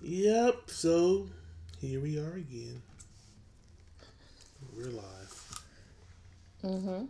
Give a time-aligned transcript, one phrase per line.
[0.00, 1.26] Yep, so
[1.80, 2.80] here we are again.
[4.76, 5.62] We're live.
[6.62, 7.04] Mm-hmm.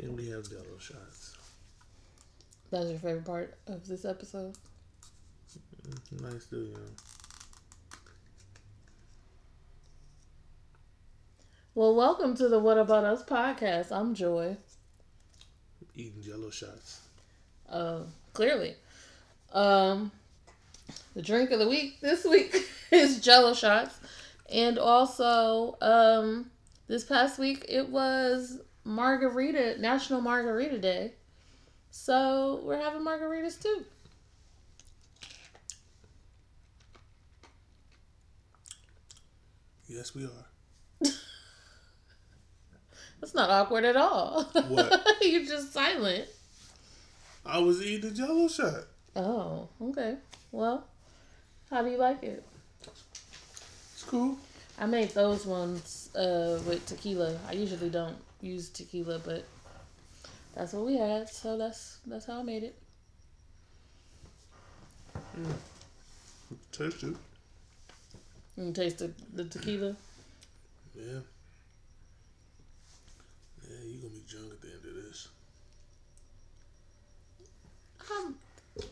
[0.00, 1.36] And we have Jello shots.
[2.72, 4.56] That's your favorite part of this episode?
[6.20, 6.76] Nice to, you.
[11.76, 13.92] Well, welcome to the What About Us podcast.
[13.92, 14.56] I'm Joy.
[15.94, 17.02] Eating Jello shots.
[17.68, 18.00] Uh,
[18.32, 18.74] clearly.
[19.52, 20.10] Um,
[21.14, 23.98] the drink of the week this week is Jello shots,
[24.50, 26.50] and also um,
[26.88, 31.12] this past week it was Margarita National Margarita Day,
[31.90, 33.84] so we're having margaritas too.
[39.86, 40.46] Yes, we are.
[43.20, 44.44] That's not awkward at all.
[44.44, 45.06] What?
[45.20, 46.24] You're just silent.
[47.44, 48.84] I was eating Jello shot.
[49.14, 50.16] Oh, okay.
[50.50, 50.84] Well,
[51.70, 52.42] how do you like it?
[53.94, 54.38] It's cool.
[54.78, 57.38] I made those ones uh, with tequila.
[57.48, 59.44] I usually don't use tequila, but
[60.54, 62.74] that's what we had, so that's that's how I made it.
[66.72, 67.16] Taste it.
[68.56, 69.96] You taste the, the tequila.
[70.94, 71.20] Yeah.
[73.68, 75.28] Yeah, you gonna be drunk at the end of this.
[78.00, 78.32] I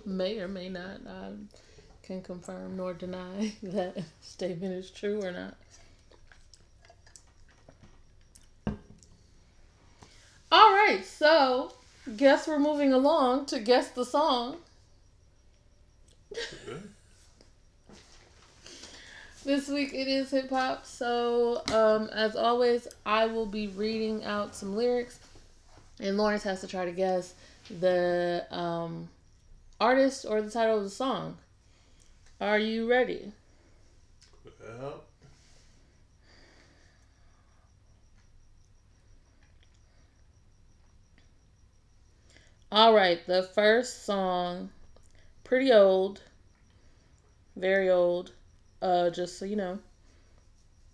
[0.05, 1.01] may or may not.
[1.07, 1.33] I
[2.03, 5.57] can confirm nor deny that statement is true or not.
[10.53, 11.73] All right, so
[12.17, 14.57] guess we're moving along to guess the song.
[16.33, 16.77] Okay.
[19.43, 24.55] This week it is hip hop, so um, as always, I will be reading out
[24.55, 25.19] some lyrics,
[25.99, 27.33] and Lawrence has to try to guess
[27.81, 29.09] the um,
[29.81, 31.39] artist or the title of the song.
[32.41, 33.33] Are you ready?
[34.45, 35.05] Well,
[42.73, 44.71] All right, the first song,
[45.45, 46.23] pretty old,
[47.57, 48.33] very old,
[48.83, 49.79] uh, just so you know.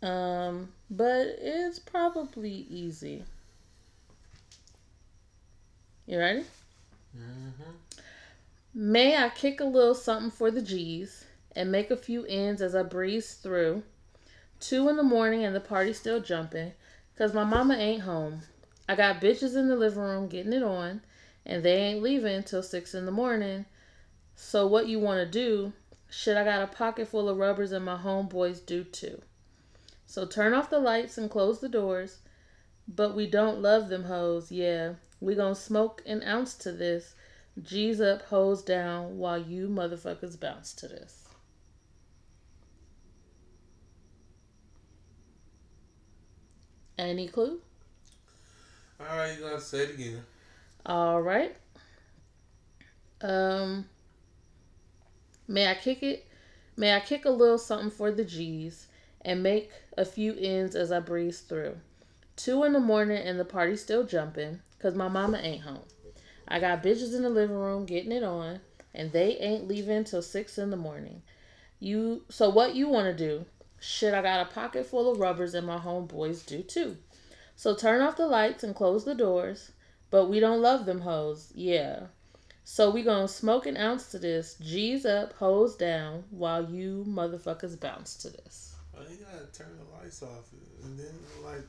[0.03, 3.25] Um, but it's probably easy.
[6.07, 6.45] You ready?
[7.17, 7.86] mm-hmm.
[8.79, 12.75] May I kick a little something for the G's and make a few ends as
[12.75, 13.85] I breeze through.
[14.61, 16.75] Two in the morning and the party's still jumping,
[17.17, 18.43] 'cause my mama ain't home.
[18.87, 21.01] I got bitches in the living room getting it on,
[21.47, 23.65] and they ain't leaving till six in the morning.
[24.35, 25.73] So what you want to do?
[26.11, 29.23] Shit, I got a pocket full of rubbers and my homeboys do too.
[30.05, 32.19] So turn off the lights and close the doors.
[32.87, 34.97] But we don't love them hoes, yeah.
[35.19, 37.15] We gonna smoke an ounce to this.
[37.63, 41.29] G's up, hoes down, while you motherfuckers bounce to this.
[46.99, 47.61] Any clue?
[49.01, 50.23] All right, you gotta say it again.
[50.85, 51.55] All right.
[53.21, 53.87] Um.
[55.49, 56.27] May I kick it?
[56.77, 58.89] May I kick a little something for the G's
[59.23, 61.77] and make a few ends as I breeze through.
[62.37, 65.85] Two in the morning and the party's still jumping, cause my mama ain't home.
[66.49, 68.61] I got bitches in the living room getting it on,
[68.95, 71.23] and they ain't leaving till six in the morning.
[71.79, 73.45] You so what you wanna do?
[73.79, 76.97] Shit, I got a pocket full of rubbers and my homeboys do too.
[77.55, 79.73] So turn off the lights and close the doors.
[80.11, 82.07] But we don't love them hoes, yeah.
[82.65, 84.57] So we gonna smoke an ounce to this.
[84.61, 88.75] G's up, hoes down, while you motherfuckers bounce to this.
[88.95, 90.51] Well, you gotta turn the lights off,
[90.85, 91.15] and then
[91.45, 91.63] like,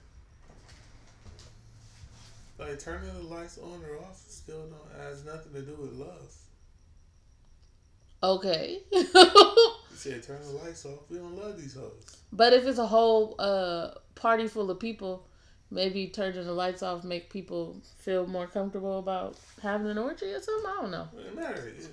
[2.60, 6.34] like turning the lights on or off still don't has nothing to do with love.
[8.24, 8.80] Okay.
[8.92, 9.06] You
[10.12, 11.00] said turn the lights off.
[11.10, 12.04] We don't love these hoes.
[12.32, 15.28] but if it's a whole uh party full of people,
[15.72, 20.40] maybe turning the lights off make people feel more comfortable about having an orgy or
[20.42, 20.72] something.
[20.72, 21.08] I don't know.
[21.14, 21.68] It doesn't matter.
[21.68, 21.90] It-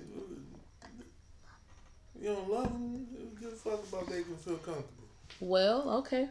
[2.21, 3.07] You don't love them.
[3.39, 5.03] Give a fuck about they can feel comfortable.
[5.39, 6.29] Well, okay.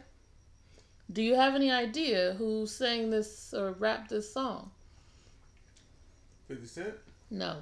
[1.11, 4.71] Do you have any idea who sang this or rapped this song?
[6.47, 6.93] Fifty Cent.
[7.29, 7.57] No.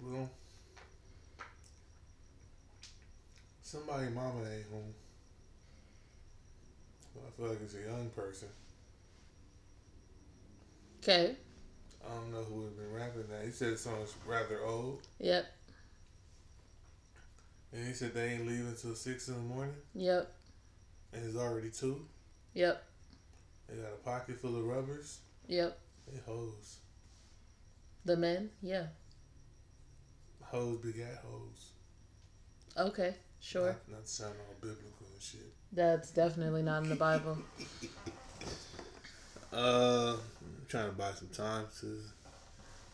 [0.00, 0.28] Well,
[3.62, 4.94] somebody mama ain't home.
[7.12, 8.48] So I feel like it's a young person.
[11.02, 11.36] Okay.
[12.04, 13.44] I don't know who has been rapping that.
[13.44, 15.00] He said the song's rather old.
[15.20, 15.46] Yep.
[17.74, 19.74] And he said they ain't leaving till six in the morning.
[19.94, 20.32] Yep.
[21.12, 22.06] And it's already two.
[22.54, 22.84] Yep.
[23.68, 25.18] They got a pocket full of rubbers.
[25.48, 25.76] Yep.
[26.06, 26.78] They hoes.
[28.04, 28.86] The men, yeah.
[30.42, 31.70] Hoes begat hoes.
[32.76, 33.66] Okay, sure.
[33.66, 35.52] Not, not sound all biblical and shit.
[35.72, 37.38] That's definitely not in the Bible.
[39.52, 42.00] Uh, I'm trying to buy some time to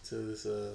[0.04, 0.74] to this uh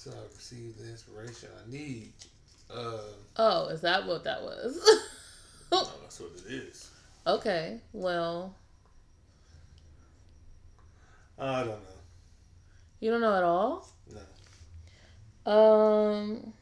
[0.00, 2.12] so I receive the inspiration I need.
[2.74, 3.00] Uh,
[3.36, 4.78] Oh, is that what that was?
[5.72, 6.90] oh, that's what it is.
[7.26, 8.54] okay, well,
[11.38, 11.98] I don't know.
[13.00, 13.88] you don't know at all?
[15.44, 15.52] No.
[15.52, 16.52] Um.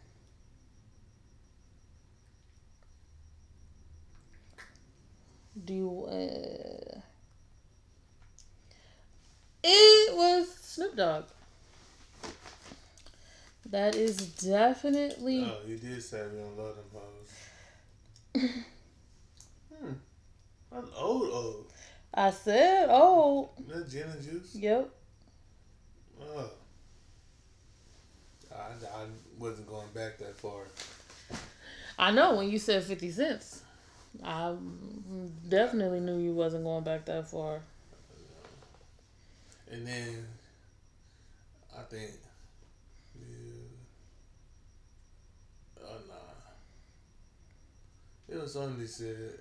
[5.65, 7.01] Do you, uh,
[9.63, 11.25] it was Snoop Dogg.
[13.71, 18.51] That is definitely Oh, you did say we don't love them hoes.
[19.81, 19.93] hmm.
[20.73, 21.73] That's old, old.
[22.15, 24.55] I said, oh, That gin and juice.
[24.55, 24.89] yep.
[26.23, 26.51] Oh.
[28.51, 29.05] I, I
[29.39, 30.63] wasn't going back that far.
[31.99, 33.63] I know when you said 50 cents.
[34.25, 34.55] I
[35.49, 37.61] definitely knew you wasn't going back that far.
[39.71, 40.27] And then
[41.79, 42.11] I think,
[43.15, 43.27] yeah,
[45.85, 46.15] oh nah,
[48.29, 49.39] it was something they said.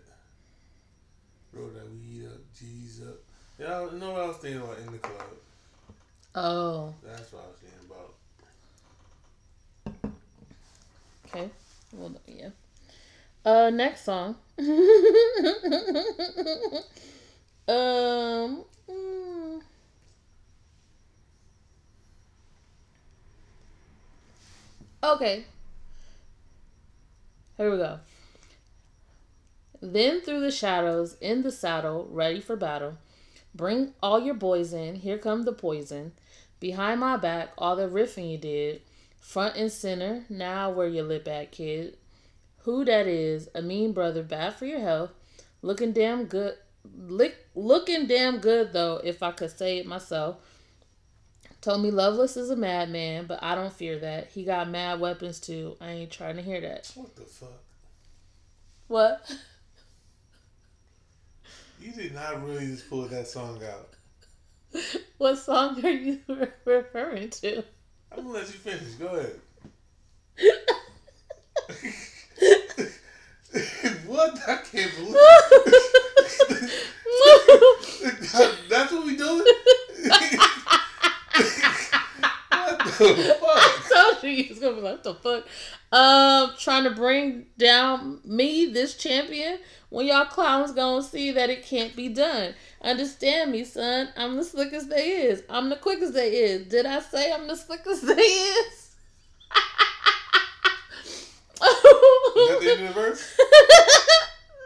[1.53, 3.15] Roll that weed up, G's up.
[3.59, 5.21] Yeah, you know what I was thinking about in the club.
[6.35, 8.13] Oh, That's what I was thinking about.
[11.27, 11.49] okay.
[11.93, 12.49] Well, yeah.
[13.43, 14.35] Uh, next song.
[17.67, 18.63] um.
[18.89, 19.61] mm.
[25.03, 25.45] Okay.
[27.55, 27.99] Here we go.
[29.81, 32.97] Then through the shadows, in the saddle, ready for battle.
[33.53, 34.95] Bring all your boys in.
[34.95, 36.13] Here come the poison.
[36.59, 38.81] Behind my back, all the riffing you did.
[39.19, 41.97] Front and center, now where your lip at, kid.
[42.59, 45.11] Who that is, a mean brother, bad for your health.
[45.61, 46.55] Looking damn good.
[46.95, 50.37] Lick, looking damn good, though, if I could say it myself.
[51.61, 54.27] Told me Loveless is a madman, but I don't fear that.
[54.27, 55.75] He got mad weapons, too.
[55.81, 56.91] I ain't trying to hear that.
[56.95, 57.61] What the fuck?
[58.87, 59.35] What?
[61.87, 63.93] You did not really just pull that song out.
[65.17, 66.19] What song are you
[66.65, 67.63] referring to?
[68.11, 68.95] I'm gonna let you finish.
[68.95, 69.39] Go ahead.
[74.05, 74.37] what?
[74.49, 75.15] I can't believe.
[78.69, 79.45] That's what we doing.
[82.49, 83.77] what the fuck?
[83.97, 85.47] told you you was gonna be like, what the fuck?
[85.91, 88.06] Um, trying to bring down me, this champion,
[89.89, 92.53] when y'all clowns gonna see that it can't be done.
[92.81, 94.09] Understand me, son.
[94.17, 95.43] I'm the slickest they is.
[95.49, 96.67] I'm the quickest they is.
[96.67, 98.87] Did I say I'm the slickest they is?
[102.37, 103.37] Is that the end of the verse?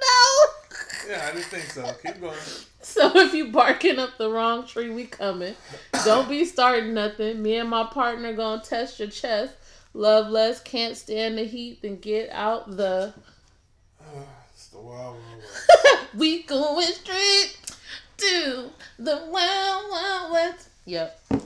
[0.01, 1.11] no.
[1.11, 1.89] Yeah, I didn't think so.
[2.03, 2.37] Keep going.
[2.81, 5.55] So if you barking up the wrong tree, we coming.
[6.03, 7.41] Don't be starting nothing.
[7.41, 9.55] Me and my partner gonna test your chest.
[9.93, 13.13] Loveless, can't stand the heat, then get out the.
[14.83, 16.07] Wild, wild west.
[16.15, 17.55] we going straight
[18.17, 18.69] to
[18.99, 20.69] the wild wild west.
[20.85, 21.19] Yep.
[21.31, 21.39] Oh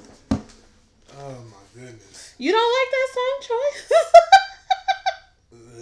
[1.50, 2.36] my goodness.
[2.38, 3.92] You don't like that song, choice?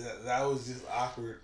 [0.03, 1.39] That, that was just awkward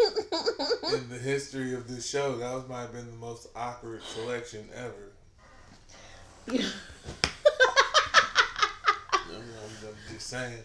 [0.00, 2.36] in the history of this show.
[2.36, 5.12] That was might have been the most awkward selection ever.
[6.48, 6.56] I'm,
[9.30, 10.62] I'm- I'm just saying.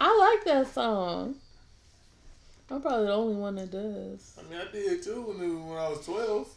[0.00, 1.36] I like that song.
[2.70, 4.38] I'm probably the only one that does.
[4.38, 6.48] I mean, I did too when, it- when I was 12.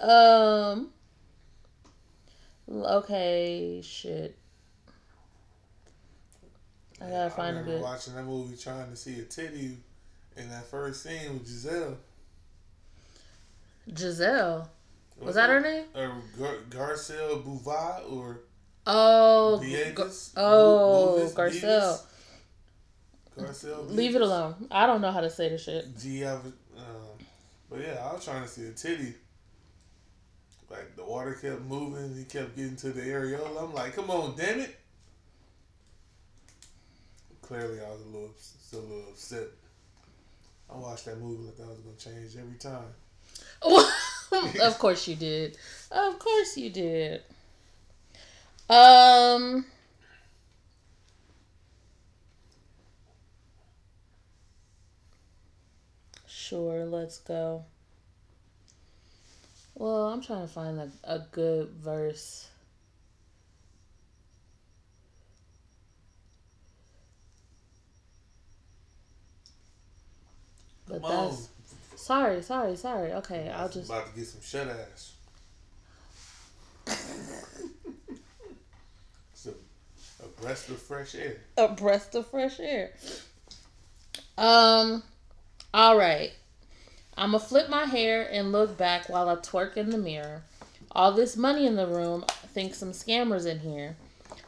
[0.00, 0.88] um.
[2.70, 4.36] Okay, shit.
[7.00, 7.82] I gotta I find a remember good.
[7.82, 9.76] watching that movie trying to see a titty
[10.36, 11.98] in that first scene with Giselle.
[13.94, 14.70] Giselle.
[15.20, 15.84] Was that her name?
[15.94, 18.40] Or Gar- Garcelle Bouvard or
[18.86, 20.34] Oh, Viegas?
[20.34, 21.32] Gar- oh?
[21.34, 22.00] Garcelle.
[23.38, 23.90] Garcelle.
[23.90, 24.66] Leave it alone.
[24.70, 25.96] I don't know how to say the shit.
[25.98, 26.24] G.
[26.24, 26.52] Um,
[27.70, 29.14] but yeah, I was trying to see a titty.
[30.70, 33.64] Like the water kept moving, he kept getting to the areola.
[33.64, 34.74] I'm like, come on, damn it!
[37.42, 39.48] Clearly, I was a little, still a little upset.
[40.72, 42.88] I watched that movie like that was gonna change every time.
[44.62, 45.58] of course you did.
[45.90, 47.22] Of course you did.
[48.68, 49.66] Um.
[56.26, 57.64] Sure, let's go.
[59.74, 62.48] Well, I'm trying to find a, a good verse.
[70.86, 71.48] But Come that's
[71.92, 71.98] on.
[71.98, 73.12] sorry, sorry, sorry.
[73.14, 75.12] Okay, I'll just about to get some shut ass.
[80.42, 81.36] breath of fresh air.
[81.56, 82.90] a breath of fresh air.
[84.36, 85.02] Um,
[85.72, 86.32] all right.
[87.16, 90.42] I'm gonna flip my hair and look back while I twerk in the mirror.
[90.90, 93.96] All this money in the room, I think some scammers in here.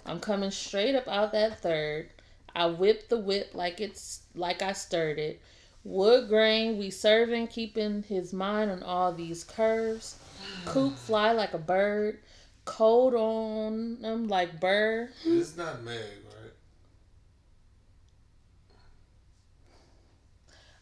[0.05, 2.11] I'm coming straight up out that third.
[2.55, 5.41] I whip the whip like it's like I stirred it.
[5.85, 10.17] Wood grain we serving, keeping his mind on all these curves.
[10.65, 12.19] Coop fly like a bird,
[12.64, 15.09] cold on them like burr.
[15.25, 16.52] It's not Meg, right?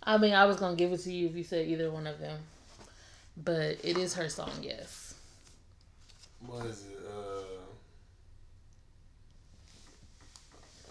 [0.03, 2.19] I mean, I was gonna give it to you if you said either one of
[2.19, 2.39] them,
[3.37, 5.15] but it is her song, yes.
[6.41, 6.99] What is it?
[7.07, 7.43] Uh,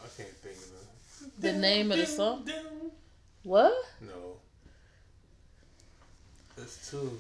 [0.04, 1.42] I can't think of it.
[1.42, 2.50] The name of the song?
[3.44, 3.74] What?
[4.02, 4.38] No.
[6.58, 7.18] It's two.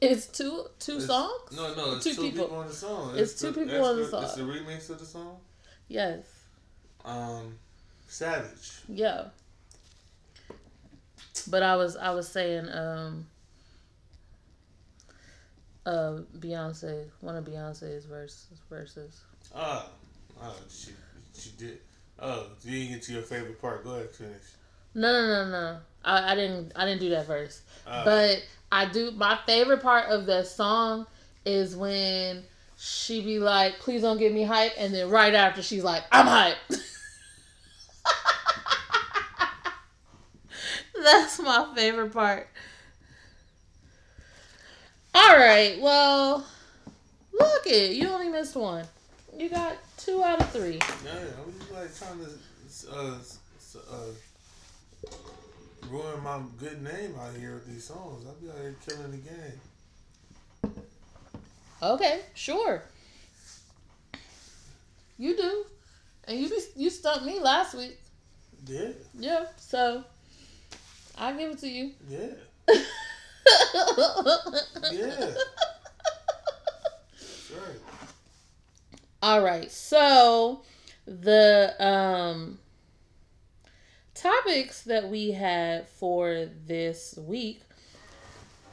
[0.00, 1.52] It's two two It's- songs.
[1.52, 2.44] No, no, it's Two two, people.
[2.44, 2.58] people.
[2.58, 3.12] on the song.
[3.16, 4.24] It's two people on the song.
[4.24, 5.40] It's the remix of the song.
[5.88, 6.24] Yes.
[7.04, 7.58] Um,
[8.08, 8.72] Savage.
[8.88, 9.26] Yeah.
[11.48, 13.26] But I was I was saying um
[15.86, 19.20] uh Beyonce one of Beyonce's verses verses.
[19.54, 19.88] Ah,
[20.42, 20.90] oh, she
[21.38, 21.78] she did.
[22.18, 23.84] Oh, you didn't get to your favorite part.
[23.84, 24.42] Go ahead, finish.
[24.96, 25.78] No no no no.
[26.04, 27.60] I, I didn't I didn't do that verse.
[27.86, 29.10] Ah, But I do.
[29.12, 31.06] My favorite part of the song
[31.44, 32.42] is when
[32.78, 36.26] she be like, "Please don't get me hype," and then right after she's like, "I'm
[36.26, 36.56] hype."
[41.02, 42.48] That's my favorite part.
[45.14, 45.78] All right.
[45.80, 46.46] Well,
[47.38, 47.92] look it.
[47.92, 48.86] You only missed one.
[49.36, 50.78] You got two out of three.
[51.04, 52.30] yeah, I was just like trying to
[52.98, 53.18] uh,
[53.94, 54.06] uh,
[55.90, 58.26] ruin my good name out here with these songs.
[58.26, 59.60] I'll be out here killing the game.
[61.82, 62.82] Okay, sure.
[65.18, 65.64] You do,
[66.24, 67.98] and you be you stumped me last week.
[68.66, 68.88] Yeah,
[69.18, 70.04] Yeah, so
[71.16, 71.92] I'll give it to you.
[72.08, 72.26] yeah,
[74.92, 75.30] yeah.
[77.54, 77.80] Right.
[79.22, 79.70] All right.
[79.70, 80.62] So
[81.06, 82.58] the um
[84.26, 87.60] topics that we had for this week,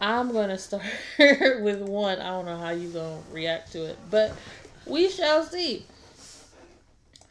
[0.01, 0.83] I'm going to start
[1.19, 2.19] with one.
[2.19, 4.33] I don't know how you're going to react to it, but
[4.87, 5.85] we shall see.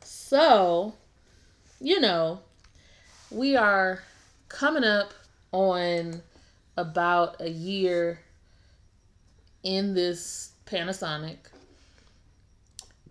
[0.04, 0.94] So,
[1.80, 2.40] you know,
[3.30, 4.02] we are
[4.48, 5.12] coming up
[5.50, 6.22] on
[6.76, 8.20] about a year
[9.64, 11.38] in this Panasonic.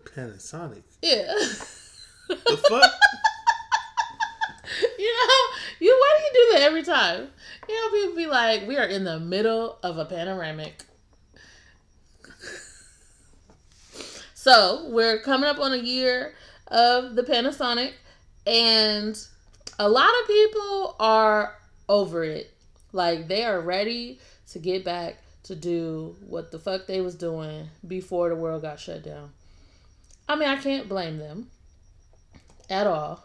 [0.04, 0.82] Panasonic.
[1.02, 1.34] Yeah.
[2.28, 2.90] The fuck?
[4.98, 7.28] you know, you why do you do that every time?
[7.68, 10.84] You know, people be like, we are in the middle of a panoramic.
[14.34, 16.34] so we're coming up on a year
[16.68, 17.92] of the Panasonic,
[18.46, 19.18] and
[19.78, 21.56] a lot of people are
[21.88, 22.52] over it.
[22.92, 27.68] Like they are ready to get back to do what the fuck they was doing
[27.86, 29.30] before the world got shut down.
[30.28, 31.50] I mean, I can't blame them
[32.70, 33.24] at all.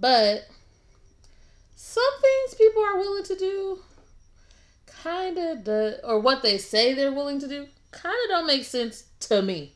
[0.00, 0.48] But
[1.76, 3.78] some things people are willing to do
[4.86, 5.68] kind of
[6.04, 9.72] or what they say they're willing to do kind of don't make sense to me.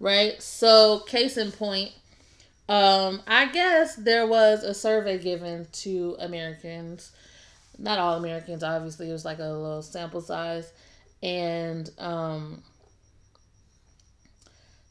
[0.00, 0.40] Right?
[0.42, 1.92] So, case in point,
[2.68, 7.12] um I guess there was a survey given to Americans.
[7.78, 9.08] Not all Americans, obviously.
[9.08, 10.72] It was like a little sample size
[11.22, 12.62] and um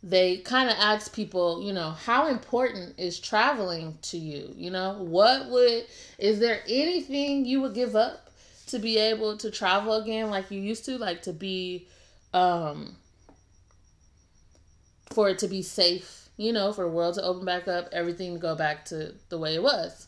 [0.01, 4.53] they kind of ask people, you know, how important is traveling to you?
[4.55, 5.85] You know, what would,
[6.17, 8.29] is there anything you would give up
[8.67, 10.97] to be able to travel again like you used to?
[10.97, 11.87] Like to be,
[12.33, 12.95] um,
[15.11, 18.33] for it to be safe, you know, for the world to open back up, everything
[18.35, 20.07] to go back to the way it was,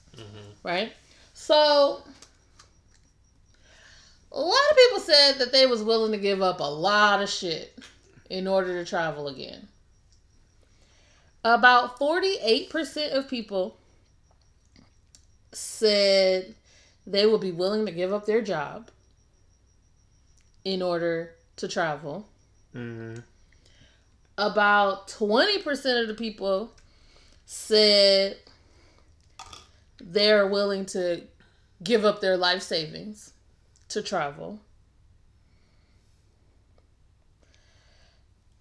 [0.64, 0.94] right?
[1.34, 2.02] So,
[4.32, 7.30] a lot of people said that they was willing to give up a lot of
[7.30, 7.78] shit
[8.30, 9.68] in order to travel again.
[11.44, 13.78] About 48% of people
[15.52, 16.56] said
[17.06, 18.90] they would be willing to give up their job
[20.64, 22.28] in order to travel.
[22.76, 23.20] Mm-hmm.
[24.38, 26.72] About 20% of the people
[27.46, 28.38] said
[30.00, 31.22] they're willing to
[31.84, 33.34] give up their life savings
[33.90, 34.60] to travel.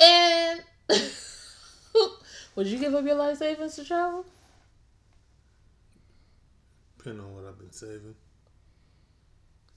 [0.00, 0.62] And
[2.60, 4.22] would you give up your life savings to travel?
[6.98, 8.14] Depending on what I've been saving.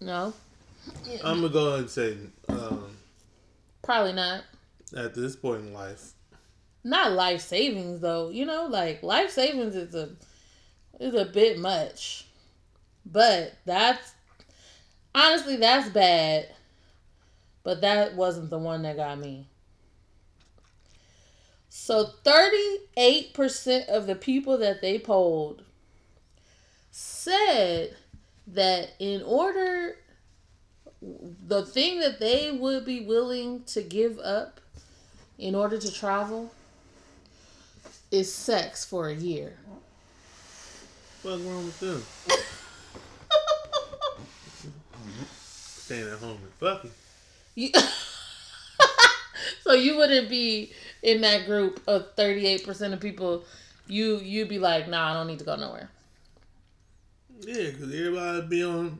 [0.01, 0.33] No.
[1.23, 2.17] I'm gonna go ahead and say,
[2.49, 2.97] um,
[3.83, 4.43] Probably not.
[4.97, 6.11] at this point in life,
[6.83, 8.27] Not life savings though.
[8.27, 10.09] You know, like life savings is a
[10.99, 12.25] is a bit much.
[13.05, 14.13] But that's
[15.15, 16.49] honestly that's bad.
[17.63, 19.47] But that wasn't the one that got me.
[21.85, 25.63] So 38% of the people that they polled
[26.91, 27.97] said
[28.47, 29.97] that in order
[31.01, 34.61] the thing that they would be willing to give up
[35.37, 36.53] in order to travel
[38.11, 39.57] is sex for a year.
[41.21, 42.01] what's wrong with them?
[45.35, 46.91] Staying at home and fucking.
[47.55, 47.71] You,
[49.63, 50.71] so you wouldn't be
[51.01, 53.43] in that group of 38% of people
[53.87, 55.89] you you'd be like, "Nah, I don't need to go nowhere."
[57.41, 58.99] Yeah, because everybody be on,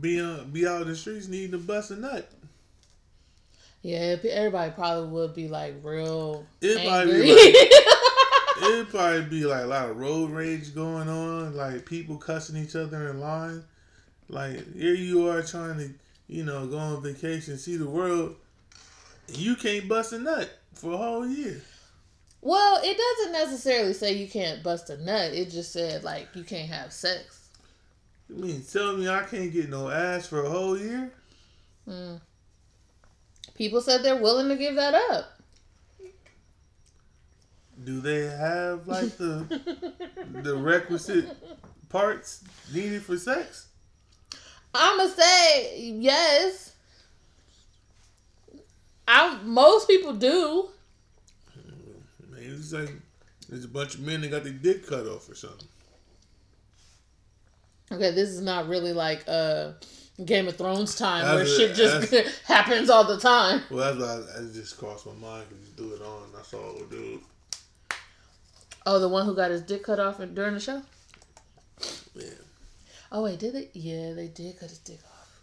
[0.00, 2.30] be on, be out in the streets needing to bust a nut.
[3.82, 7.22] Yeah, everybody probably would be like real It'd angry.
[7.22, 12.16] be like, it'd probably be like a lot of road rage going on, like people
[12.16, 13.62] cussing each other in line.
[14.28, 15.90] Like here you are trying to,
[16.28, 18.36] you know, go on vacation, see the world.
[19.28, 21.60] You can't bust a nut for a whole year.
[22.42, 25.32] well, it doesn't necessarily say you can't bust a nut.
[25.32, 27.48] It just said like you can't have sex.
[28.28, 31.12] You mean tell me I can't get no ass for a whole year?
[31.88, 32.20] Mm.
[33.54, 35.30] People said they're willing to give that up.
[37.84, 39.60] Do they have like the
[40.42, 41.36] the requisite
[41.88, 43.68] parts needed for sex?
[44.74, 46.73] I'ma say yes.
[49.06, 50.68] I most people do.
[52.30, 52.90] Man, it's like
[53.48, 55.68] there's a bunch of men that got their dick cut off or something.
[57.92, 59.72] Okay, this is not really like uh
[60.24, 63.62] Game of Thrones time where That's a- shit just happens all the time.
[63.70, 66.32] Well, that's why that just crossed my mind because you do it on.
[66.34, 67.20] That's all we do.
[68.86, 70.82] Oh, the one who got his dick cut off during the show.
[72.14, 72.24] Yeah.
[73.10, 73.68] Oh wait, did they?
[73.74, 75.40] Yeah, they did cut his dick off.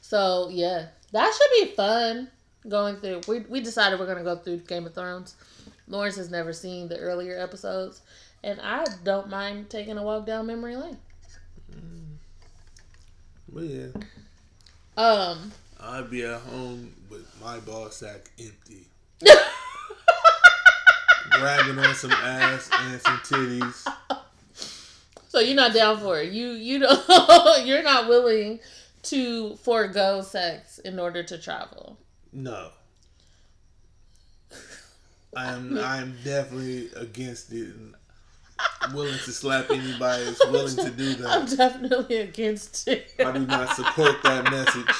[0.00, 2.28] So yeah, that should be fun.
[2.68, 5.34] Going through, we we decided we're gonna go through Game of Thrones.
[5.86, 8.00] Lawrence has never seen the earlier episodes,
[8.42, 10.96] and I don't mind taking a walk down memory lane.
[13.52, 13.86] But yeah,
[14.96, 18.86] Um, I'd be at home with my ball sack empty,
[21.30, 23.86] grabbing on some ass and some titties.
[25.28, 26.32] so you're not down for it.
[26.32, 27.04] You you don't.
[27.66, 28.60] you're not willing
[29.02, 31.98] to forego sex in order to travel.
[32.34, 32.70] No.
[35.36, 37.94] I'm I'm definitely against it and
[38.92, 41.26] willing to slap anybody that's willing to do that.
[41.28, 43.10] I'm definitely against it.
[43.18, 44.94] I do not support that message.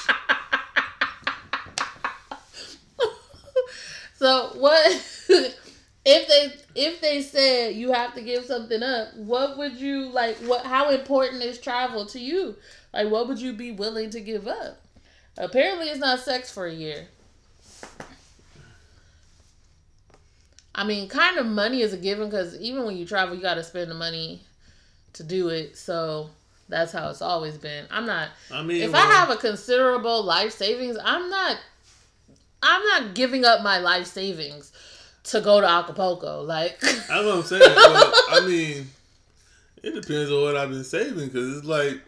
[4.16, 4.86] so what
[6.04, 9.14] if they if they said you have to give something up?
[9.16, 10.36] What would you like?
[10.38, 10.66] What?
[10.66, 12.56] How important is travel to you?
[12.92, 14.80] Like, what would you be willing to give up?
[15.36, 17.08] Apparently, it's not sex for a year.
[20.74, 23.54] I mean, kind of money is a given because even when you travel, you got
[23.54, 24.42] to spend the money
[25.14, 25.76] to do it.
[25.76, 26.30] So
[26.68, 27.87] that's how it's always been.
[27.90, 28.28] I'm not.
[28.52, 31.58] I mean, If well, I have a considerable life savings, I'm not.
[32.62, 34.72] I'm not giving up my life savings
[35.24, 36.42] to go to Acapulco.
[36.42, 37.62] Like, That's what I'm saying.
[37.62, 38.87] But, I mean,
[39.82, 42.00] it depends on what I've been saving because it's like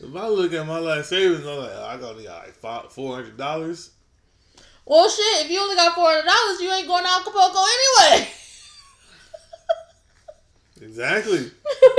[0.00, 2.90] if I look at my life savings, I'm like, oh, I got to get like
[2.90, 3.90] four hundred dollars.
[4.86, 5.46] Well, shit.
[5.46, 7.58] If you only got four hundred dollars, you ain't going to Acapulco
[8.10, 8.28] anyway.
[10.82, 11.50] Exactly.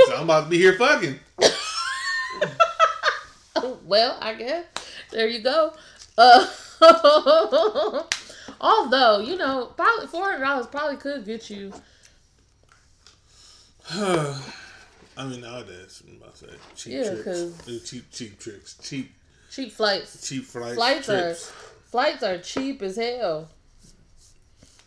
[0.06, 1.18] so I'm about to be here fucking.
[3.84, 4.64] well, I guess
[5.10, 5.72] there you go.
[6.18, 6.46] Uh,
[8.60, 11.72] although you know, probably four hundred dollars probably could get you.
[13.90, 19.12] I mean, nowadays, I'm about to say cheap Yeah, Uh, cheap cheap trips, cheap
[19.50, 20.28] Cheap flights.
[20.28, 21.52] cheap flights, Flights trips.
[21.86, 23.48] Flights are cheap as hell.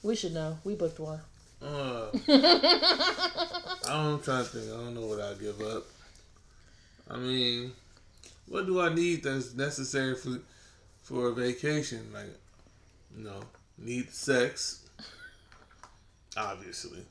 [0.03, 0.57] We should know.
[0.63, 1.19] We booked one.
[1.61, 2.09] Uh,
[3.87, 4.71] I'm trying to think.
[4.71, 5.85] I don't know what I give up.
[7.09, 7.71] I mean,
[8.47, 10.39] what do I need that's necessary for
[11.03, 12.11] for a vacation?
[12.13, 12.33] Like,
[13.17, 13.41] you know,
[13.77, 14.85] need sex,
[16.37, 17.03] obviously.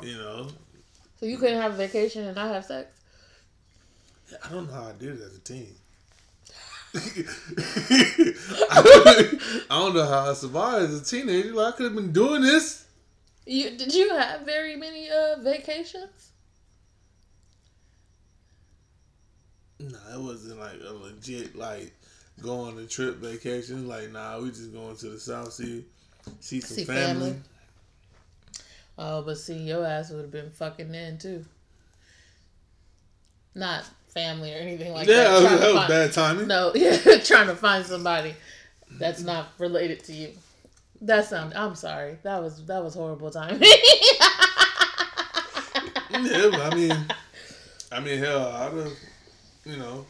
[0.00, 0.48] You know,
[1.18, 2.90] So you couldn't have a vacation and not have sex?
[4.44, 5.74] I don't know how I did it as a teen.
[6.94, 7.02] I
[9.68, 11.52] don't know how I survived as a teenager.
[11.52, 12.86] Like, I could have been doing this.
[13.46, 16.30] You did you have very many uh vacations?
[19.80, 21.92] No, it wasn't like a legit like
[22.40, 23.86] going on a trip vacation.
[23.88, 25.84] Like, nah, we just going to the South Sea,
[26.40, 27.30] see some See family.
[27.30, 27.42] family.
[28.96, 31.44] Oh, but see, your ass would have been fucking then too.
[33.54, 35.24] Not family or anything like yeah, that.
[35.24, 36.48] that was, that was find- bad timing.
[36.48, 38.34] No, yeah, trying to find somebody
[38.90, 39.28] that's mm-hmm.
[39.28, 40.30] not related to you.
[41.02, 41.52] That sound.
[41.54, 42.18] I'm sorry.
[42.22, 43.62] That was that was horrible timing.
[46.22, 46.96] Yeah, but I mean,
[47.90, 48.92] I mean, hell, I'd have,
[49.64, 50.06] you know,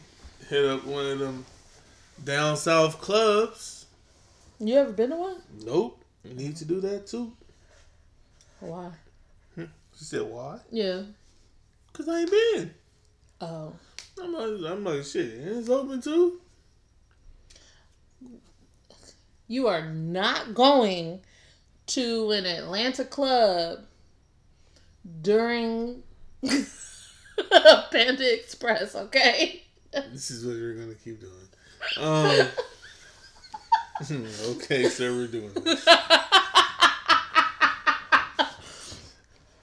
[0.49, 1.45] hit up one of them
[2.23, 3.87] down south clubs.
[4.59, 5.41] you ever been to one?
[5.65, 7.33] Nope, need to do that too.
[8.59, 8.91] Why?
[9.55, 9.65] Hmm.
[9.97, 10.59] She said, "Why?
[10.71, 11.01] Yeah.
[11.91, 12.73] Cause I ain't been."
[13.41, 13.73] Oh.
[14.21, 16.39] I'm like, I'm like, shit, it's open too.
[19.47, 21.21] You are not going
[21.87, 23.79] to an Atlanta club
[25.21, 26.01] during
[26.41, 29.63] Panda Express, okay?
[29.91, 31.33] This is what we're gonna keep doing.
[31.99, 32.47] Um,
[34.55, 35.87] okay, so we're doing this.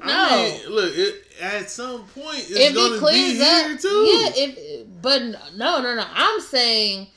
[0.01, 0.02] No.
[0.15, 3.89] I mean, look, it, at some point it's if gonna it be clears here too.
[3.89, 4.31] yeah.
[4.35, 6.05] If but no, no, no.
[6.13, 7.09] I'm saying,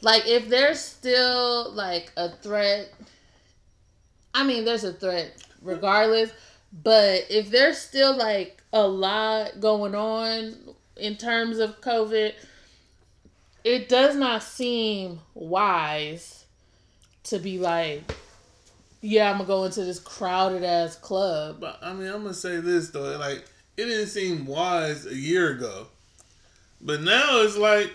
[0.00, 2.92] like, if there's still like a threat.
[4.34, 6.30] I mean, there's a threat regardless,
[6.72, 10.54] but if there's still like a lot going on
[10.96, 12.34] in terms of COVID,
[13.64, 16.44] it does not seem wise
[17.24, 18.02] to be like,
[19.00, 21.60] yeah, I'm gonna go into this crowded ass club.
[21.60, 23.44] But I mean, I'm gonna say this though, like
[23.76, 25.86] it didn't seem wise a year ago,
[26.80, 27.92] but now it's like,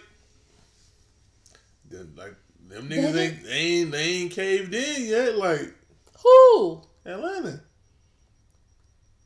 [2.15, 2.35] like
[2.69, 5.73] them niggas ain't they ain't they ain't caved in yet, like
[6.23, 6.81] Who?
[7.05, 7.61] Atlanta.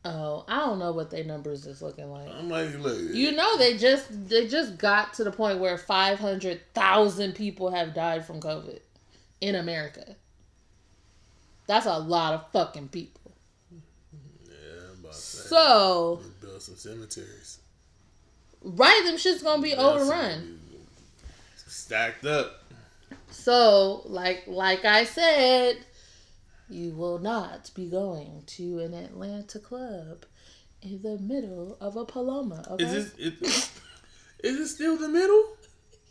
[0.04, 2.30] Oh, I don't know what their numbers is looking like.
[2.30, 6.18] I'm like, look, You know, they just they just got to the point where five
[6.18, 8.80] hundred thousand people have died from COVID
[9.42, 10.16] in America.
[11.68, 13.34] That's a lot of fucking people.
[13.72, 14.52] yeah,
[14.94, 17.60] I'm about to say, So, build some cemeteries.
[18.64, 20.60] right, them shit's gonna be overrun.
[21.68, 22.64] stacked up.
[23.30, 25.78] So, like like I said,
[26.70, 30.26] you will not be going to an Atlanta club
[30.82, 32.66] in the middle of a Paloma.
[32.72, 32.84] Okay?
[32.86, 33.72] Is this it?
[34.44, 35.44] Is it still the middle?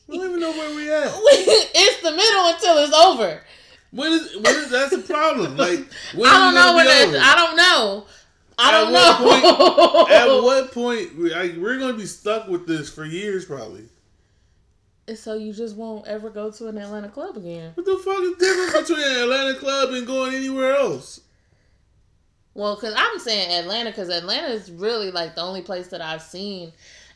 [0.09, 1.09] We don't even know where we at.
[1.14, 3.42] it's the middle until it's over.
[3.96, 5.56] When is when is that's the problem?
[5.66, 5.80] Like
[6.14, 7.16] when I don't know what that.
[7.22, 8.06] I don't know.
[8.59, 10.06] I At don't what know.
[10.14, 13.85] At what point we- like, we're gonna be stuck with this for years, probably?
[15.09, 17.72] And so you just won't ever go to an Atlanta club again.
[17.74, 21.20] What the fuck is the difference between an Atlanta club and going anywhere else?
[22.54, 26.22] Well, because I'm saying Atlanta, because Atlanta is really like the only place that I've
[26.22, 26.72] seen.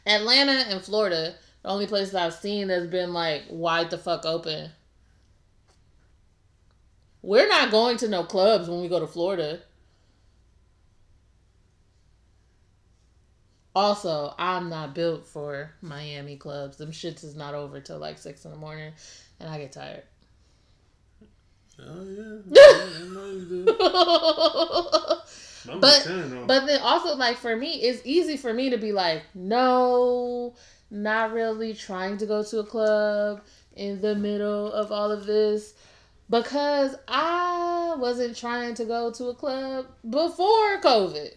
[0.06, 4.24] Atlanta and Florida, the only place that I've seen that's been like wide the fuck
[4.26, 4.70] open.
[7.22, 9.61] We're not going to no clubs when we go to Florida.
[13.74, 16.76] Also, I'm not built for Miami clubs.
[16.76, 18.92] Them shits is not over till like six in the morning,
[19.38, 20.02] and I get tired.
[21.78, 23.76] Oh yeah, I know you do.
[25.72, 26.46] I'm But- just saying, though.
[26.46, 30.54] But then also like for me, it's easy for me to be like, no,
[30.90, 33.42] not really trying to go to a club
[33.76, 35.74] in the middle of all of this
[36.30, 41.30] because I wasn't trying to go to a club before COVID.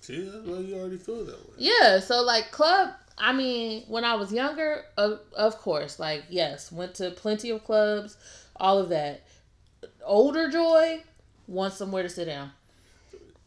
[0.00, 1.54] see, that's why you already feel that way.
[1.56, 6.70] Yeah, so like club, I mean, when I was younger, of, of course, like yes,
[6.70, 8.16] went to plenty of clubs,
[8.56, 9.24] all of that.
[10.04, 11.02] Older Joy
[11.46, 12.52] wants somewhere to sit down.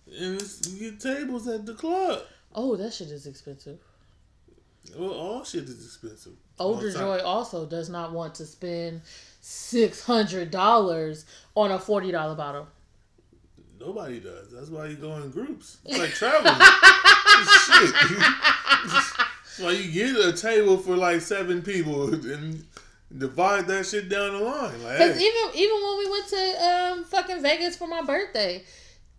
[0.07, 2.23] And it's, you get tables at the club.
[2.53, 3.79] Oh, that shit is expensive.
[4.97, 6.33] Well, all shit is expensive.
[6.59, 7.01] Older All the time.
[7.01, 9.01] Joy also does not want to spend
[9.41, 11.25] six hundred dollars
[11.55, 12.67] on a forty dollar bottle.
[13.79, 14.51] Nobody does.
[14.51, 15.77] That's why you go in groups.
[15.85, 16.53] It's like traveling.
[17.41, 17.93] Shit.
[18.83, 22.63] That's why you get a table for like seven people and
[23.17, 24.83] divide that shit down the line.
[24.83, 28.63] Like, Because hey, even even when we went to um fucking Vegas for my birthday,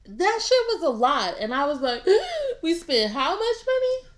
[0.06, 2.06] that shit was a lot, and I was like,
[2.62, 4.08] we spent how much money?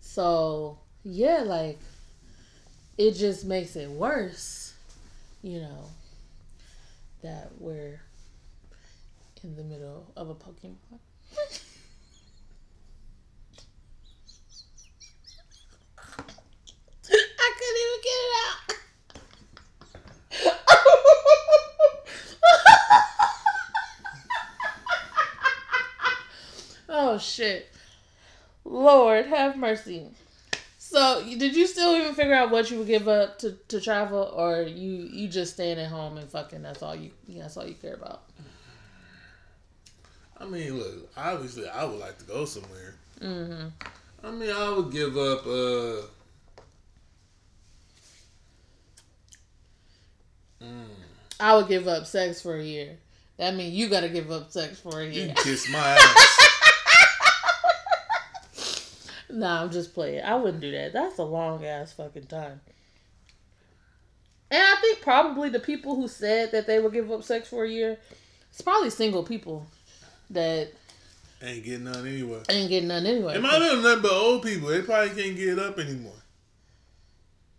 [0.00, 1.78] So yeah, like
[2.98, 4.74] it just makes it worse,
[5.40, 5.84] you know,
[7.22, 8.00] that we're
[9.44, 10.74] in the middle of a Pokemon.
[17.08, 18.72] I couldn't even get it out.
[26.88, 27.72] oh shit.
[28.64, 30.10] Lord have mercy.
[30.88, 34.32] So, did you still even figure out what you would give up to, to travel,
[34.32, 36.62] or you you just staying at home and fucking?
[36.62, 38.22] That's all you that's all you care about.
[40.38, 41.10] I mean, look.
[41.16, 42.94] Obviously, I would like to go somewhere.
[43.20, 43.66] Mm-hmm.
[44.24, 45.44] I mean, I would give up.
[45.44, 46.02] uh
[50.62, 50.86] mm,
[51.40, 52.96] I would give up sex for a year.
[53.38, 55.26] That means you got to give up sex for a year.
[55.34, 56.52] can kiss my ass.
[59.30, 60.22] nah, I'm just playing.
[60.24, 60.92] I wouldn't do that.
[60.92, 62.60] That's a long ass fucking time.
[64.50, 67.64] And I think probably the people who said that they would give up sex for
[67.64, 67.98] a year,
[68.50, 69.66] it's probably single people
[70.30, 70.68] that
[71.42, 72.40] Ain't getting none anyway.
[72.48, 73.34] ain't getting none anyway.
[73.34, 74.68] It might be nothing but old people.
[74.68, 76.12] They probably can't get it up anymore.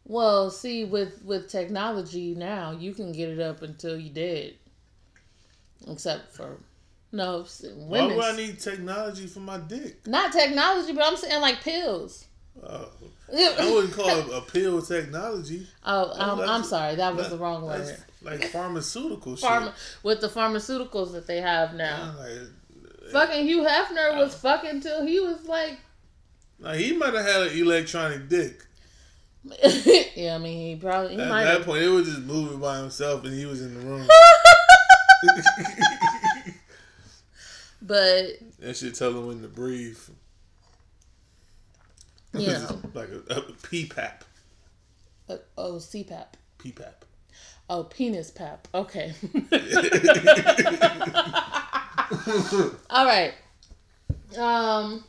[0.05, 4.53] Well, see, with with technology now, you can get it up until you're dead.
[5.87, 6.57] Except for
[7.11, 7.45] no
[7.87, 10.05] Why would I need technology for my dick?
[10.07, 12.25] Not technology, but I'm saying like pills.
[12.61, 12.89] Oh,
[13.33, 15.67] I wouldn't call it a pill technology.
[15.85, 17.97] Oh, I'm, That's- I'm sorry, that was That- the wrong word.
[18.23, 19.73] Like pharmaceutical Pharma, shit.
[20.03, 22.15] with the pharmaceuticals that they have now.
[22.17, 24.37] Yeah, like, Fucking Hugh Hefner was Uh.
[24.39, 25.77] fucking till he was like,
[26.59, 28.63] like, he might have had an electronic dick.
[30.15, 33.23] yeah, I mean, he probably he At that point, it was just moving by himself,
[33.23, 34.07] and he was in the room.
[37.87, 39.97] But that should tell him when to breathe.
[42.33, 44.21] you know, like a, a PPAP.
[45.29, 46.25] uh, oh CPAP,
[46.59, 46.93] PPAP.
[47.69, 48.67] oh penis pap.
[48.75, 49.13] Okay.
[52.89, 53.33] All right.
[54.37, 55.03] Um.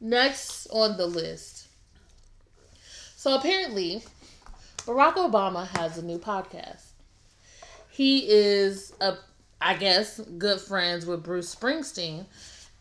[0.00, 1.66] Next on the list.
[3.16, 4.02] So apparently,
[4.78, 6.82] Barack Obama has a new podcast.
[7.90, 9.14] He is a,
[9.60, 12.26] I guess, good friends with Bruce Springsteen,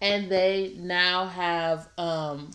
[0.02, 2.52] and they now have um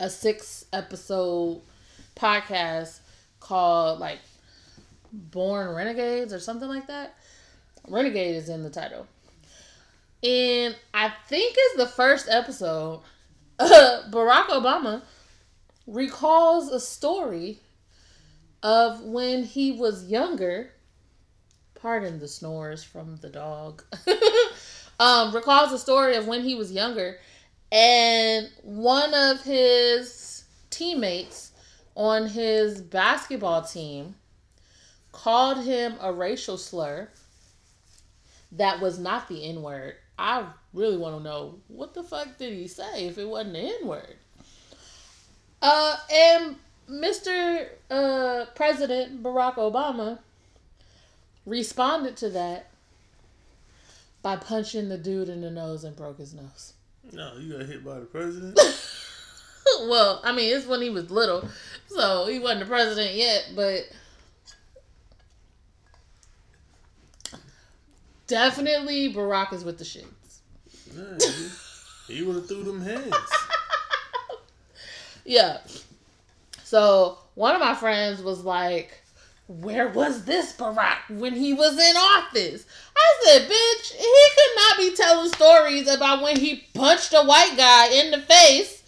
[0.00, 1.60] a six episode
[2.16, 3.00] podcast
[3.40, 4.18] called like
[5.12, 7.14] Born Renegades or something like that.
[7.88, 9.06] Renegade is in the title.
[10.22, 13.02] And I think it's the first episode.
[13.60, 15.02] Barack Obama
[15.86, 17.60] recalls a story
[18.62, 20.70] of when he was younger.
[21.84, 23.84] Pardon the snores from the dog.
[24.98, 27.18] um, recalls a story of when he was younger,
[27.70, 31.52] and one of his teammates
[31.94, 34.14] on his basketball team
[35.12, 37.10] called him a racial slur
[38.52, 39.96] that was not the N word.
[40.18, 43.76] I really want to know what the fuck did he say if it wasn't the
[43.82, 44.16] N word?
[45.60, 46.56] Uh, and
[46.90, 47.68] Mr.
[47.90, 50.20] Uh, President Barack Obama
[51.46, 52.70] responded to that
[54.22, 56.72] by punching the dude in the nose and broke his nose.
[57.12, 58.58] No, you got hit by the president.
[59.82, 61.46] well, I mean, it's when he was little,
[61.88, 63.82] so he wasn't the president yet, but
[68.26, 70.40] definitely Barack is with the shits.
[70.94, 71.18] Nah,
[72.06, 73.14] he, he would have threw them hands.
[75.24, 75.58] Yeah.
[76.62, 79.00] So one of my friends was like,
[79.46, 82.64] Where was this Barack when he was in office?
[82.96, 87.54] I said, Bitch, he could not be telling stories about when he punched a white
[87.56, 88.82] guy in the face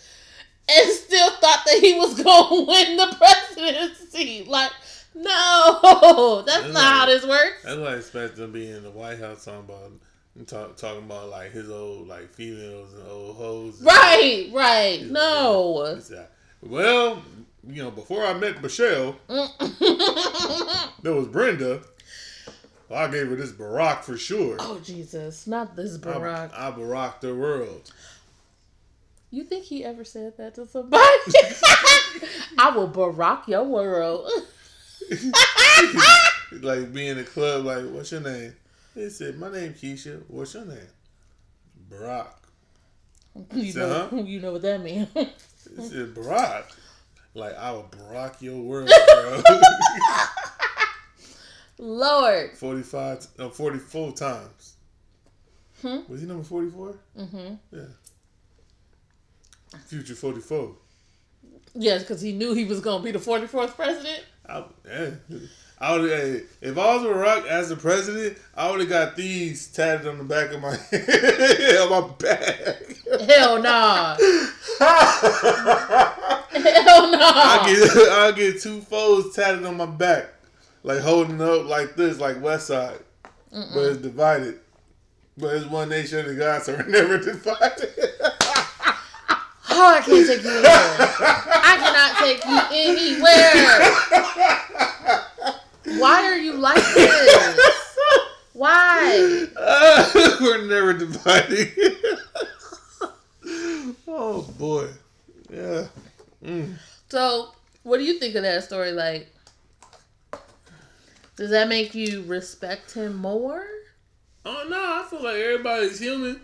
[0.68, 4.44] and still thought that he was going to win the presidency.
[4.48, 4.72] Like,
[5.14, 7.62] no, that's not how this works.
[7.64, 9.92] That's why I expect him to be in the White House talking about
[10.46, 13.82] talk, talking about like his old like females and old hoes.
[13.82, 15.02] Right, right.
[15.04, 15.98] No.
[16.62, 17.22] Well,
[17.68, 21.83] you know, before I met Michelle, there was Brenda.
[22.88, 24.57] Well, I gave her this Barack for sure.
[24.61, 25.46] oh, Jesus.
[25.46, 26.52] Not this Barack.
[26.57, 27.90] I Barack the world.
[29.31, 31.02] You think he ever said that to somebody?
[32.59, 34.31] I will barack your world.
[36.62, 38.55] like being in the club, like, what's your name?
[38.94, 40.22] He said, My name Keisha.
[40.29, 40.79] What's your name?
[41.90, 42.29] Barack.
[43.52, 44.16] you Say, know, huh?
[44.16, 45.09] you know what that means.
[45.12, 45.26] He
[45.83, 46.64] said, Barack.
[47.37, 49.42] Like, I will Barack your world, bro.
[51.79, 52.57] Lord.
[52.57, 54.75] 45, no, 44 times.
[55.83, 55.99] Hmm?
[56.09, 56.94] Was he number 44?
[57.14, 57.83] hmm Yeah.
[59.87, 60.75] Future 44.
[61.75, 64.25] Yes, because he knew he was going to be the 44th president.
[64.49, 65.11] I, yeah.
[65.78, 69.66] I would, hey, if I was Barack as the president, I would have got these
[69.66, 70.68] tatted on the back of my
[71.82, 72.82] on my back.
[73.28, 74.16] Hell nah.
[76.48, 77.18] Hell nah.
[77.20, 80.30] I get I get two foes tatted on my back,
[80.82, 83.00] like holding up like this, like West Side,
[83.50, 84.60] but it's divided.
[85.36, 87.92] But it's one nation under God, so we're never divided.
[89.68, 90.72] Oh, I can't take you anywhere.
[91.62, 92.58] I cannot take you
[95.12, 95.22] anywhere.
[95.87, 97.96] Why are you like this?
[98.53, 99.46] Why?
[99.57, 101.68] Uh, we're never dividing.
[104.09, 104.88] oh boy,
[105.51, 105.87] yeah.
[106.44, 106.75] Mm.
[107.09, 108.92] So, what do you think of that story?
[108.92, 109.29] Like,
[111.37, 113.64] does that make you respect him more?
[114.44, 116.40] Oh no, I feel like everybody's human.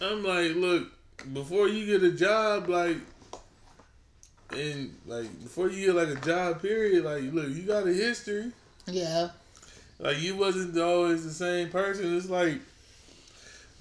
[0.00, 0.88] I'm like, look,
[1.32, 2.96] before you get a job, like,
[4.50, 8.52] and like before you get like a job, period, like, look, you got a history.
[8.86, 9.30] Yeah.
[9.98, 12.16] Like you wasn't always the same person.
[12.16, 12.60] It's like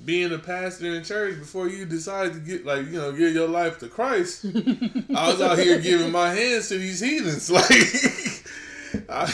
[0.04, 3.48] being a pastor in church before you decide to get like you know give your
[3.48, 4.46] life to Christ.
[4.46, 7.52] I was out here giving my hands to these heathens.
[8.90, 9.30] Like, I,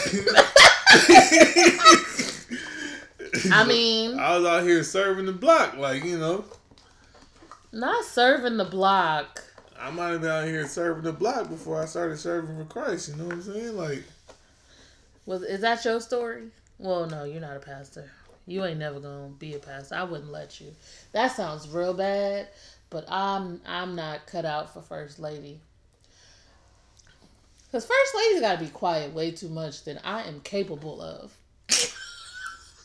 [3.52, 5.76] I mean, I was out here serving the block.
[5.76, 6.44] Like you know,
[7.72, 9.42] not serving the block.
[9.84, 13.10] I might have been out here serving the block before I started serving for Christ.
[13.10, 13.76] You know what I'm saying?
[13.76, 14.02] Like,
[15.26, 16.44] Was is that your story?
[16.78, 18.10] Well, no, you're not a pastor.
[18.46, 19.96] You ain't never gonna be a pastor.
[19.96, 20.68] I wouldn't let you.
[21.12, 22.48] That sounds real bad,
[22.88, 25.60] but I'm I'm not cut out for first lady.
[27.70, 31.36] Cause first lady's gotta be quiet way too much than I am capable of.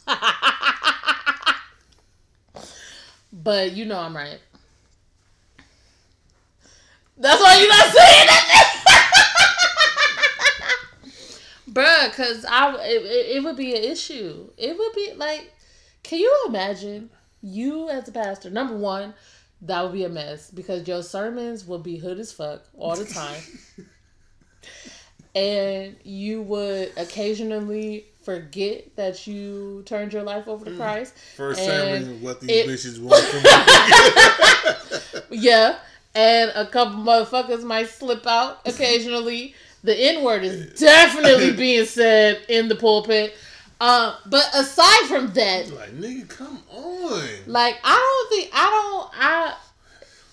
[3.31, 4.39] but you know I'm right.
[7.19, 8.65] That's why you're not saying that.
[11.69, 14.49] Bruh, cause I it, it, it would be an issue.
[14.57, 15.53] It would be like,
[16.03, 17.09] can you imagine
[17.41, 18.49] you as a pastor?
[18.49, 19.13] Number one,
[19.61, 23.05] that would be a mess because your sermons would be hood as fuck all the
[23.05, 23.41] time,
[25.35, 30.77] and you would occasionally forget that you turned your life over to mm.
[30.77, 31.13] Christ.
[31.35, 33.49] first And sermon, what these it- bitches want from me.
[35.41, 35.77] Yeah,
[36.15, 39.55] and a couple motherfuckers might slip out occasionally.
[39.83, 43.33] The N word is definitely being said in the pulpit.
[43.81, 47.21] Uh, but aside from that, like, nigga, come on.
[47.47, 47.95] like I
[48.29, 49.55] don't think I don't I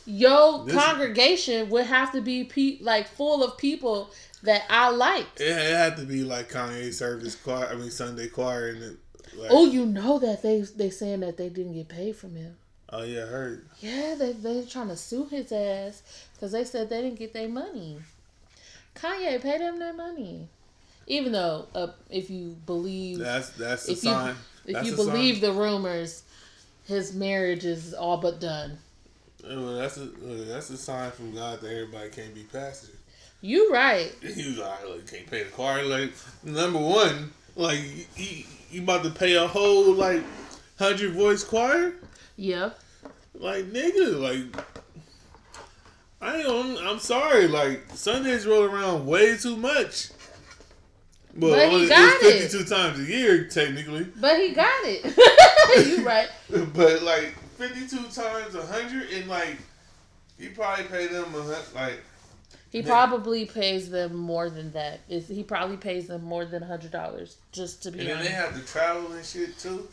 [0.04, 4.10] your This- congregation would have to be pe- like full of people
[4.42, 5.40] that I liked.
[5.40, 7.68] It, it had to be like Kanye service choir.
[7.70, 8.96] I mean Sunday choir and it.
[9.36, 12.56] Like, Oh, you know that they they saying that they didn't get paid from him.
[12.90, 13.66] Oh yeah, I heard.
[13.80, 16.02] Yeah, they they trying to sue his ass
[16.34, 17.98] because they said they didn't get their money.
[18.94, 20.48] Kanye paid them their money,
[21.06, 24.34] even though uh, if you believe That's that's a if you sign.
[24.66, 25.42] if that's you believe sign.
[25.42, 26.22] the rumors,
[26.86, 28.78] his marriage is all but done.
[29.44, 32.96] Well, that's a that's a sign from God that everybody can't be pastors.
[33.40, 34.12] You right.
[34.22, 35.84] He was like, like can't pay the choir.
[35.84, 37.78] Like number one, like
[38.16, 40.22] you, you about to pay a whole like
[40.78, 41.94] hundred voice choir.
[42.36, 42.70] Yeah.
[43.34, 44.64] Like nigga, like
[46.20, 46.76] I am.
[46.78, 47.48] I'm sorry.
[47.48, 50.10] Like Sundays roll around way too much.
[51.36, 55.04] Well, But he got it's 52 times a year technically, But he got it.
[55.98, 56.28] you right.
[56.72, 59.58] but like 52 times a hundred, and like
[60.38, 61.74] he probably pay them a hundred.
[61.74, 62.02] like
[62.70, 65.00] He probably pays them more than that.
[65.10, 68.30] Is he probably pays them more than hundred dollars just to be And then they
[68.30, 69.86] have to travel and shit too.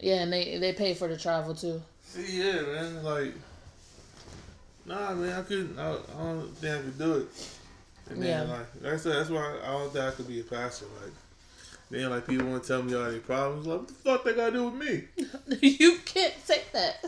[0.00, 1.82] Yeah, and they they pay for the travel too.
[2.04, 3.02] See, yeah, man.
[3.02, 3.34] Like,
[4.86, 5.78] nah, man, I couldn't.
[5.78, 7.28] I, I don't think I could do it.
[8.08, 8.54] And then, Yeah.
[8.54, 10.86] like, that's that's why I don't think I could be a pastor.
[11.02, 11.12] Like,
[11.90, 13.66] then like people want to tell me all their problems.
[13.66, 15.04] Like, what the fuck they got to do with me?
[15.68, 17.04] you can't say that.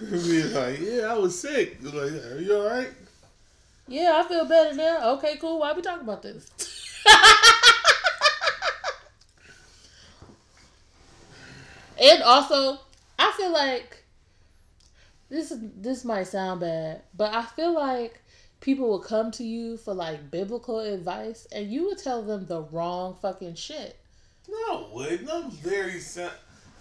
[0.00, 1.78] be like, yeah, I was sick.
[1.82, 2.90] Like, are you all right?
[3.86, 5.14] Yeah, I feel better now.
[5.16, 5.60] Okay, cool.
[5.60, 6.50] Why we talking about this?
[12.00, 12.78] and also,
[13.18, 14.04] I feel like
[15.28, 18.22] this is this might sound bad, but I feel like
[18.60, 22.62] people will come to you for like biblical advice, and you would tell them the
[22.62, 23.96] wrong fucking shit.
[24.48, 25.30] No, wouldn't.
[25.30, 26.32] I'm very sound.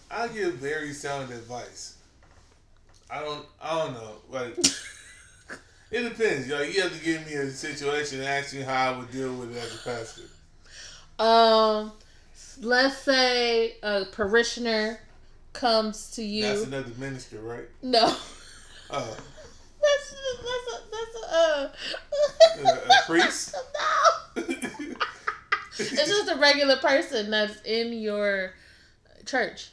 [0.09, 1.97] I give very sound advice.
[3.09, 3.45] I don't.
[3.61, 4.15] I don't know.
[4.29, 4.57] Like,
[5.91, 6.49] it depends.
[6.49, 9.33] Like, you have to give me a situation and ask me how I would deal
[9.35, 10.23] with it as a pastor.
[11.19, 11.91] Um,
[12.61, 14.99] let's say a parishioner
[15.53, 16.43] comes to you.
[16.43, 17.65] That's another minister, right?
[17.81, 18.15] no.
[18.89, 19.05] Uh,
[19.81, 21.69] That's that's a that's a uh,
[22.59, 23.55] A- a priest?
[24.37, 24.95] no.
[25.77, 28.53] It's just a regular person that's in your
[29.25, 29.69] church.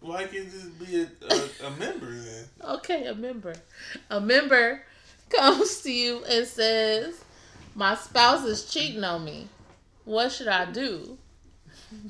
[0.00, 2.44] Why can't this be a, a, a member then?
[2.64, 3.54] Okay, a member.
[4.10, 4.82] A member
[5.28, 7.22] comes to you and says,
[7.74, 9.48] "My spouse is cheating on me.
[10.04, 11.18] What should I do?"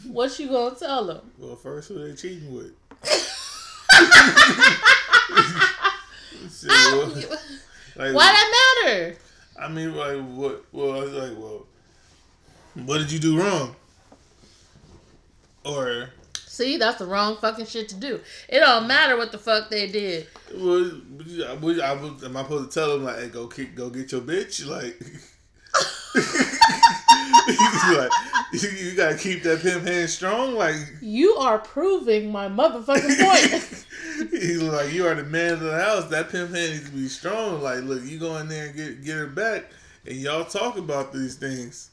[0.07, 1.33] What you gonna tell them?
[1.39, 2.73] Well, first, who they cheating with?
[6.49, 6.69] So,
[7.97, 9.17] like, Why that matter?
[9.59, 10.65] I mean, like, what?
[10.73, 11.67] Well, I was like, well,
[12.87, 13.75] what did you do wrong?
[15.65, 16.11] Or,
[16.47, 18.21] See, that's the wrong fucking shit to do.
[18.49, 20.27] It don't matter what the fuck they did.
[20.55, 20.91] well,
[21.49, 23.89] I was, I was, am I supposed to tell them like, hey, go kick, go
[23.91, 24.67] get your bitch?
[24.67, 25.01] Like,
[27.97, 28.11] like
[28.53, 30.55] you, you gotta keep that pimp hand strong.
[30.55, 34.31] Like, You are proving my motherfucking point.
[34.31, 36.07] he's like, you are the man of the house.
[36.07, 37.63] That pimp hand needs to be strong.
[37.63, 39.65] Like, look, you go in there and get get her back,
[40.07, 41.91] and y'all talk about these things.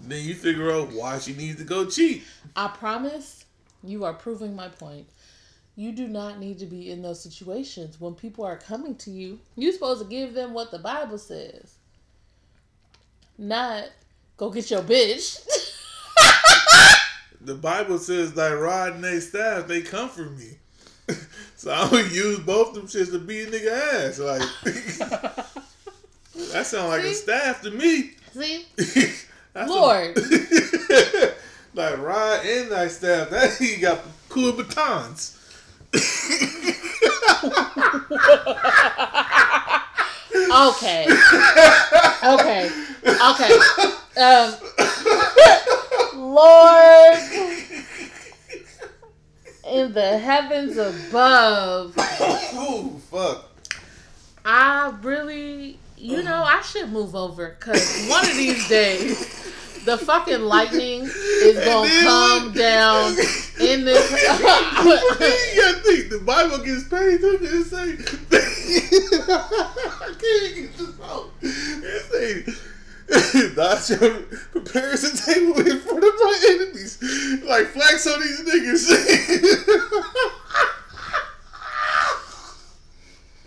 [0.00, 2.24] Then you figure out why she needs to go cheat.
[2.54, 3.44] I promise
[3.82, 5.06] you are proving my point.
[5.76, 9.38] You do not need to be in those situations when people are coming to you.
[9.54, 11.77] You're supposed to give them what the Bible says,
[13.38, 13.84] not
[14.36, 15.40] go get your bitch.
[17.40, 20.58] The Bible says thy rod and thy staff, they comfort me.
[21.56, 24.18] so I'm gonna use both them shits to beat a nigga ass.
[24.18, 24.42] Like
[26.52, 28.10] that sound like a staff to me.
[28.32, 28.66] See,
[29.54, 30.16] That's a- Lord.
[31.74, 33.30] like rod and thy staff.
[33.30, 35.36] That he got cool batons.
[40.52, 41.06] okay,
[42.24, 42.70] okay,
[43.06, 43.50] okay.
[44.18, 44.52] Um,
[46.16, 47.18] Lord,
[49.64, 51.94] in the heavens above.
[51.96, 53.48] oh fuck.
[54.44, 59.18] I really, you know, I should move over because one of these days,
[59.84, 63.12] the fucking lightning is gonna come down
[63.60, 64.10] in this.
[64.10, 64.26] you
[65.62, 67.92] gotta think the Bible gets paid to to say
[69.28, 71.30] I can't get this out.
[71.40, 72.52] It say
[73.08, 76.98] Thou shalt prepare us a table in front of my enemies.
[77.44, 78.88] Like flex on these niggas.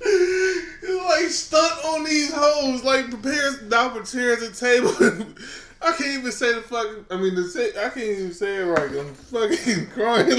[0.04, 2.84] Like stunt on these hoes.
[2.84, 4.90] Like prepares thou prepares a table.
[5.82, 7.06] I can't even say the fucking.
[7.10, 8.90] I mean, the say, I can't even say it right.
[8.92, 10.38] I'm fucking crying.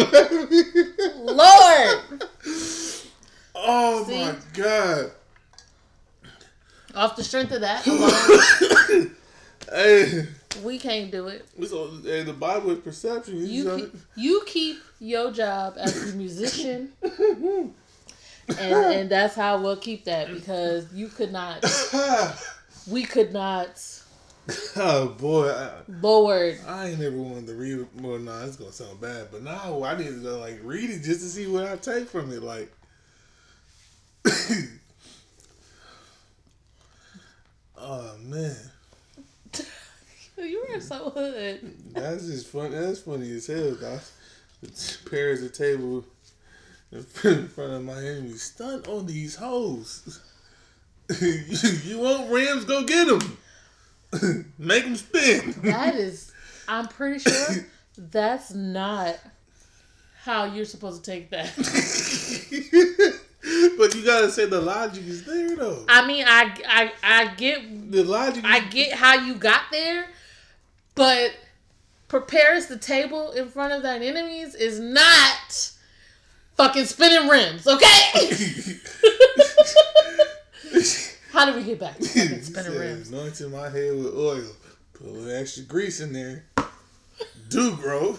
[1.18, 2.24] Lord,
[3.54, 4.18] Oh See?
[4.24, 5.10] my god.
[6.94, 9.16] Off the strength of that alone,
[9.70, 10.26] Hey,
[10.62, 11.46] we can't do it.
[11.58, 13.38] hey, the Bible is perception.
[13.38, 17.74] You, You keep, you keep your job as a musician, and
[18.58, 21.64] and that's how we'll keep that because you could not,
[22.88, 23.80] we could not.
[24.76, 25.70] oh boy, I,
[26.00, 27.86] Lord, I ain't never wanted to read.
[28.00, 31.20] Well, no, it's gonna sound bad, but now I need to like read it just
[31.20, 32.42] to see what I take from it.
[32.42, 32.72] Like,
[37.82, 38.56] oh man,
[40.38, 41.60] you are so hood.
[41.92, 42.70] that's just funny.
[42.70, 43.74] That's funny as hell.
[43.74, 44.00] Dog.
[45.10, 46.04] Pairs a table
[46.92, 47.02] in
[47.48, 48.32] front of my enemy.
[48.34, 50.20] Stunt on these hoes.
[51.20, 51.44] you,
[51.84, 52.64] you want Rams?
[52.64, 53.38] Go get them.
[54.58, 55.54] Make them spin.
[55.62, 56.32] That is,
[56.68, 57.66] I'm pretty sure
[57.96, 59.18] that's not
[60.22, 61.48] how you're supposed to take that.
[63.78, 65.84] but you gotta say the logic is there though.
[65.88, 68.44] I mean, I, I, I get, The logic.
[68.44, 70.06] I get how you got there,
[70.94, 71.32] but
[72.08, 75.72] prepares the table in front of thine enemies is not
[76.56, 78.12] fucking spinning rims, okay?
[81.32, 83.10] how did we get back spinning Said, rims?
[83.10, 84.44] Anointing my head with oil.
[84.94, 86.44] Put a little extra grease in there.
[87.48, 88.18] Do grow.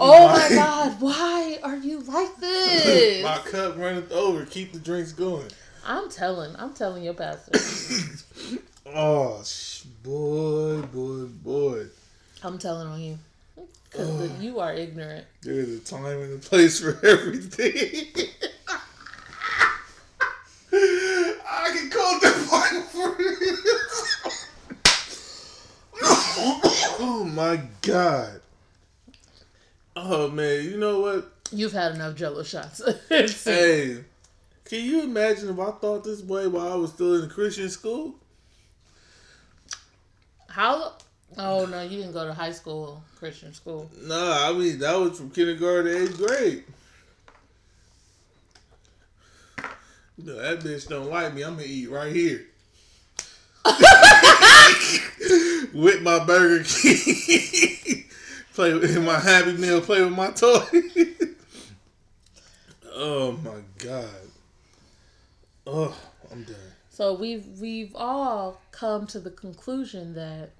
[0.00, 3.24] Oh my god, why are you like this?
[3.24, 4.44] my cup runneth over.
[4.44, 5.48] Keep the drinks going.
[5.84, 7.58] I'm telling, I'm telling your pastor.
[8.90, 11.84] Oh, sh- boy, boy, boy.
[12.42, 13.18] I'm telling on you.
[13.58, 13.66] Oh.
[13.90, 15.26] Because you are ignorant.
[15.42, 18.06] There's a time and a place for everything.
[20.72, 23.56] I can call the Bible for you.
[27.00, 28.40] oh my god.
[30.00, 31.32] Oh man, you know what?
[31.50, 32.82] You've had enough jello shots.
[33.08, 34.04] Hey,
[34.64, 38.14] can you imagine if I thought this way while I was still in Christian school?
[40.48, 40.92] How?
[41.36, 43.90] Oh no, you didn't go to high school, Christian school.
[44.02, 46.64] No, I mean that was from kindergarten to eighth grade.
[50.16, 51.42] Know, that bitch don't like me.
[51.42, 52.46] I'm gonna eat right here.
[55.72, 58.04] with my Burger King.
[58.58, 59.80] Play with my Happy Meal.
[59.80, 60.58] Play with my toy.
[62.92, 64.08] oh my god.
[65.64, 65.96] Oh,
[66.32, 66.56] I'm done.
[66.90, 70.50] So we've we've all come to the conclusion that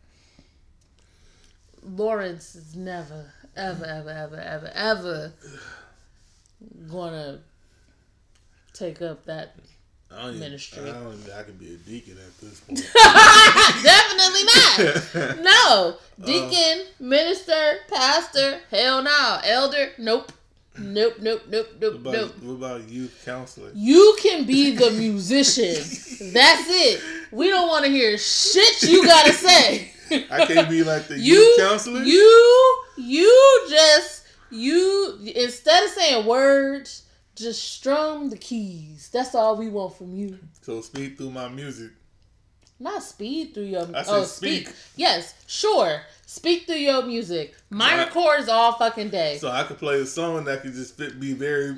[1.83, 5.33] Lawrence is never, ever, ever, ever, ever, ever
[6.89, 7.41] gonna
[8.75, 9.57] take up that
[10.11, 10.83] I don't even, Ministry.
[10.83, 12.83] I don't even, I could be a deacon at this point.
[13.83, 15.45] Definitely not.
[15.45, 15.97] No.
[16.21, 19.41] Uh, deacon, minister, pastor, hell no.
[19.45, 20.33] Elder, nope.
[20.81, 22.43] Nope, nope, nope, What nope, about, nope.
[22.43, 23.71] what about youth counselor?
[23.75, 25.75] You can be the musician.
[26.33, 27.01] That's it.
[27.33, 29.91] We don't want to hear shit you gotta say.
[30.31, 32.03] I can't be like the you, youth counselor.
[32.03, 37.03] You, you just you instead of saying words,
[37.39, 39.09] just strum the keys.
[39.13, 40.39] That's all we want from you.
[40.63, 41.93] so speak through my music.
[42.81, 43.83] Not speed through your.
[43.95, 44.69] I said oh, speak.
[44.69, 44.77] speak.
[44.97, 46.03] Yes, sure.
[46.27, 47.55] Speak through your music.
[47.71, 48.41] Minor Right.
[48.41, 49.39] is all fucking day.
[49.39, 51.77] So I could play a song that could just fit, be very,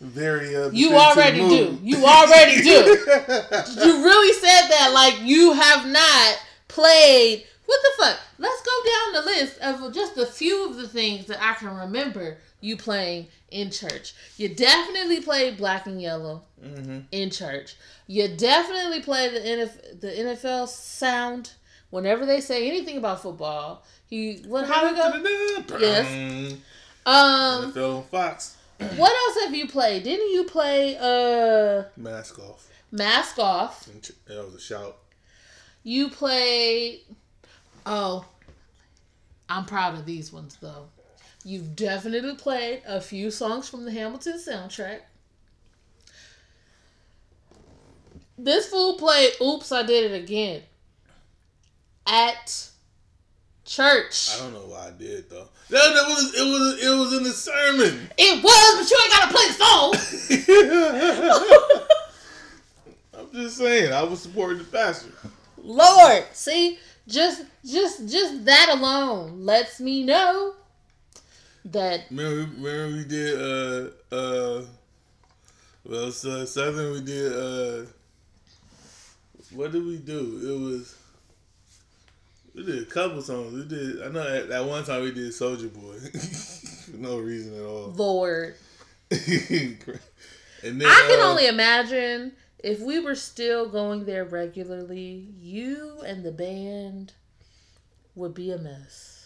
[0.00, 0.56] very.
[0.56, 1.78] Uh, you fit to the already do.
[1.82, 2.70] You already do.
[3.84, 7.44] you really said that like you have not played.
[7.66, 8.18] What the fuck?
[8.38, 11.76] Let's go down the list of just a few of the things that I can
[11.76, 14.14] remember you playing in church.
[14.36, 17.76] You definitely played Black and Yellow hmm in church.
[18.06, 21.52] You definitely play the NF, the NFL sound
[21.90, 23.84] whenever they say anything about football.
[24.08, 25.78] You what how it go?
[25.78, 26.54] Yes.
[27.06, 28.56] Um, NFL Fox.
[28.96, 30.02] what else have you played?
[30.02, 32.68] Didn't you play uh Mask off.
[32.90, 33.86] Mask Off?
[34.26, 34.96] That was a shout.
[35.82, 37.00] You played
[37.86, 38.26] Oh.
[39.48, 40.88] I'm proud of these ones though.
[41.48, 44.98] You've definitely played a few songs from the Hamilton soundtrack.
[48.36, 50.60] This fool played Oops, I Did It Again
[52.06, 52.68] at
[53.64, 54.28] church.
[54.36, 55.48] I don't know why I did though.
[55.70, 58.10] That, that was it was it was in the sermon.
[58.18, 59.94] It was, but you ain't gotta play the song.
[63.18, 65.12] I'm just saying, I was supporting the pastor.
[65.56, 70.52] Lord, see, just just just that alone lets me know
[71.72, 74.62] that Remember, remember we did uh uh
[75.84, 77.86] well so Southern we did uh
[79.52, 80.40] what did we do?
[80.42, 80.96] It was
[82.54, 83.54] we did a couple songs.
[83.54, 85.98] We did I know at that one time we did Soldier Boy.
[86.88, 87.88] For no reason at all.
[87.90, 88.54] Lord,
[89.10, 89.78] and
[90.62, 96.24] then I can uh, only imagine if we were still going there regularly, you and
[96.24, 97.12] the band
[98.14, 99.17] would be a mess.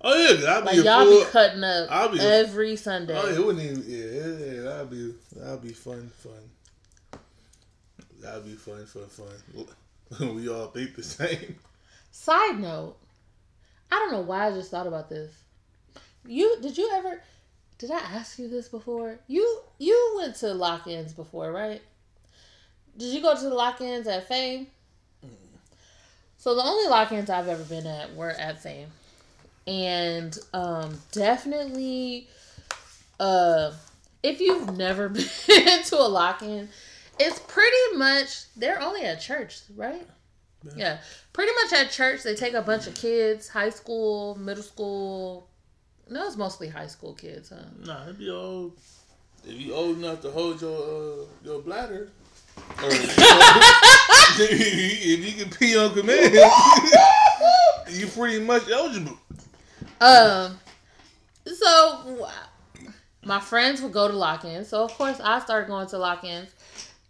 [0.00, 3.14] Oh yeah, I'll be Like a y'all full, be cutting up I'll be every Sunday.
[3.16, 3.84] Oh, it wouldn't even.
[3.86, 7.20] Yeah, yeah, yeah, that'd be that'd be fun, fun.
[8.20, 10.34] That'd be fun, fun, fun.
[10.34, 11.56] we all think the same.
[12.10, 12.96] Side note,
[13.90, 15.32] I don't know why I just thought about this.
[16.26, 17.20] You did you ever
[17.78, 19.18] did I ask you this before?
[19.26, 21.82] You you went to lock-ins before, right?
[22.96, 24.68] Did you go to the lock-ins at Fame?
[25.24, 25.30] Mm.
[26.38, 28.88] So the only lock-ins I've ever been at were at Fame.
[29.66, 32.28] And um definitely
[33.18, 33.72] uh
[34.22, 35.08] if you've never
[35.46, 36.68] been to a lock-in,
[37.18, 40.06] it's pretty much they're only at church, right?
[40.76, 40.98] Yeah,
[41.34, 45.48] pretty much at church they take a bunch of kids, high school, middle school.
[46.08, 47.64] No, it's mostly high school kids, huh?
[47.84, 48.78] Nah, it'd be old.
[49.46, 52.08] If you old enough to hold your uh, your bladder,
[52.56, 52.88] or
[54.38, 56.34] if you can pee on command,
[57.90, 59.18] you pretty much eligible.
[60.00, 60.58] Um,
[61.46, 62.28] so
[63.24, 66.50] my friends would go to lock-ins, so of course I started going to lock-ins,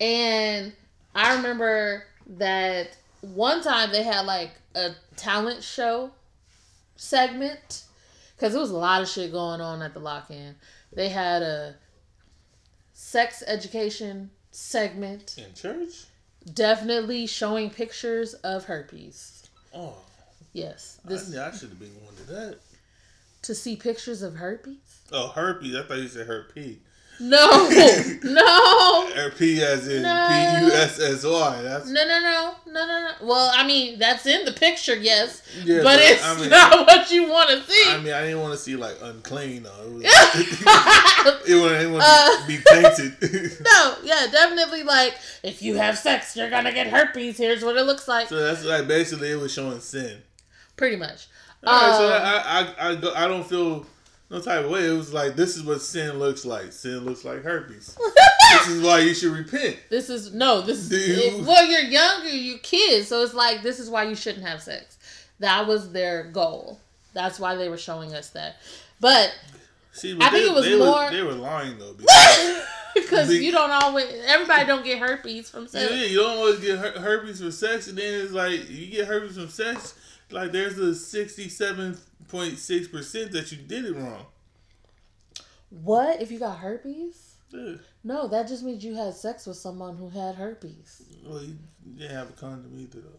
[0.00, 0.72] and
[1.14, 2.04] I remember
[2.38, 6.10] that one time they had like a talent show
[6.96, 7.84] segment
[8.36, 10.54] because there was a lot of shit going on at the lock-in.
[10.92, 11.74] They had a
[12.92, 16.04] sex education segment, In church?
[16.52, 19.48] definitely showing pictures of herpes.
[19.74, 19.94] Oh,
[20.52, 22.58] Yes, this, this I, should have been going to that.
[23.44, 24.76] To see pictures of herpes.
[25.12, 25.76] Oh, herpes.
[25.76, 26.78] I thought you said herpes.
[27.20, 27.46] No,
[28.24, 30.26] no, Herpes as in No.
[30.28, 31.62] P U S S Y.
[31.62, 33.10] That's no, no, no, no, no, no.
[33.22, 37.12] Well, I mean, that's in the picture, yes, yeah, but it's I mean, not what
[37.12, 37.84] you want to see.
[37.88, 39.70] I mean, I didn't want to see like unclean though.
[39.84, 40.02] It was.
[41.48, 43.60] it wouldn't, it wouldn't Uh, be tainted.
[43.64, 44.82] no, yeah, definitely.
[44.82, 45.14] Like,
[45.44, 47.38] if you have sex, you're gonna get herpes.
[47.38, 48.28] Here's what it looks like.
[48.28, 50.18] so that's like basically it was showing sin.
[50.76, 51.28] Pretty much.
[51.66, 53.86] All right, so Um, I I I, I don't feel
[54.30, 54.86] no type of way.
[54.88, 56.72] It was like this is what sin looks like.
[56.72, 57.96] Sin looks like herpes.
[58.52, 59.76] this is why you should repent.
[59.90, 60.60] This is no.
[60.60, 64.14] This is you- well, you're younger, you kids, so it's like this is why you
[64.14, 64.98] shouldn't have sex.
[65.40, 66.78] That was their goal.
[67.12, 68.56] That's why they were showing us that.
[69.00, 69.32] But
[69.92, 71.92] See, I think it was they more- Were, they were lying though.
[71.92, 72.62] Because
[72.94, 74.06] because you don't always.
[74.26, 75.92] Everybody don't get herpes from sex.
[75.92, 79.06] Yeah, you don't always get her- herpes from sex, and then it's like you get
[79.06, 79.94] herpes from sex.
[80.30, 81.98] Like there's a sixty-seven
[82.28, 84.26] point six percent that you did it wrong.
[85.70, 87.34] What if you got herpes?
[87.50, 87.74] Yeah.
[88.02, 91.02] No, that just means you had sex with someone who had herpes.
[91.24, 91.56] Well, you
[91.96, 93.18] didn't have a condom either, though.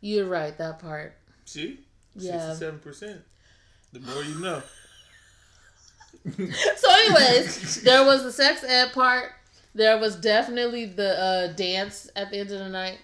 [0.00, 0.56] You're right.
[0.58, 1.14] That part.
[1.44, 1.80] See,
[2.14, 2.48] Yeah.
[2.48, 3.20] sixty-seven percent.
[3.92, 4.62] The more you know.
[6.76, 9.30] So, anyways, there was the sex ed part.
[9.76, 12.98] There was definitely the uh, dance at the end of the night.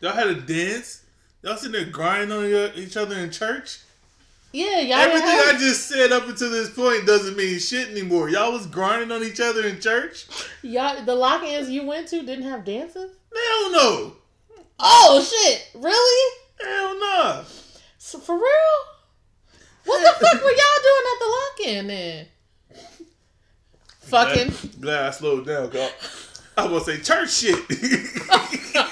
[0.00, 1.01] Y'all had a dance.
[1.42, 3.78] Y'all sitting there grinding on your- each other in church.
[4.52, 4.98] Yeah, y'all.
[4.98, 8.28] Everything I just said up until this point doesn't mean shit anymore.
[8.28, 10.26] Y'all was grinding on each other in church.
[10.62, 13.10] y'all, the lock-ins you went to didn't have dances.
[13.34, 14.16] Hell no.
[14.78, 15.68] Oh shit!
[15.74, 16.36] Really?
[16.62, 17.44] Hell no.
[17.98, 18.78] So for real?
[19.84, 22.26] What the fuck were y'all doing at the lock-in then?
[24.02, 24.48] Fucking.
[24.48, 25.70] Glad, glad I slowed down.
[25.70, 25.90] 'cause
[26.58, 27.58] I was gonna say church shit.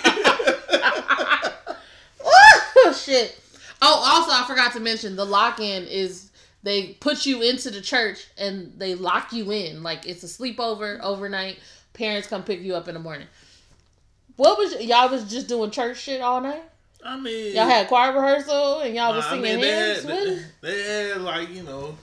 [2.91, 3.39] oh shit.
[3.83, 6.31] Oh, also I forgot to mention the lock-in is
[6.63, 11.01] they put you into the church and they lock you in like it's a sleepover
[11.01, 11.59] overnight.
[11.95, 13.27] Parents come pick you up in the morning.
[14.37, 16.63] What was y'all was just doing church shit all night?
[17.05, 20.03] I mean, Y'all had choir rehearsal and y'all was I singing mean, they hymns.
[20.03, 21.97] had, they, they had like you know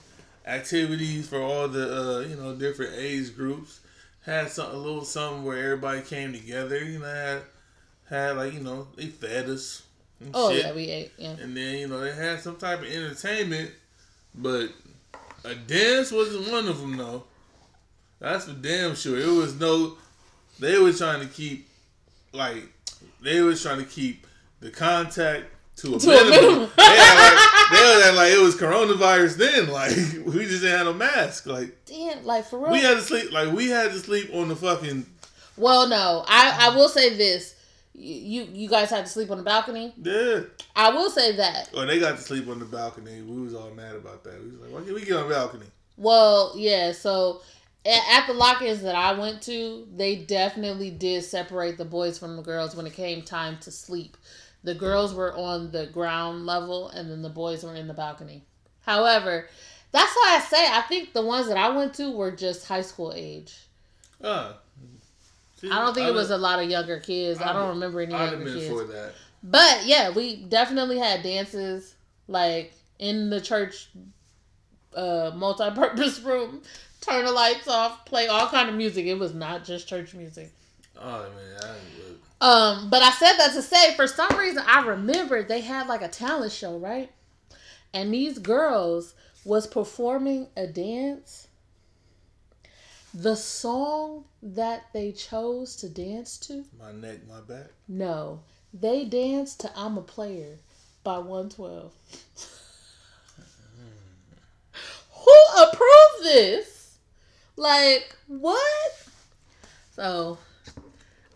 [0.46, 3.80] activities for all the uh, you know different age groups.
[4.24, 6.82] Had some a little something where everybody came together.
[6.84, 7.42] You know, had
[8.08, 9.82] had like you know they fed us.
[10.20, 10.64] And Oh shit.
[10.64, 11.12] yeah, we ate.
[11.16, 11.30] Yeah.
[11.40, 13.70] And then you know they had some type of entertainment,
[14.34, 14.70] but
[15.44, 17.24] a dance wasn't one of them though.
[18.20, 19.18] That's for damn sure.
[19.18, 19.96] It was no.
[20.60, 21.68] They were trying to keep,
[22.32, 22.64] like,
[23.22, 24.26] they was trying to keep
[24.58, 25.44] the contact
[25.76, 26.70] to a To a minimum.
[26.76, 29.68] they, had like, they like it was coronavirus then.
[29.72, 29.90] Like
[30.34, 31.46] we just didn't have no mask.
[31.46, 32.72] Like Damn, like for real.
[32.72, 33.30] we had to sleep.
[33.30, 35.06] Like we had to sleep on the fucking
[35.56, 37.54] well, no, I I will say this.
[37.98, 39.92] You you guys had to sleep on the balcony.
[40.00, 40.40] yeah.
[40.76, 41.70] I will say that.
[41.76, 43.22] Or they got to sleep on the balcony.
[43.22, 44.42] We was all mad about that.
[44.42, 45.66] We was like, why can't we get on the balcony?
[45.96, 46.92] Well, yeah.
[46.92, 47.42] So
[47.84, 52.42] at the lock-ins that I went to, they definitely did separate the boys from the
[52.42, 54.16] girls when it came time to sleep.
[54.64, 58.44] The girls were on the ground level, and then the boys were in the balcony.
[58.82, 59.48] However,
[59.92, 62.82] that's why I say I think the ones that I went to were just high
[62.82, 63.56] school age.
[64.22, 64.54] Uh,
[65.60, 67.40] see, I don't think it was a lot of younger kids.
[67.40, 68.68] I I'd- don't remember any I'd have younger been kids.
[68.68, 69.12] for that.
[69.42, 71.94] But yeah, we definitely had dances
[72.26, 73.88] like in the church
[74.96, 76.62] uh multi-purpose room.
[77.00, 79.06] Turn the lights off, play all kind of music.
[79.06, 80.52] It was not just church music.
[81.00, 82.44] Oh man, I
[82.80, 86.02] Um, but I said that to say for some reason I remember they had like
[86.02, 87.10] a talent show, right?
[87.94, 91.47] And these girls was performing a dance.
[93.14, 97.68] The song that they chose to dance to my neck, my back.
[97.88, 98.40] no,
[98.72, 100.58] they danced to "I'm a Player"
[101.02, 101.92] by 112.
[103.80, 103.90] Mm.
[105.12, 106.98] Who approved this?
[107.56, 108.92] Like what?
[109.94, 110.38] So,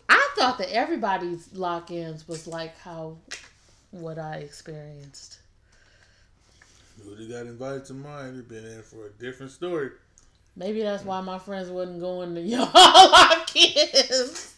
[0.07, 3.17] I thought that everybody's lock-ins was like how
[3.91, 5.39] what I experienced.
[7.03, 8.35] You would have got invited to mine.
[8.35, 9.89] You'd been in for a different story.
[10.55, 14.55] Maybe that's why my friends wasn't going to y'all lock-ins.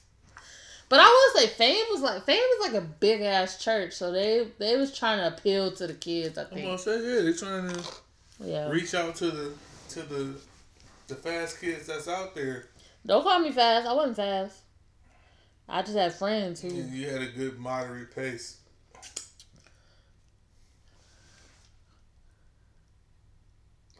[0.87, 4.11] But I will say, Fame was like Fame was like a big ass church, so
[4.11, 6.37] they they was trying to appeal to the kids.
[6.37, 6.61] I think.
[6.61, 7.83] I'm gonna say yeah, they're trying to
[8.39, 8.69] Yeah.
[8.69, 9.53] reach out to the
[9.89, 10.35] to the
[11.07, 12.65] the fast kids that's out there.
[13.05, 13.87] Don't call me fast.
[13.87, 14.59] I wasn't fast.
[15.67, 16.67] I just had friends who.
[16.69, 18.57] You had a good moderate pace.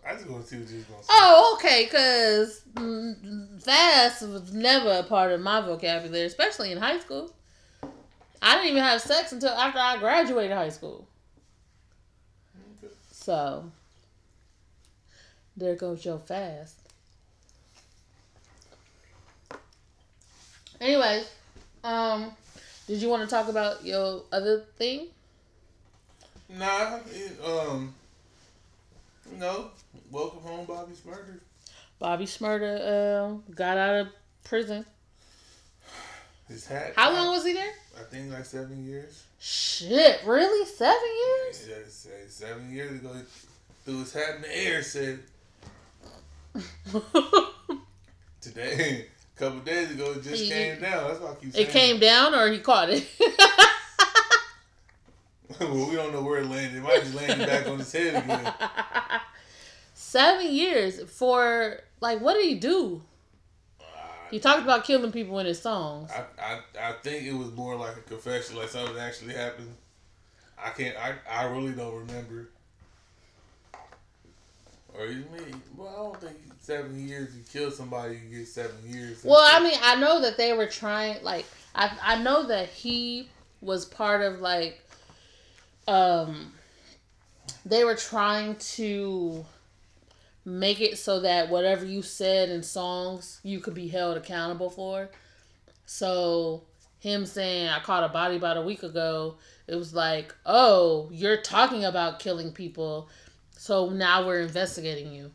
[0.07, 1.09] I just want to see what you was gonna say.
[1.09, 1.85] Oh, okay.
[1.87, 7.33] Cause mm, fast was never a part of my vocabulary, especially in high school.
[8.41, 11.07] I didn't even have sex until after I graduated high school.
[13.09, 13.71] So
[15.57, 16.79] there goes your fast.
[20.79, 21.31] Anyways,
[21.83, 22.31] um,
[22.85, 25.07] did you want to talk about your other thing?
[26.49, 27.95] Nah, it, um,
[29.37, 29.71] no.
[30.11, 31.39] Welcome home, Bobby Shmurda.
[31.99, 34.07] Bobby Shmurda uh, got out of
[34.43, 34.85] prison.
[36.47, 36.93] His hat.
[36.95, 37.73] How long was he there?
[37.99, 39.23] I think like seven years.
[39.39, 40.65] Shit, really?
[40.67, 41.67] Seven years?
[41.69, 43.21] Yeah, seven years ago, he
[43.83, 44.83] threw his hat in the air.
[44.83, 45.19] Said
[48.41, 49.05] today,
[49.35, 51.07] a couple days ago, it just He- came down.
[51.07, 53.07] That's why I keep saying it came down or he caught it?
[55.59, 56.77] well, we don't know where it landed.
[56.77, 58.53] It might just landed back on his head again.
[59.93, 63.01] Seven years for like what did he do?
[63.79, 63.83] Uh,
[64.31, 66.11] he talked about killing people in his songs.
[66.11, 69.73] I, I I think it was more like a confession, like something actually happened.
[70.61, 70.95] I can't.
[70.97, 72.49] I I really don't remember.
[74.97, 75.61] Or you mean?
[75.75, 79.23] Well, I don't think seven years you kill somebody, you get seven years.
[79.23, 81.21] Well, I mean, I know that they were trying.
[81.23, 83.27] Like, I I know that he
[83.61, 84.81] was part of like,
[85.87, 86.53] um,
[87.65, 89.45] they were trying to
[90.43, 95.09] make it so that whatever you said in songs you could be held accountable for.
[95.85, 96.63] So
[96.99, 99.35] him saying I caught a body about a week ago,
[99.67, 103.09] it was like, oh, you're talking about killing people,
[103.57, 105.31] so now we're investigating you.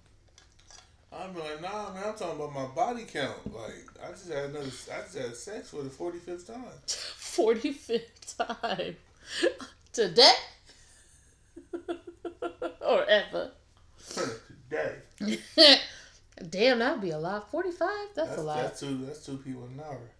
[1.12, 2.05] I'm like, nah, man.
[2.07, 3.53] I'm talking about my body count.
[3.53, 4.66] Like, I just had another.
[4.66, 6.62] I just had sex for the forty fifth time.
[6.86, 8.96] Forty fifth time
[9.93, 10.32] today
[12.80, 13.51] or ever.
[14.68, 14.97] Today.
[16.49, 17.51] Damn, that'd be a lot.
[17.51, 18.09] Forty five.
[18.14, 18.57] That's, That's, a lot.
[18.57, 19.05] that's two.
[19.05, 20.11] That's two people an hour.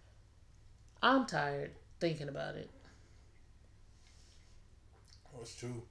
[1.01, 2.69] I'm tired thinking about it.
[5.35, 5.81] That's true.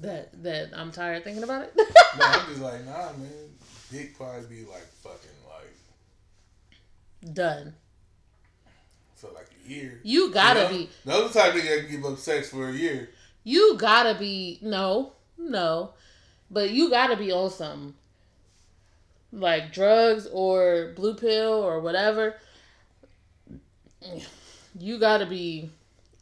[0.00, 1.74] That that I'm tired thinking about it.
[2.18, 3.50] No, I'm just like, nah, man.
[3.92, 7.74] Dick probably be like fucking like Done.
[9.18, 10.00] For like a year.
[10.02, 10.70] You gotta You know?
[10.78, 10.90] be.
[11.04, 13.10] The other type nigga that give up sex for a year.
[13.44, 14.58] You gotta be.
[14.62, 15.90] No, no,
[16.50, 17.94] but you gotta be on something
[19.32, 22.36] like drugs or blue pill or whatever.
[24.78, 25.70] You gotta be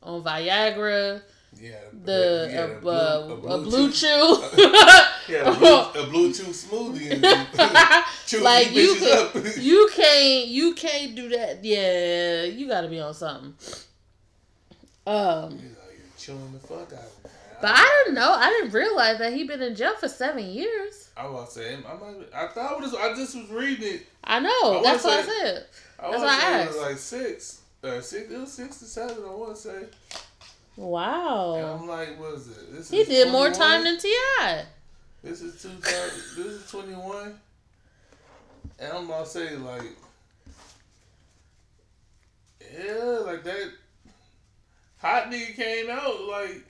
[0.02, 1.20] on Viagra,
[1.60, 1.74] Yeah.
[2.04, 4.36] the he had a, uh, a, blue, chew.
[4.56, 4.72] chew.
[5.26, 7.12] Had a blue, a Bluetooth smoothie.
[7.12, 7.22] And
[8.42, 11.64] like you can, you can't you can't do that.
[11.64, 13.54] Yeah, you got to be on something.
[15.06, 15.70] Um, you're
[16.18, 18.32] chilling the fuck out of but I didn't know.
[18.32, 21.10] I didn't realize that he'd been in jail for seven years.
[21.16, 22.26] I was saying, I might.
[22.34, 22.94] I thought it was.
[22.94, 24.06] I just was reading it.
[24.24, 24.50] I know.
[24.50, 25.66] I that's wanna what I said.
[25.98, 27.60] I That's to I say it was like six.
[27.82, 28.30] Uh, six.
[28.30, 29.24] It was six to seven.
[29.24, 29.84] I want to say.
[30.76, 31.54] Wow.
[31.54, 31.66] And.
[31.82, 32.72] I'm like, what is it?
[32.72, 34.14] This He is did more time than Ti.
[35.26, 36.44] This is two thousand.
[36.44, 37.34] this is twenty one.
[38.78, 39.82] And I'm about to say like,
[42.60, 43.72] yeah, like that.
[44.98, 46.64] Hot nigga came out like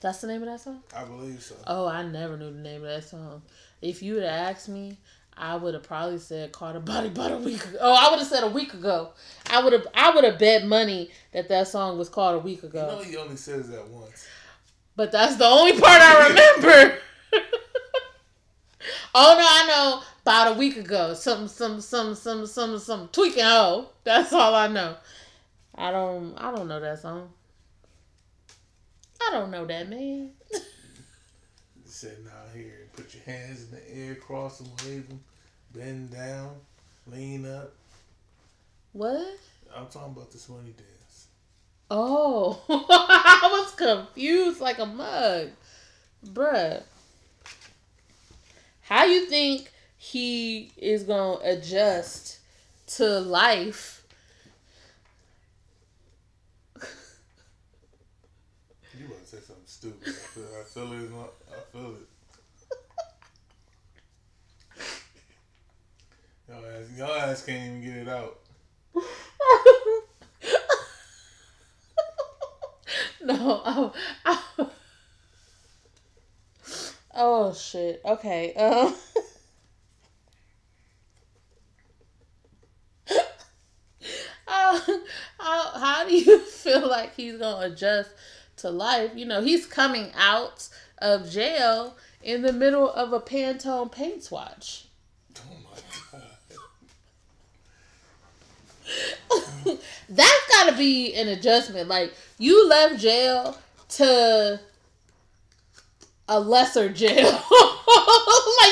[0.00, 0.82] That's the name of that song.
[0.96, 1.54] I believe so.
[1.66, 3.42] Oh, I never knew the name of that song.
[3.82, 4.96] If you would have asked me,
[5.36, 7.76] I would have probably said "Caught a Body" about a week ago.
[7.82, 9.12] Oh, I would have said a week ago.
[9.50, 9.86] I would have.
[9.94, 12.96] I would have bet money that that song was called a week You ago.
[12.96, 14.26] know he only says that once.
[14.96, 16.98] But that's the only part I remember.
[19.14, 20.02] oh no, I know.
[20.22, 23.88] About a week ago, some, some, some, some, some, some tweaking hoe.
[24.04, 24.96] That's all I know.
[25.74, 26.36] I don't.
[26.36, 27.30] I don't know that song.
[29.20, 30.30] I don't know that man.
[31.84, 35.20] Sitting out here, put your hands in the air, cross them, wave them,
[35.72, 36.56] bend down,
[37.06, 37.72] lean up.
[38.92, 39.38] What?
[39.74, 41.26] I'm talking about this money dance.
[41.90, 45.48] Oh, I was confused like a mug,
[46.26, 46.82] bruh.
[48.92, 52.40] How you think he is gonna adjust
[52.88, 54.02] to life?
[58.98, 60.08] You want to say something stupid.
[60.08, 61.10] I feel, I feel it.
[61.50, 62.06] I feel it.
[66.50, 68.40] Y'all ass, y'all ass can't even get it out.
[73.24, 73.94] no, oh,
[74.26, 74.70] oh.
[77.42, 78.00] Oh shit.
[78.04, 78.54] Okay.
[78.54, 78.94] Um.
[84.46, 84.80] how,
[85.38, 88.10] how, how do you feel like he's gonna adjust
[88.58, 89.10] to life?
[89.14, 90.68] You know, he's coming out
[90.98, 94.86] of jail in the middle of a Pantone paint swatch.
[95.36, 95.80] Oh my
[99.64, 99.78] god.
[100.08, 101.88] That's got to be an adjustment.
[101.88, 103.56] Like you left jail
[103.90, 104.60] to
[106.28, 107.24] a lesser jail.
[107.32, 107.42] like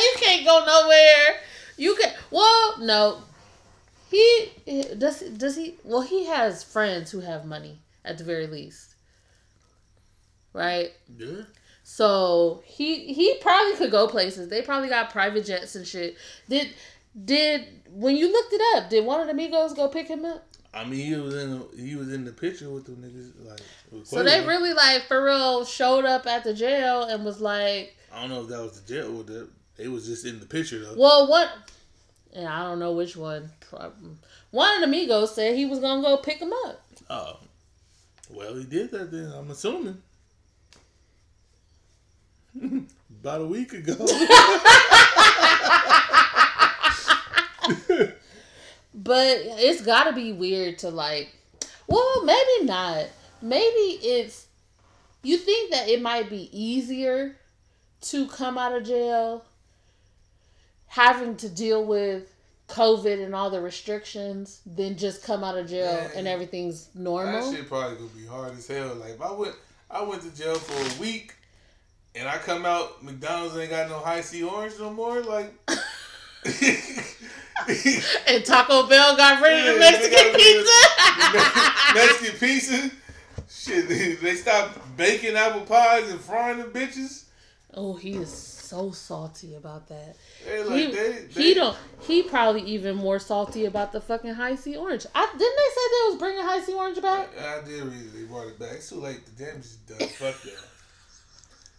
[0.03, 1.41] you can't go nowhere.
[1.77, 2.13] You can.
[2.31, 3.23] Well, no.
[4.11, 4.53] He
[4.99, 5.21] does.
[5.21, 5.77] Does he?
[5.85, 8.97] Well, he has friends who have money at the very least,
[10.53, 10.93] right?
[11.17, 11.43] Yeah.
[11.85, 14.49] So he he probably could go places.
[14.49, 16.17] They probably got private jets and shit.
[16.49, 16.75] Did
[17.25, 18.91] did when you looked it up?
[18.91, 20.47] Did one of the Migos go pick him up?
[20.73, 24.07] I mean, he was in the, he was in the picture with the niggas like.
[24.07, 28.21] So they really like for real showed up at the jail and was like, I
[28.21, 29.49] don't know if that was the jail or the.
[29.77, 30.95] They was just in the picture though.
[30.97, 31.51] "Well, what?"
[32.33, 33.51] And I don't know which one.
[34.51, 36.81] One of the Migos said he was gonna go pick him up.
[37.09, 37.39] Oh.
[38.29, 39.33] Well, he did that then.
[39.33, 40.01] I'm assuming.
[43.21, 43.97] About a week ago.
[48.95, 51.35] but it's got to be weird to like.
[51.87, 53.07] Well, maybe not.
[53.43, 54.47] Maybe it's.
[55.23, 57.37] You think that it might be easier
[58.03, 59.45] to come out of jail
[60.87, 62.33] having to deal with
[62.69, 67.51] COVID and all the restrictions than just come out of jail Man, and everything's normal.
[67.51, 68.95] That shit probably gonna be hard as hell.
[68.95, 69.55] Like if I went,
[69.91, 71.35] I went to jail for a week,
[72.15, 75.21] and I come out, McDonald's ain't got no Hi-C orange no more.
[75.21, 75.53] Like,
[78.29, 80.81] and Taco Bell got rid of the Mexican pizza.
[81.95, 82.91] Mexican pizza.
[83.49, 87.25] Shit, they, stopped baking apple pies and frying them bitches.
[87.75, 88.31] oh, he is
[88.71, 90.17] so salty about that.
[90.47, 91.77] Like he, they, they he don't.
[92.03, 95.07] He probably even more salty about the fucking Hi-C orange.
[95.15, 97.29] I didn't they say they was bringing Hi-C orange back.
[97.39, 98.15] I did read it.
[98.15, 98.75] They brought it back.
[98.75, 99.27] It's too late.
[99.27, 100.09] The damage is done.
[100.09, 100.55] Fuck y'all.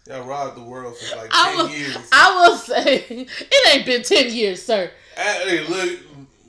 [0.08, 1.70] Y'all robbed the world for like I ten will.
[1.70, 1.96] years.
[2.12, 4.90] I will say it ain't been ten years, sir.
[5.16, 6.00] Hey, look,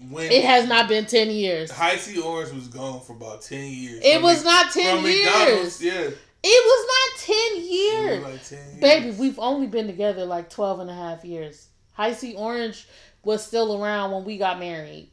[0.10, 1.70] when It has not been ten years.
[1.72, 4.02] Hi-C Orange was gone for about ten years.
[4.04, 5.26] It From was Mc- not ten from years.
[5.26, 6.10] McDonald's, Yeah,
[6.44, 8.24] It was not ten years.
[8.24, 8.80] like ten years.
[8.82, 11.68] Baby, we've only been together like 12 and a half years.
[11.94, 12.88] Hi-C Orange
[13.24, 15.10] was still around when we got married.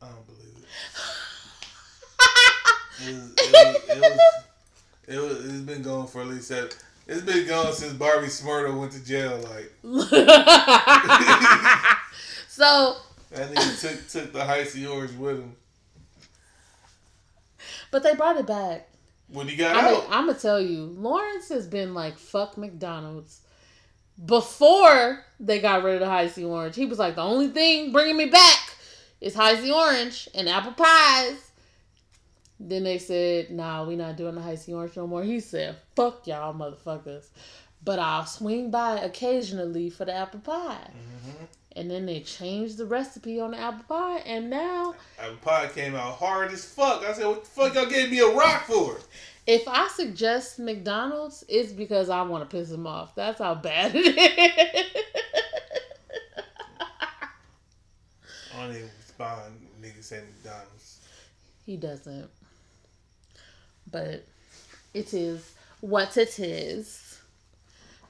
[0.00, 0.64] I don't believe it.
[3.00, 4.18] It was, it was, it was,
[5.06, 6.70] it was, it's been going for at least seven.
[7.08, 9.38] It's been gone since Bobby Shmurda went to jail.
[9.38, 9.72] Like
[12.48, 12.96] so,
[13.30, 15.56] that nigga took took the C orange with him
[17.90, 18.88] but they brought it back.
[19.28, 20.10] when he got I'm out.
[20.10, 23.40] gonna tell you, Lawrence has been like, fuck McDonald's.
[24.24, 28.16] Before they got rid of the Hi-C Orange, he was like, the only thing bringing
[28.16, 28.74] me back
[29.20, 31.47] is Hi-C Orange and apple pies.
[32.60, 35.22] Then they said, nah, we not doing the Hi-C Orange no more.
[35.22, 37.26] He said, fuck y'all motherfuckers.
[37.84, 40.90] But I'll swing by occasionally for the apple pie.
[40.90, 41.46] Mhm.
[41.76, 45.94] And then they changed the recipe on the apple pie, and now Apple pie came
[45.94, 47.04] out hard as fuck.
[47.04, 48.98] I said, "What the fuck y'all gave me a rock for?"
[49.46, 53.14] If I suggest McDonald's, it's because I want to piss him off.
[53.14, 55.02] That's how bad it is.
[58.54, 59.68] I don't even respond.
[59.80, 60.98] Niggas say McDonald's.
[61.64, 62.28] he doesn't.
[63.90, 64.24] But
[64.94, 67.20] it is what it is.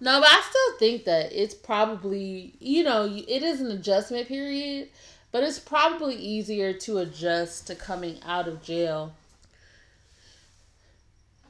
[0.01, 4.89] No, but I still think that it's probably, you know, it is an adjustment period,
[5.33, 9.12] but it's probably easier to adjust to coming out of jail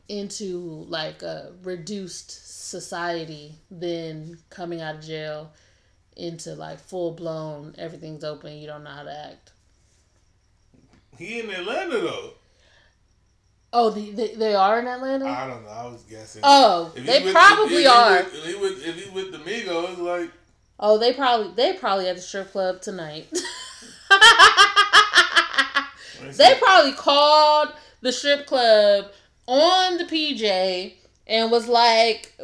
[0.09, 5.53] into like a reduced society than coming out of jail
[6.17, 9.53] into like full blown everything's open you don't know how to act
[11.17, 12.33] He in Atlanta though.
[13.73, 15.71] Oh the, the, they are in atlanta I don't know.
[15.71, 16.43] I was guessing.
[16.45, 19.33] oh If they with- probably if he are With, if he with, if he with
[19.33, 20.31] the Migos, like
[20.81, 23.27] oh they probably they probably at the strip club tonight
[26.37, 29.07] they probably called the strip club
[29.47, 30.95] on the pj
[31.27, 32.39] and was like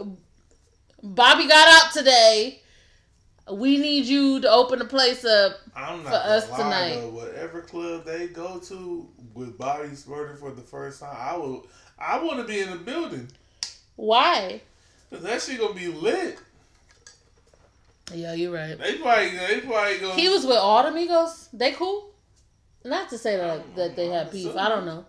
[1.03, 2.61] bobby got out today
[3.53, 6.95] we need you to open the place up for us lie, tonight.
[6.95, 11.66] Though, whatever club they go to with Bobby Shmurda for the first time, I will.
[11.99, 13.28] I want to be in the building.
[13.97, 14.61] why
[15.11, 16.39] 'Cause that shit gonna be lit.
[18.12, 20.14] yeah you're right They probably, they probably gonna.
[20.14, 21.49] He was with all the Migos.
[21.53, 22.11] They cool.
[22.85, 24.57] Not to say that I'm- that they had I'm beef.
[24.57, 25.07] I don't know.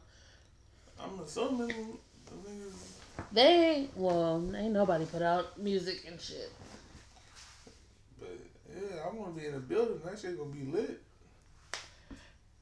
[0.99, 2.73] I'm assuming the niggas,
[3.33, 4.35] They well.
[4.55, 6.51] Ain't nobody put out music and shit.
[8.19, 8.29] but
[8.73, 9.99] yeah, I want to be in the building.
[10.05, 11.01] That shit gonna be lit.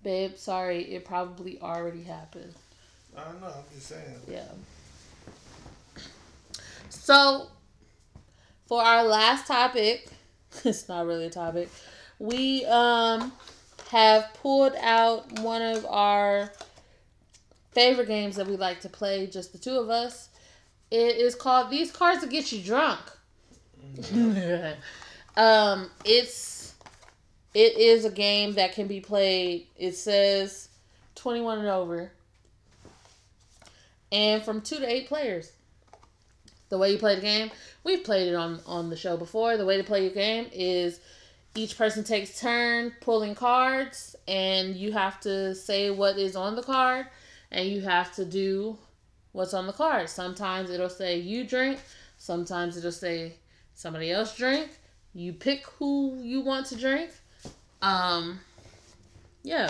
[0.03, 2.53] Babe, sorry, it probably already happened.
[3.17, 3.47] I don't know.
[3.47, 4.15] I'm just saying.
[4.29, 4.43] Yeah.
[6.89, 7.47] So,
[8.67, 10.07] for our last topic,
[10.63, 11.69] it's not really a topic.
[12.19, 13.31] We um
[13.89, 16.51] have pulled out one of our
[17.71, 20.29] favorite games that we like to play, just the two of us.
[20.91, 22.99] It is called These Cards That Get You Drunk.
[25.37, 26.62] um, it's
[27.53, 29.67] it is a game that can be played.
[29.75, 30.69] It says
[31.15, 32.11] twenty one and over,
[34.11, 35.51] and from two to eight players.
[36.69, 37.51] The way you play the game,
[37.83, 39.57] we've played it on on the show before.
[39.57, 40.99] The way to play your game is
[41.55, 46.63] each person takes turn pulling cards, and you have to say what is on the
[46.63, 47.05] card,
[47.51, 48.75] and you have to do
[49.33, 50.09] what's on the card.
[50.09, 51.79] Sometimes it'll say you drink,
[52.17, 53.33] sometimes it'll say
[53.75, 54.71] somebody else drink.
[55.13, 57.11] You pick who you want to drink.
[57.83, 58.39] Um,
[59.43, 59.69] yeah.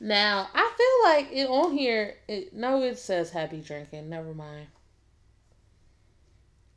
[0.00, 2.16] Now I feel like it on here.
[2.28, 4.08] It no, it says happy drinking.
[4.08, 4.66] Never mind.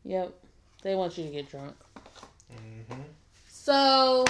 [0.04, 0.34] Yep,
[0.84, 1.76] they want you to get drunk.
[2.52, 3.02] Mm-hmm.
[3.48, 4.26] So,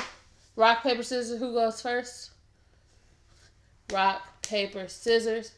[0.55, 1.39] rock paper scissors.
[1.39, 2.31] Who goes first?
[3.91, 5.51] rock, paper, scissors.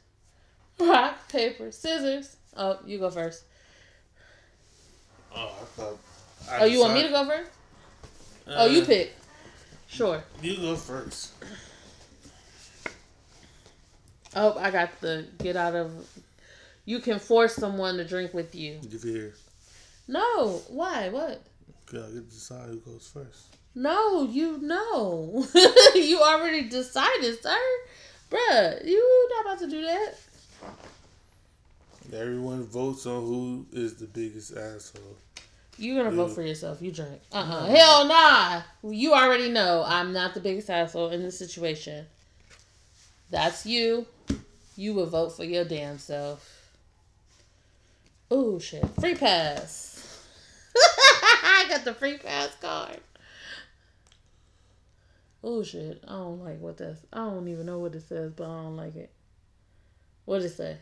[0.80, 2.38] Rock, paper, scissors.
[2.56, 3.44] Oh, you go first.
[5.36, 6.00] Oh, I thought.
[6.50, 7.52] I Oh, you want me to go first?
[8.48, 9.16] Oh, you Uh, pick.
[9.88, 10.24] Sure.
[10.42, 11.32] You go first.
[14.36, 15.92] Oh, I got the get out of.
[16.86, 18.80] You can force someone to drink with you.
[18.90, 19.34] Give it here.
[20.08, 21.10] No, why?
[21.10, 21.42] What?
[21.90, 23.56] Okay, I get to decide who goes first.
[23.76, 25.46] No, you know.
[25.96, 27.58] you already decided, sir.
[28.30, 30.14] Bruh, you not about to do that.
[32.14, 35.18] Everyone votes on who is the biggest asshole.
[35.78, 36.82] You're gonna vote for yourself.
[36.82, 37.22] You drink.
[37.32, 38.62] Uh uh Hell nah.
[38.84, 42.08] You already know I'm not the biggest asshole in this situation.
[43.30, 44.08] That's you.
[44.76, 46.72] You would vote for your damn self.
[48.32, 48.88] Oh shit.
[49.00, 50.24] Free pass.
[50.76, 53.00] I got the free pass card.
[55.44, 56.04] Oh shit.
[56.08, 58.78] I don't like what that's I don't even know what it says, but I don't
[58.78, 59.12] like it.
[60.26, 60.78] What did it say?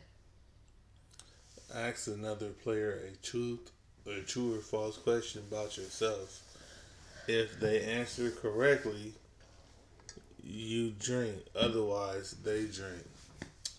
[1.73, 3.71] Ask another player a truth,
[4.07, 6.41] a true or false question about yourself.
[7.27, 9.13] If they answer correctly,
[10.43, 11.37] you drink.
[11.55, 13.03] Otherwise, they drink.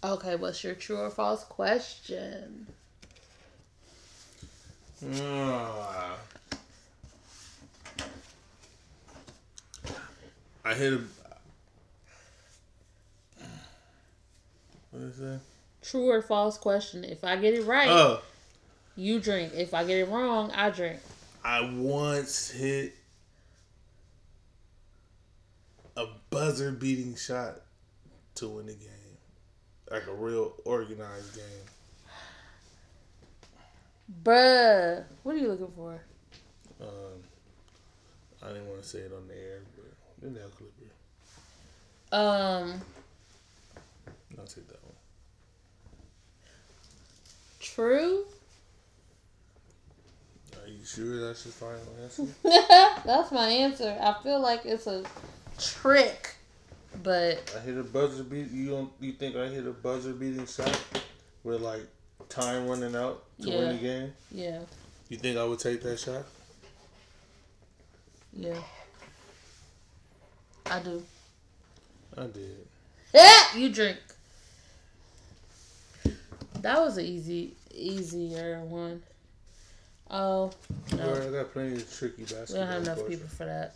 [0.02, 2.66] Okay, what's your true or false question?
[5.20, 6.16] Ah.
[10.64, 11.00] I hit a.
[14.90, 15.40] What is that?
[15.82, 17.04] True or false question.
[17.04, 18.22] If I get it right, Oh,
[18.96, 19.52] you drink.
[19.54, 21.00] If I get it wrong, I drink.
[21.44, 22.94] I once hit
[25.96, 27.60] a buzzer beating shot
[28.36, 28.90] to win the game.
[29.90, 31.44] Like a real organized game.
[34.22, 35.04] Bruh.
[35.22, 36.00] What are you looking for?
[36.80, 37.22] Um,
[38.42, 40.72] I didn't want to say it on the air, but the nail clipper.
[42.12, 42.80] Um,
[44.38, 44.94] I'll take that one.
[47.60, 48.26] true?
[50.66, 52.26] Are you sure that's your final answer?
[53.06, 53.96] That's my answer.
[54.00, 55.04] I feel like it's a
[55.58, 56.34] trick.
[57.04, 58.50] But I hit a buzzer beat.
[58.50, 58.90] You don't?
[59.00, 60.76] You think I hit a buzzer beating shot
[61.44, 61.86] with like
[62.28, 63.58] time running out to Yeah.
[63.58, 64.12] win the game?
[64.32, 64.58] yeah,
[65.08, 66.24] You think I would take that shot?
[68.32, 68.58] yeah.
[70.68, 71.00] I do.
[72.18, 72.66] I did.
[73.14, 73.98] Yeah, you drink.
[76.60, 79.02] That was an easy, easier one.
[80.10, 80.50] Oh,
[80.96, 81.14] no.
[81.14, 82.64] I got plenty of tricky We basketball.
[82.64, 83.74] don't have enough people for that.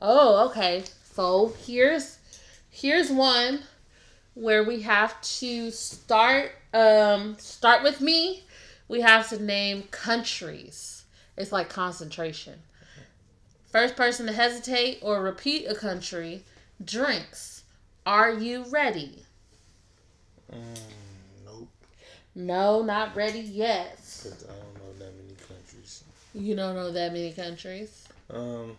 [0.00, 0.84] Oh, okay.
[1.14, 2.18] So here's
[2.70, 3.60] here's one
[4.34, 8.44] where we have to start um start with me.
[8.88, 11.04] We have to name countries.
[11.36, 12.60] It's like concentration.
[13.70, 16.44] First person to hesitate or repeat a country
[16.84, 17.64] drinks.
[18.04, 19.24] Are you ready?
[20.52, 20.78] Mm,
[22.38, 23.96] No, not ready yet.
[23.96, 26.04] because I don't know that many countries.
[26.34, 28.06] You don't know that many countries.
[28.28, 28.76] Um,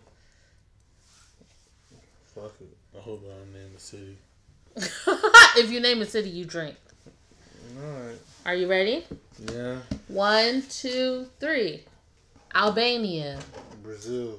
[2.32, 2.68] fuck it.
[2.96, 4.16] I hope I don't name a city.
[5.56, 6.76] if you name a city, you drink.
[7.82, 8.18] All right.
[8.46, 9.04] Are you ready?
[9.52, 11.82] Yeah, One, two, three.
[12.54, 13.40] Albania,
[13.82, 14.36] Brazil,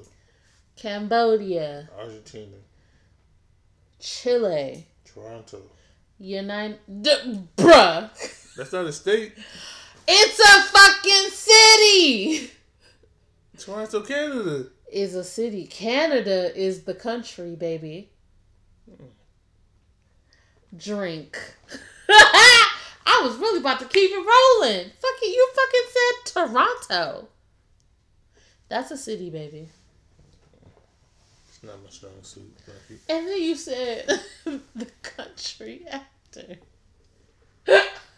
[0.76, 2.56] Cambodia, Argentina,
[4.00, 5.60] Chile, Toronto.
[6.18, 6.78] United.
[7.02, 8.10] D- bruh.
[8.60, 9.32] That's not a state.
[10.06, 12.50] It's a fucking city.
[13.56, 14.66] Toronto, Canada.
[14.92, 15.66] Is a city.
[15.66, 18.10] Canada is the country, baby.
[20.76, 21.38] Drink.
[22.10, 24.90] I was really about to keep it rolling.
[25.00, 27.28] Fucking, you fucking said Toronto.
[28.68, 29.70] That's a city, baby.
[31.48, 32.54] It's not my strong suit.
[33.08, 34.06] And then you said
[34.44, 36.58] the country after.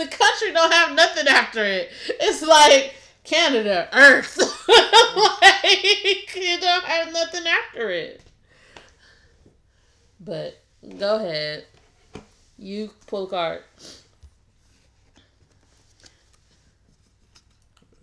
[0.00, 1.90] the country don't have nothing after it.
[2.08, 4.38] It's like Canada, Earth.
[4.68, 8.22] like it don't have nothing after it.
[10.18, 10.62] But
[10.98, 11.66] go ahead.
[12.56, 13.62] You pull a card.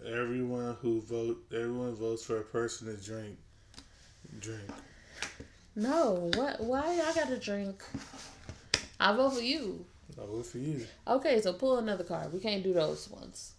[0.06, 3.38] Everyone who vote, everyone votes for a person to drink.
[4.40, 4.62] Drink.
[5.76, 6.62] No, what?
[6.62, 7.84] Why I gotta drink?
[9.00, 9.86] I vote for you.
[10.22, 10.86] I vote for you.
[11.08, 12.34] Okay, so pull another card.
[12.34, 13.54] We can't do those ones.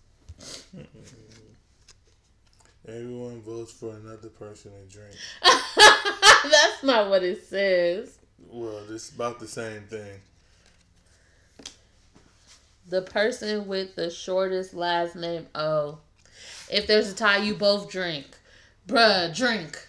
[2.86, 5.14] Everyone votes for another person to drink.
[5.42, 8.18] That's not what it says.
[8.50, 10.20] Well, it's about the same thing.
[12.88, 15.46] The person with the shortest last name.
[15.54, 15.98] Oh.
[16.70, 18.26] If there's a tie, you both drink.
[18.86, 19.86] Bruh, drink.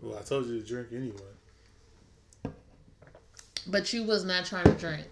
[0.00, 2.52] Well, I told you to drink anyway.
[3.66, 5.06] But you was not trying to drink.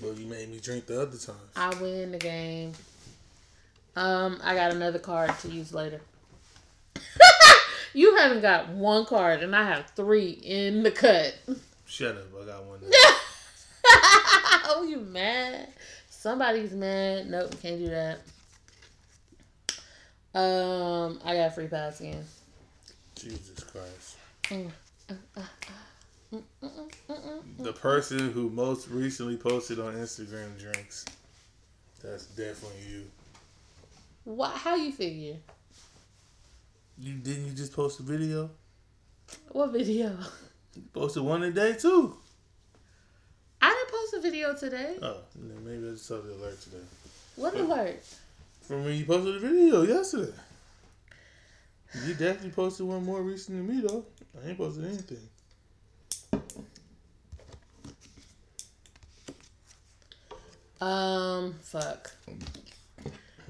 [0.00, 1.52] But you made me drink the other times.
[1.56, 2.72] I win the game.
[3.94, 6.00] Um, I got another card to use later.
[7.94, 11.34] you haven't got one card, and I have three in the cut.
[11.86, 12.24] Shut up!
[12.42, 12.80] I got one.
[14.68, 15.68] oh, you mad?
[16.10, 17.30] Somebody's mad.
[17.30, 18.18] Nope, can't do that.
[20.34, 22.24] Um, I got free pass again.
[23.14, 24.16] Jesus Christ.
[24.44, 24.70] Mm,
[25.08, 25.42] uh, uh,
[26.30, 31.04] The person who most recently posted on Instagram drinks.
[32.02, 33.10] That's definitely you.
[34.24, 34.52] What?
[34.52, 35.36] How you figure?
[36.98, 38.50] You didn't you just post a video?
[39.50, 40.16] What video?
[40.74, 42.16] You posted one a day too.
[43.60, 44.96] I didn't post a video today.
[45.02, 46.84] Oh, then maybe I just saw the alert today.
[47.36, 48.02] What alert?
[48.62, 50.32] From when you posted the video yesterday.
[52.04, 54.04] You definitely posted one more recent than me though.
[54.42, 55.28] I ain't posted anything.
[60.80, 62.10] Um, fuck.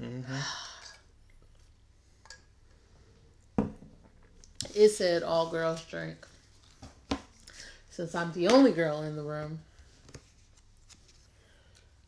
[0.01, 0.21] Mm-hmm.
[4.75, 6.27] It said all girls drink.
[7.89, 9.59] Since I'm the only girl in the room.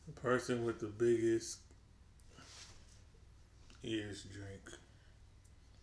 [0.05, 1.57] The person with the biggest
[3.83, 4.79] ears drink.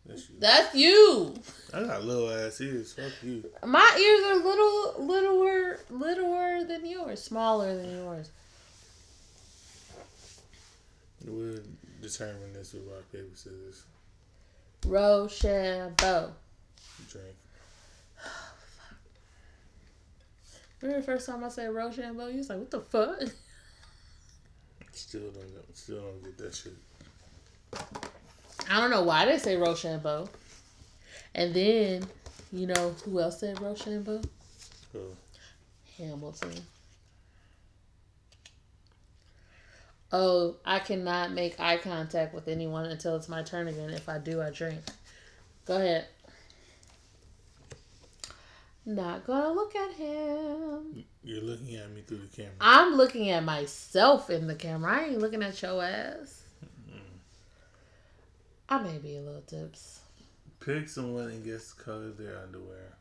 [0.04, 0.36] That's you.
[0.38, 1.34] That's you.
[1.74, 2.92] I got little ass ears.
[2.92, 3.44] Fuck you.
[3.64, 8.30] My ears are little, littler, littler than yours, smaller than yours.
[11.26, 11.58] We'll
[12.00, 13.82] determine this with rock, paper, scissors.
[14.86, 16.32] Rochambeau.
[17.10, 17.36] Drink.
[20.80, 22.28] Remember the first time I said Rochambeau?
[22.28, 23.20] You was like, what the fuck?
[24.92, 26.72] Still don't get, still don't get that shit.
[28.70, 30.26] I don't know why they say Rochambeau.
[31.34, 32.06] And then,
[32.50, 34.22] you know who else said Rochambeau?
[34.94, 35.00] So,
[35.98, 36.54] Hamilton.
[40.12, 43.90] Oh, I cannot make eye contact with anyone until it's my turn again.
[43.90, 44.80] If I do, I drink.
[45.64, 46.06] Go ahead.
[48.88, 51.04] Not gonna look at him.
[51.24, 52.52] you're looking at me through the camera.
[52.60, 54.92] I'm looking at myself in the camera.
[54.92, 56.44] I ain't looking at your ass.
[58.68, 60.00] I may be a little tips.
[60.60, 62.94] Pick someone and guess the color of their underwear.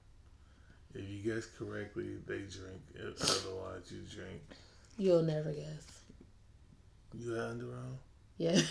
[0.95, 2.81] If you guess correctly, they drink.
[2.95, 4.41] If otherwise, you drink.
[4.97, 5.94] You'll never guess.
[7.17, 7.97] You got underwear on?
[8.37, 8.61] Yeah.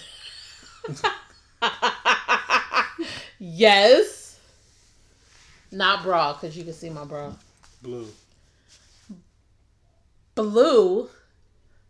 [3.38, 4.38] yes.
[5.72, 7.32] Not bra, because you can see my bra.
[7.82, 8.06] Blue.
[10.34, 11.08] Blue.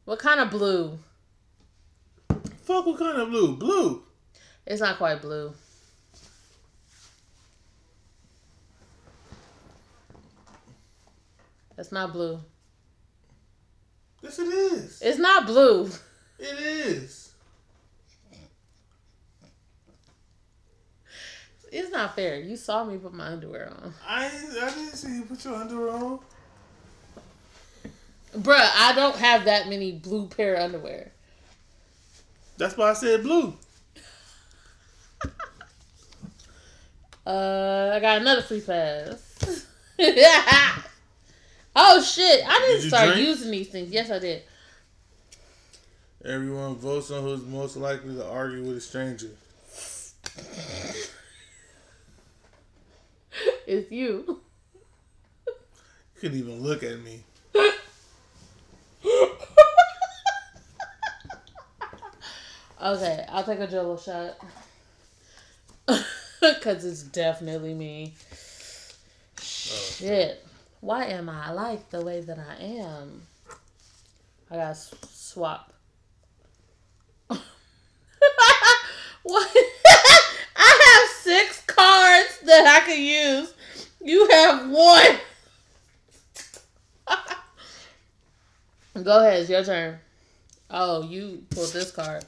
[0.05, 0.99] What kind of blue?
[2.63, 3.57] Fuck, what kind of blue?
[3.57, 4.03] Blue.
[4.67, 5.53] It's not quite blue.
[11.77, 12.41] That's not blue.
[14.23, 15.03] Yes, it is.
[15.03, 15.91] It's not blue.
[16.39, 17.33] It is.
[21.73, 22.39] It's not fair.
[22.39, 23.95] You saw me put my underwear on.
[24.07, 26.19] I I didn't see you put your underwear on.
[28.37, 31.13] Bruh, I don't have that many blue pair of underwear.
[32.57, 33.55] That's why I said blue.
[37.27, 39.67] Uh, I got another free pass.
[41.75, 42.45] oh shit!
[42.47, 43.27] I Did didn't you start drink?
[43.29, 43.91] using these things.
[43.91, 44.43] Yes, I did.
[46.25, 49.31] Everyone votes on who's most likely to argue with a stranger.
[53.67, 54.41] It's you.
[55.47, 55.61] You
[56.21, 57.25] couldn't even look at me.
[62.83, 64.37] Okay, I'll take a Jello shot.
[66.61, 68.15] Cause it's definitely me.
[68.19, 70.47] Oh, Shit.
[70.81, 73.23] Why am I like the way that I am?
[74.51, 75.73] I gotta s- swap.
[77.29, 77.41] what?
[80.57, 83.55] I have six cards that I can use.
[84.03, 85.17] You have one.
[89.05, 89.99] Go ahead, it's your turn.
[90.71, 92.25] Oh, you pulled this card.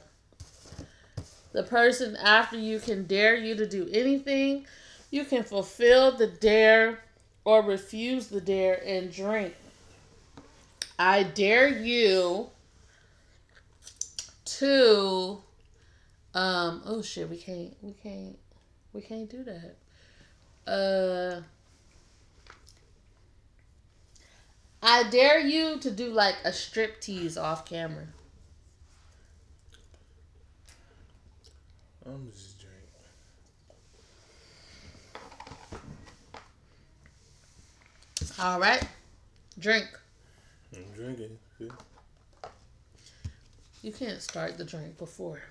[1.53, 4.65] The person after you can dare you to do anything.
[5.11, 6.99] You can fulfill the dare
[7.45, 9.53] or refuse the dare and drink.
[10.99, 12.49] I dare you
[14.45, 15.39] to
[16.37, 18.37] um oh shit, we can't we can't
[18.93, 19.75] we can't do that.
[20.71, 21.41] Uh
[24.83, 28.05] I dare you to do like a strip tease off camera.
[32.05, 32.75] I'm just drink.
[38.39, 38.87] All right.
[39.57, 39.87] Drink.
[40.75, 41.39] I'm drinking.
[41.57, 41.71] See?
[43.81, 45.41] You can't start the drink before.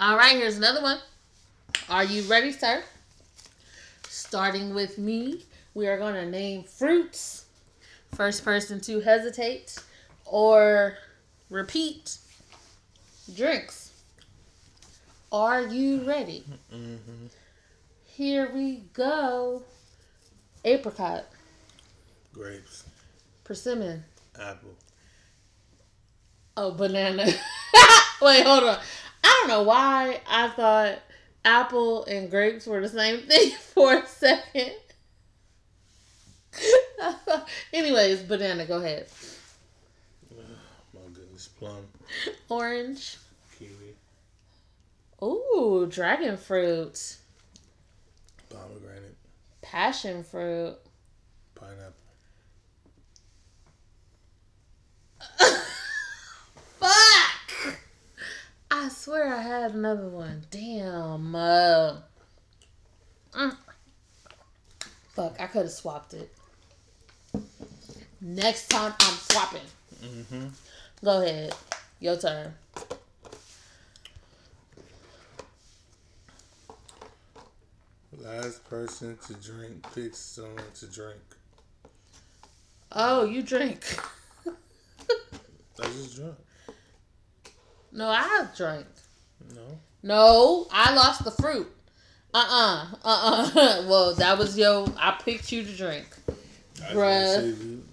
[0.00, 0.98] All right, here's another one.
[1.90, 2.82] Are you ready, sir?
[4.08, 5.44] Starting with me,
[5.74, 7.44] we are going to name fruits.
[8.14, 9.76] First person to hesitate
[10.24, 10.96] or
[11.50, 12.16] repeat
[13.36, 13.92] drinks.
[15.30, 16.44] Are you ready?
[16.74, 17.26] Mm-hmm.
[18.06, 19.62] Here we go.
[20.64, 21.26] Apricot,
[22.32, 22.84] Grapes.
[23.44, 24.02] persimmon,
[24.40, 24.70] Apple.
[26.56, 27.24] Oh, banana.
[28.22, 28.78] Wait, hold on.
[29.30, 30.98] I don't know why I thought
[31.44, 34.72] apple and grapes were the same thing for a second.
[37.72, 39.06] Anyways, banana, go ahead.
[40.92, 41.46] My goodness.
[41.46, 41.86] Plum.
[42.48, 43.18] Orange.
[43.56, 43.94] Kiwi.
[45.22, 47.18] Ooh, dragon fruit.
[48.50, 49.14] Pomegranate.
[49.62, 50.74] Passion fruit.
[51.54, 51.94] Pineapple.
[56.80, 57.76] Fuck!
[58.70, 60.44] I swear I had another one.
[60.50, 61.34] Damn.
[61.34, 61.96] Uh,
[63.32, 63.56] mm.
[65.10, 66.32] Fuck, I could have swapped it.
[68.20, 69.60] Next time I'm swapping.
[70.02, 70.46] Mm-hmm.
[71.04, 71.54] Go ahead.
[71.98, 72.54] Your turn.
[78.18, 81.20] Last person to drink picks someone to drink.
[82.92, 83.82] Oh, you drink.
[84.46, 86.36] I just drunk.
[87.92, 88.86] No, I drank.
[89.54, 89.78] No.
[90.02, 91.70] No, I lost the fruit.
[92.32, 93.84] Uh uh-uh, uh.
[93.88, 94.86] well, that was yo.
[94.96, 96.06] I picked you to drink.
[96.92, 97.20] Bruh.
[97.20, 97.84] just said you-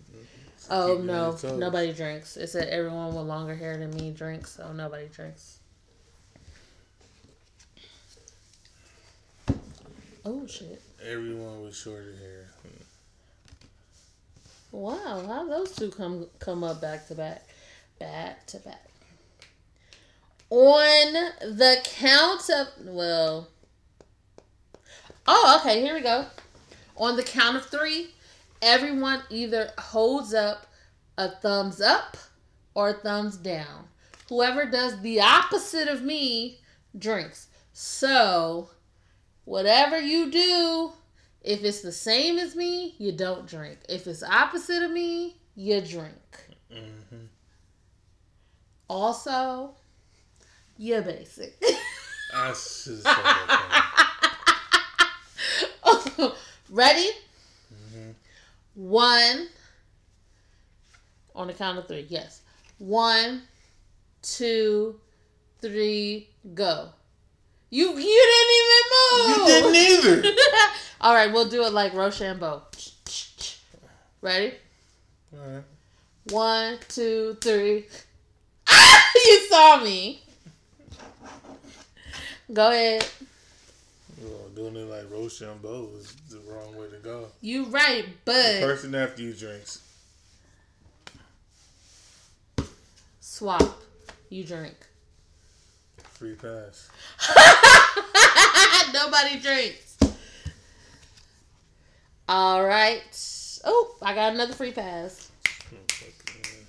[0.70, 2.36] Oh keep you on no, nobody drinks.
[2.36, 5.60] It said everyone with longer hair than me drinks, so nobody drinks.
[10.26, 10.82] Oh shit!
[11.10, 12.48] Everyone with shorter hair.
[14.74, 17.48] Wow, how those two come come up back to back,
[17.98, 18.87] back to back.
[20.50, 23.50] On the count of well,
[25.26, 26.26] oh okay, here we go.
[26.96, 28.12] On the count of three,
[28.62, 30.68] everyone either holds up
[31.18, 32.18] a thumbs up
[32.74, 33.88] or a thumbs down.
[34.30, 36.60] Whoever does the opposite of me
[36.98, 37.48] drinks.
[37.74, 38.70] So,
[39.46, 40.94] whatever you do,
[41.42, 43.80] if it's the same as me, you don't drink.
[43.88, 46.58] If it's opposite of me, you drink.
[46.72, 47.26] Mm-hmm.
[48.90, 49.76] Also,
[50.78, 51.62] you're basic.
[52.34, 53.88] I should have that.
[56.70, 57.10] Ready?
[57.74, 58.12] Mm-hmm.
[58.76, 59.48] One.
[61.36, 62.42] On the count of three, yes.
[62.80, 63.44] One,
[64.22, 65.00] two,
[65.60, 66.90] three, go.
[67.70, 69.38] You you You didn't even move.
[69.38, 70.36] You didn't either.
[71.02, 72.64] All right, we'll do it like Rochambeau.
[74.22, 74.54] Ready?
[75.34, 75.64] All right.
[76.30, 77.86] One, two, three.
[78.70, 79.12] Ah!
[79.16, 80.22] You saw me.
[82.54, 83.06] Go ahead.
[84.22, 87.28] Well, doing it like Rochambeau is the wrong way to go.
[87.42, 89.82] You right, The but person after you drinks.
[93.20, 93.82] swap.
[94.30, 94.76] You drink.
[96.14, 96.90] Free pass.
[98.94, 99.98] Nobody drinks.
[102.28, 103.04] All right.
[103.64, 105.30] Oh, I got another free pass.
[105.70, 106.66] Hmm, fucking,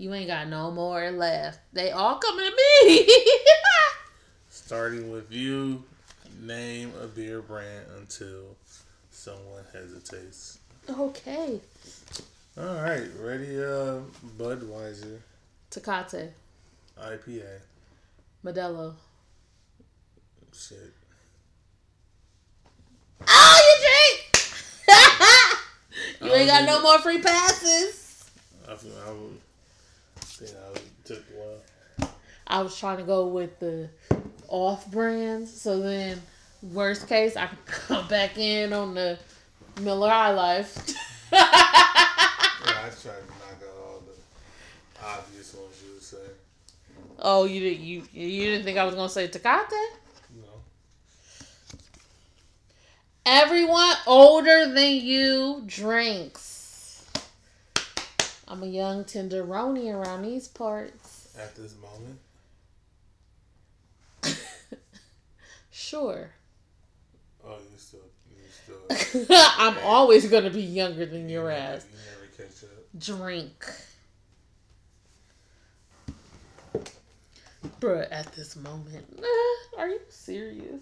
[0.00, 1.60] You ain't got no more left.
[1.74, 3.06] They all coming to me.
[4.48, 5.84] Starting with you,
[6.40, 8.56] name a beer brand until
[9.10, 10.58] someone hesitates.
[10.88, 11.60] okay.
[12.56, 13.62] All right, ready?
[13.62, 14.00] Uh,
[14.38, 15.18] Budweiser
[15.70, 16.30] Tecate.
[16.98, 17.58] IPA.
[18.42, 18.94] Modelo.
[20.54, 20.94] Shit.
[23.28, 23.84] Oh, you
[24.88, 24.96] drink!
[26.22, 28.30] you ain't got no more free passes.
[28.66, 29.49] I feel I
[30.40, 32.10] would think I took a while.
[32.46, 33.88] I was trying to go with the
[34.48, 36.20] off brands, so then
[36.62, 39.18] worst case I could come back in on the
[39.80, 40.96] Miller High Life.
[41.32, 41.46] Yeah,
[42.66, 46.18] I tried to knock out all the obvious ones you would say.
[47.18, 49.70] oh, you didn't you you didn't think I was gonna say Tecate?
[50.36, 50.48] No.
[53.24, 56.49] Everyone older than you drinks.
[58.50, 61.32] I'm a young tenderoni around these parts.
[61.38, 62.18] At this moment,
[65.70, 66.30] Sure.
[67.46, 68.00] oh, you still,
[68.36, 69.36] you still.
[69.56, 71.86] I'm always gonna be younger than you your never- ass.
[71.92, 72.70] You never catch up.
[72.98, 73.64] Drink.
[77.80, 79.22] Bruh, at this moment.
[79.78, 80.80] Are you serious?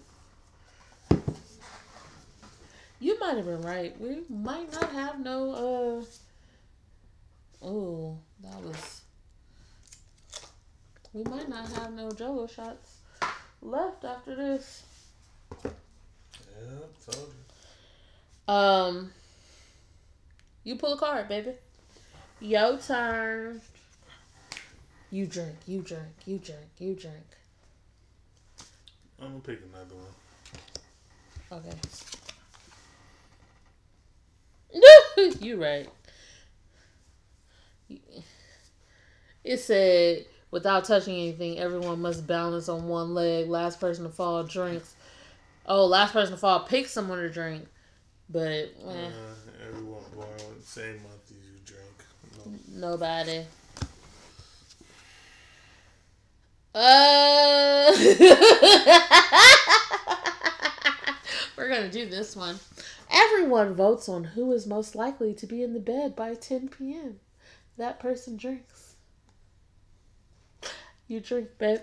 [2.99, 3.99] you might have been right.
[4.01, 5.99] We might not have no.
[6.01, 6.05] uh
[7.61, 9.01] Oh, that was.
[11.13, 12.97] We might not have no Jello shots
[13.61, 14.83] left after this.
[15.63, 15.71] Yeah,
[17.05, 17.33] told
[18.47, 18.53] you.
[18.53, 19.11] Um,
[20.63, 21.53] you pull a card, baby.
[22.39, 23.61] Your turn.
[25.11, 25.55] You drink.
[25.65, 26.13] You drink.
[26.25, 26.67] You drink.
[26.77, 27.15] You drink.
[29.21, 30.13] I'm gonna pick another one.
[31.51, 31.75] Okay.
[35.45, 35.89] you right.
[39.43, 43.47] It said, without touching anything, everyone must balance on one leg.
[43.47, 44.95] Last person to fall drinks.
[45.65, 47.65] Oh, last person to fall picks someone to drink.
[48.29, 49.09] But eh, Uh,
[49.67, 50.03] everyone
[50.63, 52.03] same month as you drink.
[52.75, 52.89] No.
[52.89, 53.45] nobody.
[56.75, 57.91] Uh,
[61.57, 62.59] we're gonna do this one.
[63.11, 67.19] Everyone votes on who is most likely to be in the bed by 10 p.m.
[67.79, 68.95] That person drinks.
[71.07, 71.79] You drink, babe.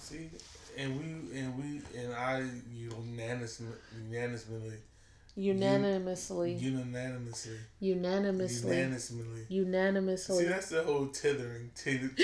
[0.00, 0.28] See,
[0.76, 2.42] and we and we and I
[2.74, 3.68] unanimously,
[4.10, 4.72] unanimously,
[5.36, 6.54] Unanimously.
[6.54, 9.46] unanimously, Unanimously.
[9.48, 10.42] unanimously.
[10.42, 11.70] See, that's the whole tethering.
[11.76, 12.10] tethering.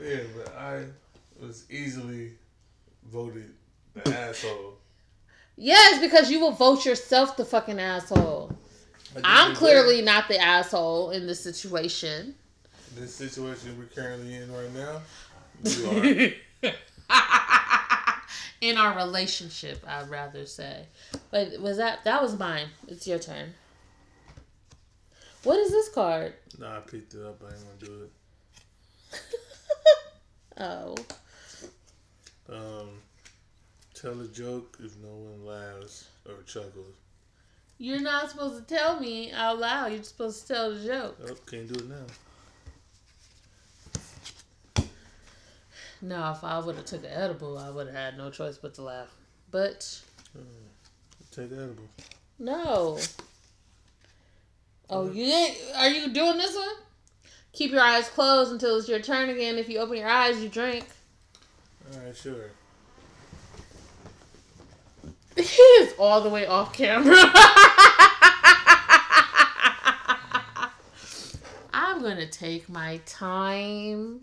[0.00, 0.84] yeah, but I
[1.40, 2.34] was easily
[3.10, 3.50] voted
[3.94, 4.74] the asshole.
[5.56, 8.50] Yes, because you will vote yourself the fucking asshole.
[9.22, 12.34] I'm clearly not the asshole in this situation.
[12.96, 15.02] this situation we're currently in right now.
[16.62, 16.72] You
[17.10, 17.22] are.
[18.62, 20.86] in our relationship, I'd rather say.
[21.30, 22.68] But was that that was mine?
[22.88, 23.54] It's your turn.
[25.42, 26.34] What is this card?
[26.58, 27.42] nah, I picked it up.
[27.42, 29.18] I ain't gonna do it.
[30.58, 30.94] Oh,
[32.48, 32.88] Um,
[34.02, 36.94] tell a joke if no one laughs or chuckles.
[37.78, 39.92] you're not supposed to tell me out loud.
[39.92, 41.16] You're supposed to tell the joke.
[41.24, 42.06] Oh, can't do it now.
[46.00, 48.74] No, if I would have took an edible, I would have had no choice but
[48.74, 49.14] to laugh.
[49.52, 50.00] But
[50.32, 50.40] hmm,
[51.30, 51.84] Take the edible.
[52.40, 52.98] no.
[54.90, 56.74] Oh, you ain't, are you doing this one?
[57.52, 59.56] Keep your eyes closed until it's your turn again.
[59.56, 60.84] If you open your eyes, you drink.
[61.94, 62.50] All right, sure.
[65.36, 67.16] He is all the way off camera.
[71.72, 74.20] I'm gonna take my time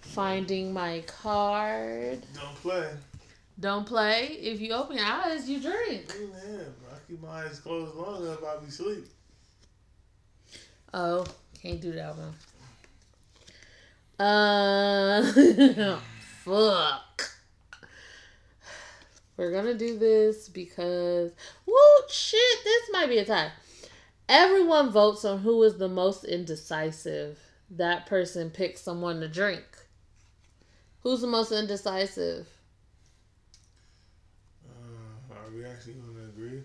[0.00, 2.24] finding my card.
[2.34, 2.88] Don't play.
[3.58, 4.26] Don't play.
[4.40, 6.12] If you open your eyes, you drink.
[6.18, 6.90] Yeah, bro.
[6.92, 9.06] I keep my eyes closed long enough, I'll be asleep.
[10.92, 11.26] Oh,
[11.62, 12.34] can't do that one.
[14.18, 15.22] Uh,
[16.44, 17.30] fuck.
[19.40, 21.32] We're gonna do this because,
[21.64, 21.74] woo,
[22.10, 23.50] shit, this might be a tie.
[24.28, 27.38] Everyone votes on who is the most indecisive.
[27.70, 29.64] That person picks someone to drink.
[31.02, 32.48] Who's the most indecisive?
[34.68, 36.60] Uh, are we actually to agree?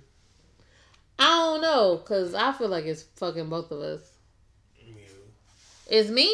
[1.18, 4.02] I don't know, cause I feel like it's fucking both of us.
[4.78, 4.96] You.
[5.88, 6.28] It's me.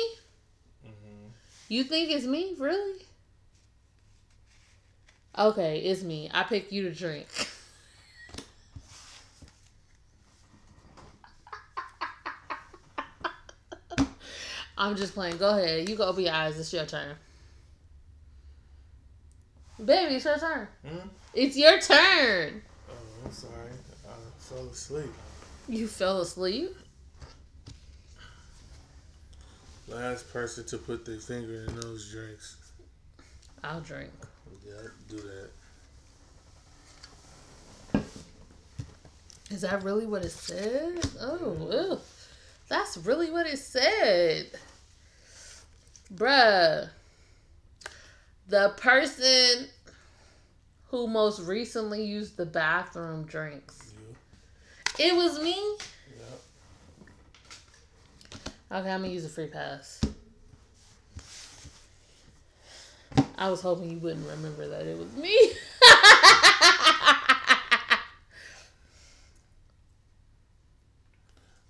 [0.83, 1.27] Mm-hmm.
[1.69, 2.55] You think it's me?
[2.57, 3.05] Really?
[5.37, 6.29] Okay, it's me.
[6.33, 7.27] I pick you to drink.
[14.77, 15.37] I'm just playing.
[15.37, 15.87] Go ahead.
[15.87, 16.59] You go open your eyes.
[16.59, 17.15] It's your turn.
[19.83, 20.67] Baby, it's your turn.
[20.85, 21.07] Hmm?
[21.33, 22.61] It's your turn.
[22.89, 22.93] Oh,
[23.25, 23.71] I'm sorry.
[24.07, 25.11] I fell asleep.
[25.69, 26.75] You fell asleep?
[29.87, 32.57] Last person to put their finger in those drinks.
[33.63, 34.11] I'll drink.
[34.65, 34.73] Yeah,
[35.09, 35.49] do that.
[39.49, 41.05] Is that really what it said?
[41.19, 41.99] Oh, ew.
[42.69, 44.47] that's really what it said.
[46.13, 46.89] Bruh.
[48.47, 49.67] The person
[50.87, 53.93] who most recently used the bathroom drinks.
[53.93, 55.05] You.
[55.05, 55.57] It was me?
[56.17, 56.41] Yep.
[58.71, 60.01] Okay, I'm gonna use a free pass.
[63.41, 65.35] I was hoping you wouldn't remember that it was me.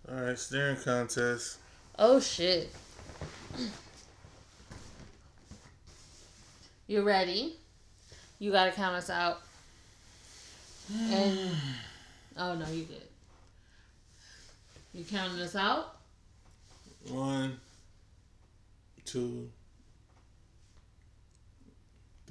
[0.10, 1.60] All right, staring contest.
[1.98, 2.76] oh shit.
[6.88, 7.56] You ready?
[8.39, 9.39] You gotta count us out.
[10.93, 11.52] And
[12.35, 13.07] oh no, you did.
[14.93, 15.95] You counting us out?
[17.07, 17.61] One,
[19.06, 19.49] two,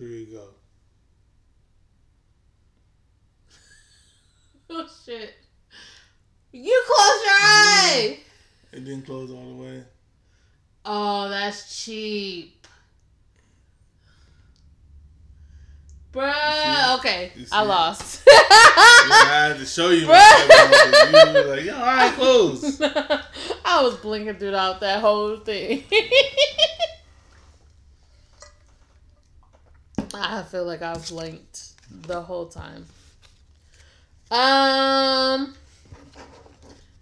[0.01, 0.41] three, go.
[4.73, 5.35] Oh shit!
[6.53, 7.89] You close your mm-hmm.
[7.89, 8.19] eye.
[8.73, 9.83] It didn't close all the way.
[10.85, 12.67] Oh, that's cheap.
[16.13, 18.23] Bruh, okay, I lost.
[18.29, 20.07] I had to show you.
[20.07, 22.81] my You were like, yo, all right, close.
[22.81, 25.85] I was blinking throughout that whole thing.
[30.31, 32.87] I feel like I've blinked the whole time.
[34.31, 35.55] Um.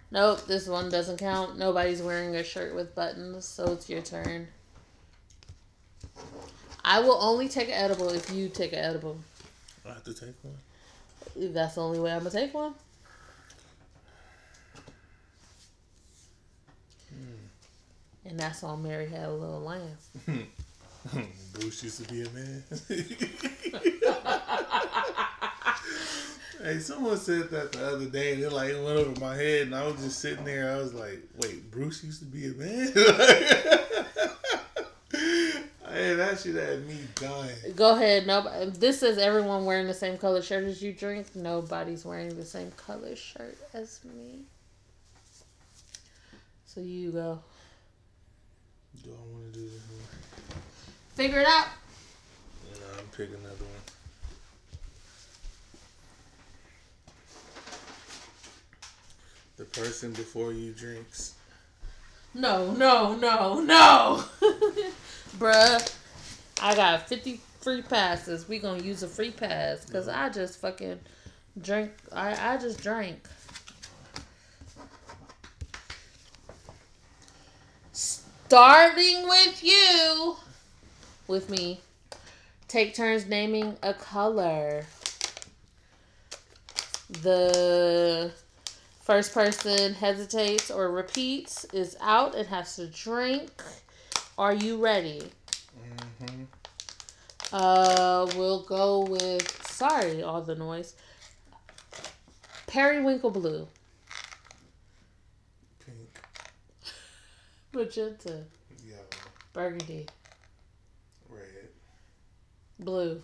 [0.09, 1.59] Nope, this one doesn't count.
[1.59, 4.47] Nobody's wearing a shirt with buttons, so it's your turn.
[6.83, 9.19] I will only take an edible if you take an edible.
[9.85, 11.53] I have to take one.
[11.53, 12.73] That's the only way I'm gonna take one.
[18.25, 20.47] And that's on Mary Had a Little Lamb.
[21.53, 22.63] Bruce used to be a man.
[26.61, 29.75] hey, someone said that the other day, and it like went over my head, and
[29.75, 30.71] I was just sitting there.
[30.71, 32.87] I was like, "Wait, Bruce used to be a man."
[35.89, 37.55] hey, that shit had me dying.
[37.75, 38.27] Go ahead.
[38.27, 38.71] Nobody.
[38.71, 41.33] This is everyone wearing the same color shirt as you drink.
[41.35, 44.39] Nobody's wearing the same color shirt as me.
[46.65, 47.39] So you go.
[49.03, 49.81] Do I want to do this?
[51.19, 51.67] Figure it out.
[52.75, 53.83] No, I'm picking another one.
[59.57, 61.33] The person before you drinks.
[62.33, 64.23] No, no, no, no.
[65.37, 65.97] Bruh,
[66.61, 68.47] I got 50 free passes.
[68.47, 71.01] We gonna use a free pass because I just fucking
[71.61, 71.91] drink.
[72.13, 73.27] I, I just drank.
[77.91, 80.37] Starting with you.
[81.29, 81.79] With me.
[82.67, 84.85] Take turns naming a color.
[87.09, 88.33] The
[89.09, 93.49] First person hesitates or repeats is out and has to drink.
[94.37, 95.23] Are you ready?
[96.21, 96.43] Mm-hmm.
[97.51, 100.93] Uh, we'll go with sorry, all the noise.
[102.67, 103.67] Periwinkle blue,
[105.83, 106.19] Pink,
[107.73, 108.43] magenta,
[108.85, 109.01] yellow,
[109.53, 110.05] burgundy.
[112.79, 113.21] Blue.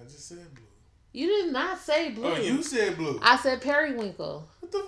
[0.00, 0.64] I just said blue.
[1.12, 2.32] You did not say blue.
[2.32, 3.18] Oh, you said blue.
[3.22, 4.46] I said periwinkle.
[4.60, 4.86] what the?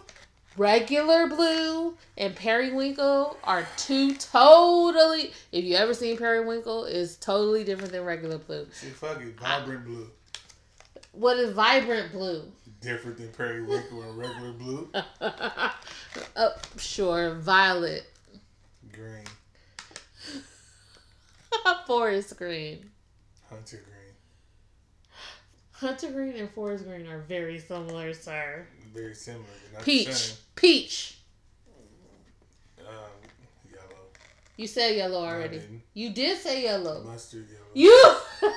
[0.56, 5.32] Regular blue and periwinkle are two totally.
[5.52, 8.66] If you ever seen periwinkle, is totally different than regular blue.
[8.78, 9.38] Shit, fuck it.
[9.38, 10.08] Vibrant blue.
[11.12, 12.42] What is vibrant blue?
[12.80, 14.90] Different than periwinkle and regular blue.
[16.36, 18.06] oh, sure, violet,
[18.92, 19.24] Green.
[21.86, 22.90] forest green.
[23.50, 24.14] Hunter green.
[25.72, 28.66] Hunter green and forest green are very similar, sir.
[28.94, 29.44] Very similar.
[29.74, 31.16] Not Peach, peach.
[32.80, 32.94] Um,
[33.70, 33.84] yellow.
[34.56, 35.58] You said yellow No, I already.
[35.58, 35.82] didn't.
[35.94, 37.02] You did say yellow.
[37.04, 37.64] Mustard yellow.
[37.74, 38.16] You,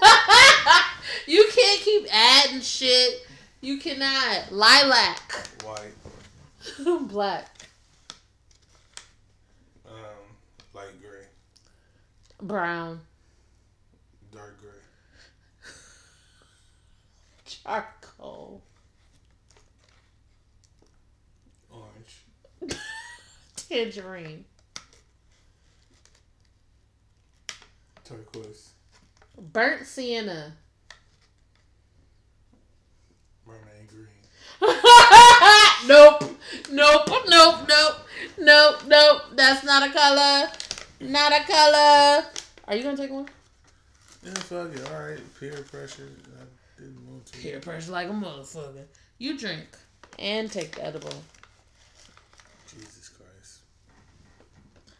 [1.27, 3.25] you can't keep adding shit.
[3.61, 4.51] You cannot.
[4.51, 5.93] Lilac, White.
[7.09, 7.47] black,
[9.85, 9.93] Um,
[10.73, 11.25] light gray.
[12.41, 12.99] brown,
[14.33, 14.69] Dark gray.
[17.63, 18.61] Charcoal,
[21.71, 22.25] Orange.
[23.55, 24.45] tangerine,
[28.03, 28.71] Turquoise.
[29.37, 30.53] burnt sienna.
[33.45, 34.07] Mermaid green.
[35.87, 36.23] nope.
[36.71, 37.09] Nope.
[37.27, 37.57] Nope.
[37.67, 37.95] Nope.
[38.39, 38.83] Nope.
[38.87, 39.21] Nope.
[39.35, 40.49] That's not a color.
[41.01, 42.25] Not a color.
[42.67, 43.27] Are you gonna take one?
[44.23, 44.89] Yeah, fuck it.
[44.91, 45.19] All right.
[45.39, 46.09] Peer pressure.
[47.31, 47.43] I didn't want.
[47.43, 48.85] Peer pressure like a motherfucker.
[49.17, 49.67] You drink
[50.19, 51.13] and take the edible.
[52.67, 53.59] Jesus Christ.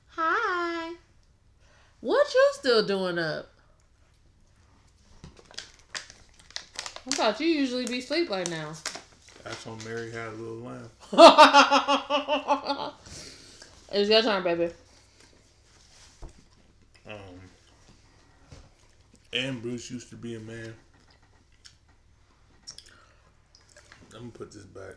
[0.10, 0.94] Hi.
[2.02, 3.50] What you still doing up?
[7.06, 8.74] I thought you usually be asleep by now.
[9.44, 10.90] That's when Mary had a little lamb.
[13.92, 14.70] it's your turn, baby.
[17.06, 17.18] Um,
[19.34, 20.74] and Bruce used to be a man.
[24.24, 24.96] I'm gonna put this back.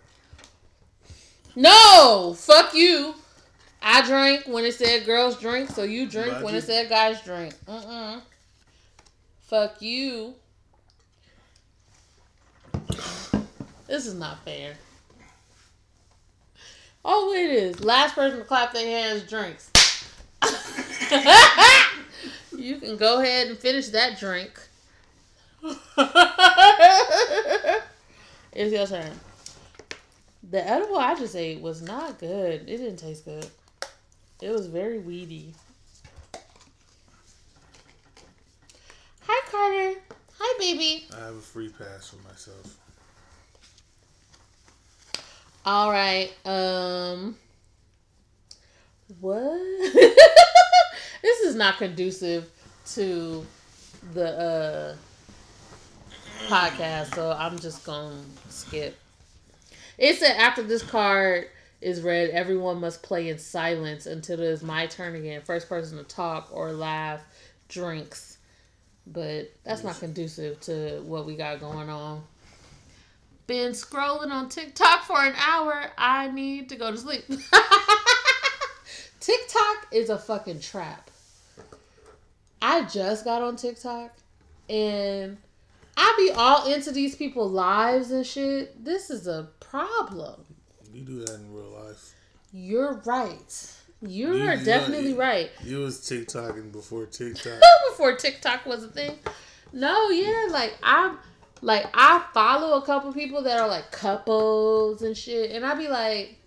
[1.56, 3.16] No, fuck you.
[3.82, 7.52] I drank when it said girls drink, so you drink when it said guys drink.
[7.66, 8.20] Mm-mm.
[9.40, 10.34] Fuck you.
[13.88, 14.74] This is not fair.
[17.04, 17.82] Oh, it is.
[17.82, 19.72] Last person to clap their hands drinks.
[22.56, 24.52] you can go ahead and finish that drink.
[28.56, 29.12] it's your turn.
[30.50, 32.62] The edible I just ate was not good.
[32.62, 33.46] It didn't taste good.
[34.40, 35.52] It was very weedy.
[39.26, 40.00] Hi, Carter.
[40.38, 41.06] Hi, baby.
[41.14, 42.78] I have a free pass for myself.
[45.66, 46.32] All right.
[46.46, 47.36] Um.
[49.20, 49.92] What?
[51.22, 52.50] this is not conducive
[52.94, 53.44] to
[54.14, 54.96] the uh
[56.48, 58.96] podcast, so I'm just gonna skip.
[59.98, 61.48] It said after this card
[61.80, 65.42] is read, everyone must play in silence until it is my turn again.
[65.42, 67.22] First person to talk or laugh
[67.68, 68.38] drinks.
[69.06, 72.24] But that's not conducive to what we got going on.
[73.46, 75.92] Been scrolling on TikTok for an hour.
[75.96, 77.24] I need to go to sleep.
[79.20, 81.10] TikTok is a fucking trap.
[82.60, 84.12] I just got on TikTok
[84.68, 85.36] and
[85.97, 88.85] I be all into these people's lives and shit.
[88.85, 90.44] This is a problem.
[90.93, 92.14] You do that in real life.
[92.52, 93.73] You're right.
[94.02, 95.51] You're You- you- uh, definitely you- right.
[95.64, 97.60] You was TikToking before TikTok.
[97.90, 99.18] Before TikTok was a thing.
[99.73, 101.16] No, yeah, like I'm
[101.62, 105.89] like I follow a couple people that are like couples and shit, and I be
[105.89, 106.39] like,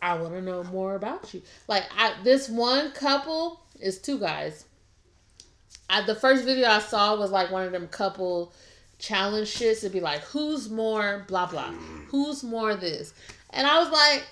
[0.00, 1.42] I want to know more about you.
[1.68, 4.64] Like I this one couple is two guys.
[5.90, 8.52] I, the first video I saw was like one of them couple
[8.98, 9.78] challenge shits.
[9.78, 11.70] It'd be like, who's more blah blah,
[12.08, 13.12] who's more this,
[13.50, 14.24] and I was like,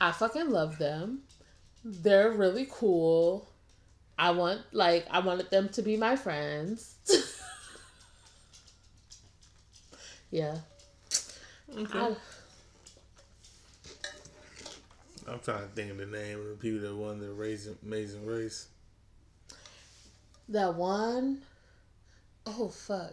[0.00, 1.20] I fucking love them.
[1.84, 3.48] They're really cool.
[4.18, 6.94] I want like I wanted them to be my friends.
[10.30, 10.56] yeah.
[11.92, 12.16] I-
[15.28, 18.26] I'm trying to think of the name of the people that won the race, amazing
[18.26, 18.66] race.
[20.50, 21.42] That one
[22.46, 23.12] oh fuck.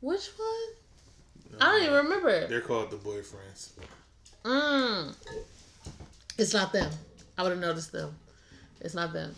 [0.00, 1.60] Which one?
[1.60, 2.46] I don't even remember.
[2.46, 3.70] They're called the boyfriends.
[4.44, 5.14] Mm.
[6.36, 6.90] It's not them.
[7.36, 8.14] I would have noticed them.
[8.80, 9.34] It's not them.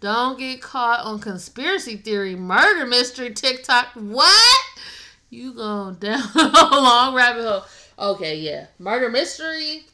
[0.00, 3.88] Don't get caught on conspiracy theory, murder mystery, TikTok.
[3.94, 4.60] What?
[5.30, 7.64] You going down a long rabbit hole.
[7.98, 8.66] Okay, yeah.
[8.78, 9.84] Murder mystery.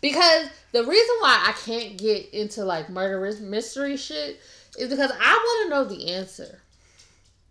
[0.00, 4.40] Because the reason why I can't get into like murder mystery shit
[4.78, 6.60] is because I want to know the answer.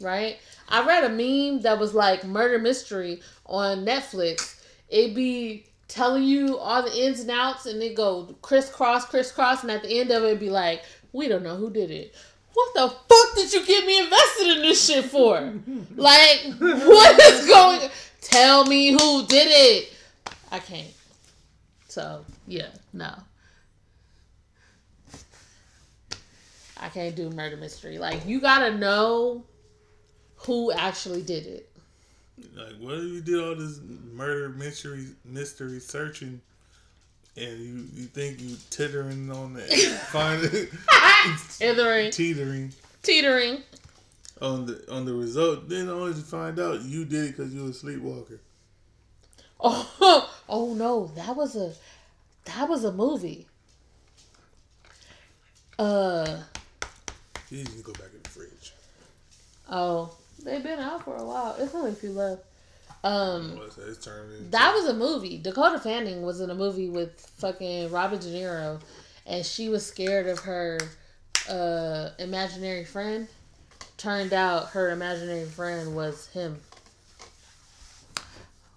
[0.01, 0.37] Right?
[0.69, 4.61] I read a meme that was like murder mystery on Netflix.
[4.87, 9.71] It'd be telling you all the ins and outs and it go crisscross, crisscross, and
[9.71, 12.15] at the end of it it'd be like, we don't know who did it.
[12.53, 15.53] What the fuck did you get me invested in this shit for?
[15.95, 17.89] like, what is going
[18.21, 19.93] Tell me who did it.
[20.51, 20.93] I can't.
[21.87, 23.13] So, yeah, no.
[26.79, 27.97] I can't do murder mystery.
[27.97, 29.43] Like, you gotta know
[30.37, 31.69] who actually did it.
[32.55, 33.79] Like, what if you did all this
[34.13, 36.39] murder mystery mystery searching,
[37.35, 39.61] and you you think you tittering on the
[40.11, 40.69] find it
[41.59, 42.11] Teetering.
[42.11, 42.73] teetering
[43.03, 43.63] Teetering.
[44.41, 47.63] on the on the result, then only to find out you did it because you
[47.63, 48.39] were a sleepwalker.
[49.59, 51.73] Oh, oh no, that was a
[52.45, 53.47] that was a movie.
[55.77, 56.41] Uh
[57.49, 58.73] You can go back in the fridge.
[59.69, 61.55] oh, they've been out for a while.
[61.59, 62.43] It's only a few left.
[63.03, 63.55] Um,
[64.41, 64.51] that?
[64.51, 65.37] That was a movie.
[65.37, 68.79] Dakota Fanning was in a movie with fucking Robert De Niro,
[69.25, 70.79] and she was scared of her
[71.49, 73.27] uh imaginary friend.
[73.97, 76.59] Turned out her imaginary friend was him.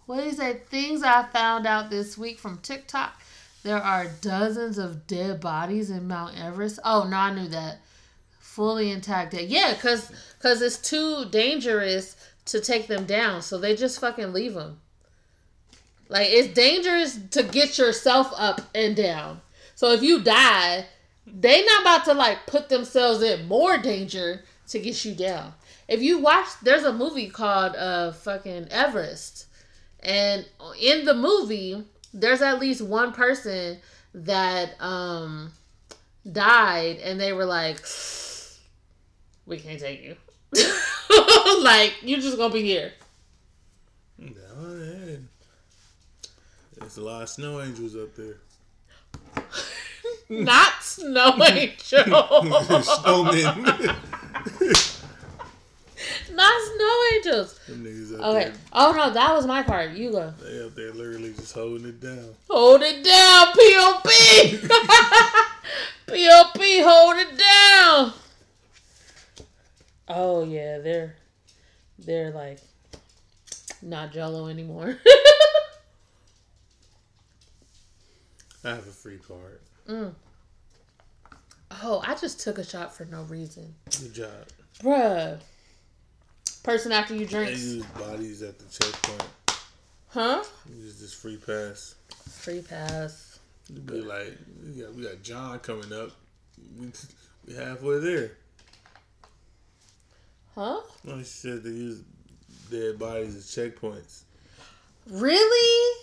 [0.07, 0.55] What do you say?
[0.69, 3.21] Things I found out this week from TikTok.
[3.63, 6.81] There are dozens of dead bodies in Mount Everest.
[6.85, 7.79] Oh, no, I knew that.
[8.55, 9.33] Fully intact.
[9.33, 9.49] dead.
[9.49, 14.53] Yeah, cause, cause it's too dangerous to take them down, so they just fucking leave
[14.53, 14.79] them.
[16.11, 19.41] Like it's dangerous to get yourself up and down.
[19.75, 20.85] So if you die,
[21.27, 25.55] they not about to like put themselves in more danger to get you down.
[25.89, 29.47] If you watch, there's a movie called uh fucking Everest,
[30.01, 30.47] and
[30.79, 33.79] in the movie, there's at least one person
[34.13, 35.53] that um
[36.31, 37.81] died, and they were like,
[39.47, 40.17] "We can't take you."
[41.63, 42.93] like you're just gonna be here.
[46.79, 48.37] There's a lot of snow angels up there.
[50.29, 52.05] Not snow angel.
[52.83, 53.95] Snowmen.
[56.35, 57.59] Not snow angels.
[57.69, 58.45] Them niggas up Okay.
[58.45, 58.53] there.
[58.73, 59.93] Oh no, that was my part.
[59.93, 60.35] You go.
[60.43, 62.35] They up there literally just holding it down.
[62.51, 64.09] Hold it down, POP.
[66.09, 68.13] POP, hold it down.
[70.15, 71.17] Oh yeah, they're
[71.99, 72.59] they're like
[73.81, 74.99] not Jello anymore.
[78.65, 79.61] I have a free card.
[79.89, 80.15] mm.
[81.83, 84.31] Oh, I just took a shot for no reason, Good job.
[84.83, 85.41] bruh.
[86.63, 89.25] Person after you They use bodies at the checkpoint.
[90.09, 90.45] huh?
[90.73, 91.95] Use this free pass.
[92.31, 93.41] Free pass.
[93.87, 96.11] Be like, we got, we got John coming up.
[96.79, 96.93] We,
[97.49, 98.33] we halfway there.
[100.55, 100.81] Huh?
[101.19, 102.03] She said they use
[102.71, 104.23] dead bodies as checkpoints.
[105.09, 105.99] Really?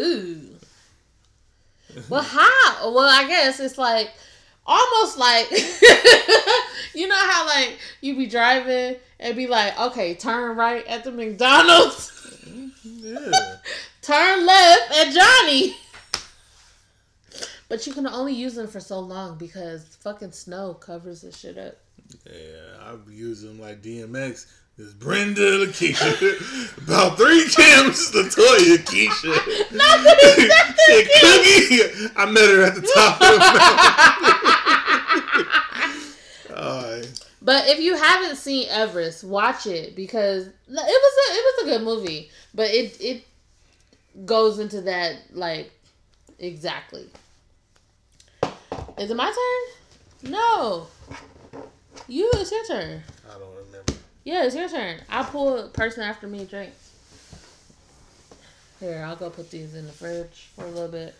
[0.00, 0.56] Ooh.
[2.08, 2.92] Well, how?
[2.92, 4.10] Well, I guess it's like
[4.66, 5.50] almost like
[6.94, 11.10] you know how like you be driving and be like, okay, turn right at the
[11.10, 12.10] McDonald's,
[12.46, 13.56] mm-hmm, Yeah.
[14.02, 15.76] turn left at Johnny.
[17.68, 21.58] But you can only use them for so long because fucking snow covers this shit
[21.58, 21.76] up.
[22.26, 22.32] Yeah,
[22.82, 24.46] I be using them like DMX.
[24.76, 29.34] There's Brenda, Lakeisha, about three Kims, Latoya, Keisha.
[30.86, 32.12] Shit, Cookie.
[32.16, 33.38] I met her at the top of the
[36.54, 36.64] mountain.
[36.64, 37.20] Alright.
[37.42, 41.64] But if you haven't seen Everest, watch it because it was a it was a
[41.70, 42.30] good movie.
[42.54, 43.24] But it it
[44.26, 45.72] goes into that like
[46.38, 47.08] exactly.
[48.96, 50.30] Is it my turn?
[50.30, 50.86] No.
[52.10, 53.02] You, it's your turn.
[53.28, 53.92] I don't remember.
[54.24, 54.96] Yeah, it's your turn.
[55.10, 56.94] I'll pull a person after me drinks.
[58.80, 61.14] Here, I'll go put these in the fridge for a little bit.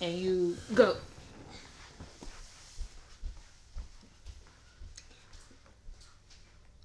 [0.00, 0.96] And you go.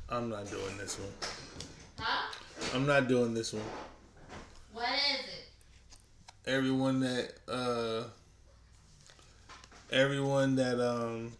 [0.09, 1.09] I'm not doing this one.
[1.99, 2.33] Huh?
[2.73, 3.63] I'm not doing this one.
[4.73, 6.49] What is it?
[6.51, 8.05] Everyone that uh
[9.91, 11.33] everyone that um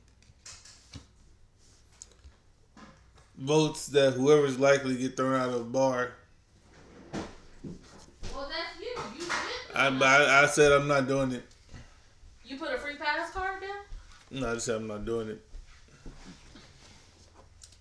[3.39, 6.11] votes that whoever's likely to get thrown out of a bar.
[8.33, 8.95] Well, that's you.
[9.15, 9.75] You did.
[9.75, 11.43] I, I I said I'm not doing it.
[12.43, 14.41] You put a free pass card down?
[14.41, 15.45] No, I just said I'm not doing it.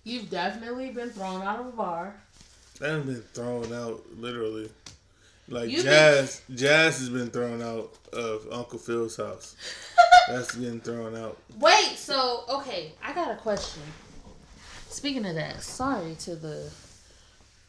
[0.03, 2.15] You've definitely been thrown out of a bar.
[2.79, 4.69] That has been thrown out literally.
[5.49, 9.55] Like You've Jazz, Jazz has been thrown out of Uncle Phil's house.
[10.29, 11.37] That's getting thrown out.
[11.57, 13.81] Wait, so okay, I got a question.
[14.89, 16.69] Speaking of that, sorry to the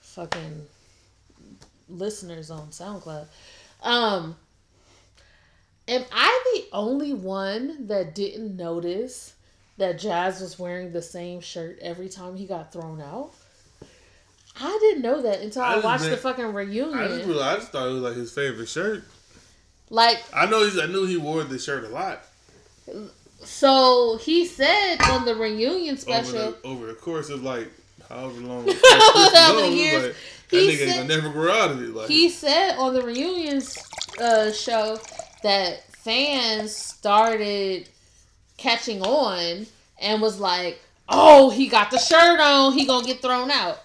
[0.00, 0.66] fucking
[1.88, 3.26] listeners on SoundCloud.
[3.82, 4.36] Um
[5.88, 9.34] am I the only one that didn't notice
[9.78, 13.32] that Jazz was wearing the same shirt every time he got thrown out?
[14.60, 16.98] I didn't know that until I I, watched the been- fucking I just, reunion.
[17.38, 19.04] I just thought it was like his favorite shirt.
[19.88, 22.22] Like I know he's, I knew he wore this shirt a lot
[23.42, 27.70] so he said on the reunion over special the, over the course of like
[28.08, 28.68] however long.
[28.90, 30.14] However years, like,
[30.50, 31.94] he said- gonna never grow out of it.
[31.94, 33.62] Like he said on the reunion
[34.20, 34.98] uh, show
[35.42, 37.88] that fans started
[38.56, 39.66] catching on
[40.00, 42.72] and was like, "Oh, he got the shirt on.
[42.72, 43.78] He gonna get thrown out."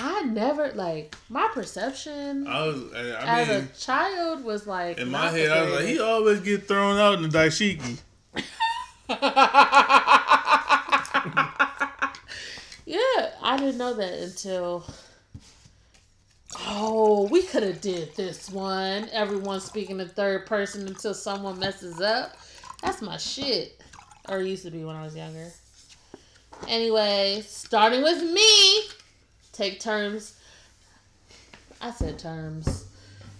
[0.00, 5.10] I never like my perception I was, I as mean, a child was like in
[5.10, 7.98] my head, I was like, he always get thrown out in the dashiki.
[12.86, 14.84] yeah, I didn't know that until.
[16.60, 19.08] Oh, we could have did this one.
[19.10, 22.36] Everyone speaking in third person until someone messes up.
[22.82, 23.82] That's my shit.
[24.28, 25.50] Or it used to be when I was younger.
[26.68, 28.82] Anyway, starting with me.
[29.58, 30.36] Take turns.
[31.80, 32.86] I said terms.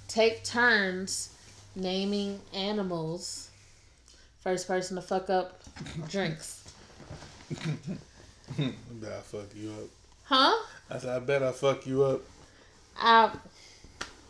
[0.09, 1.32] Take turns
[1.77, 3.51] naming animals.
[4.40, 5.62] First person to fuck up
[6.09, 6.74] drinks.
[8.59, 9.89] I bet I fuck you up.
[10.24, 10.55] Huh?
[10.90, 12.23] I said, I bet I fuck you up.
[13.01, 13.31] Uh,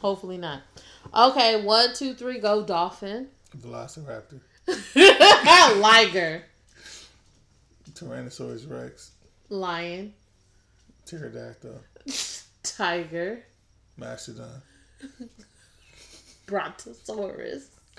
[0.00, 0.60] hopefully not.
[1.16, 3.28] Okay, one, two, three, go dolphin.
[3.56, 4.40] Velociraptor,
[5.80, 6.42] Liger.
[7.94, 9.12] Tyrannosaurus Rex,
[9.48, 10.12] Lion.
[11.08, 11.80] Pterodactyl,
[12.62, 13.42] Tiger.
[13.96, 14.60] Mastodon.
[16.46, 17.68] Brontosaurus.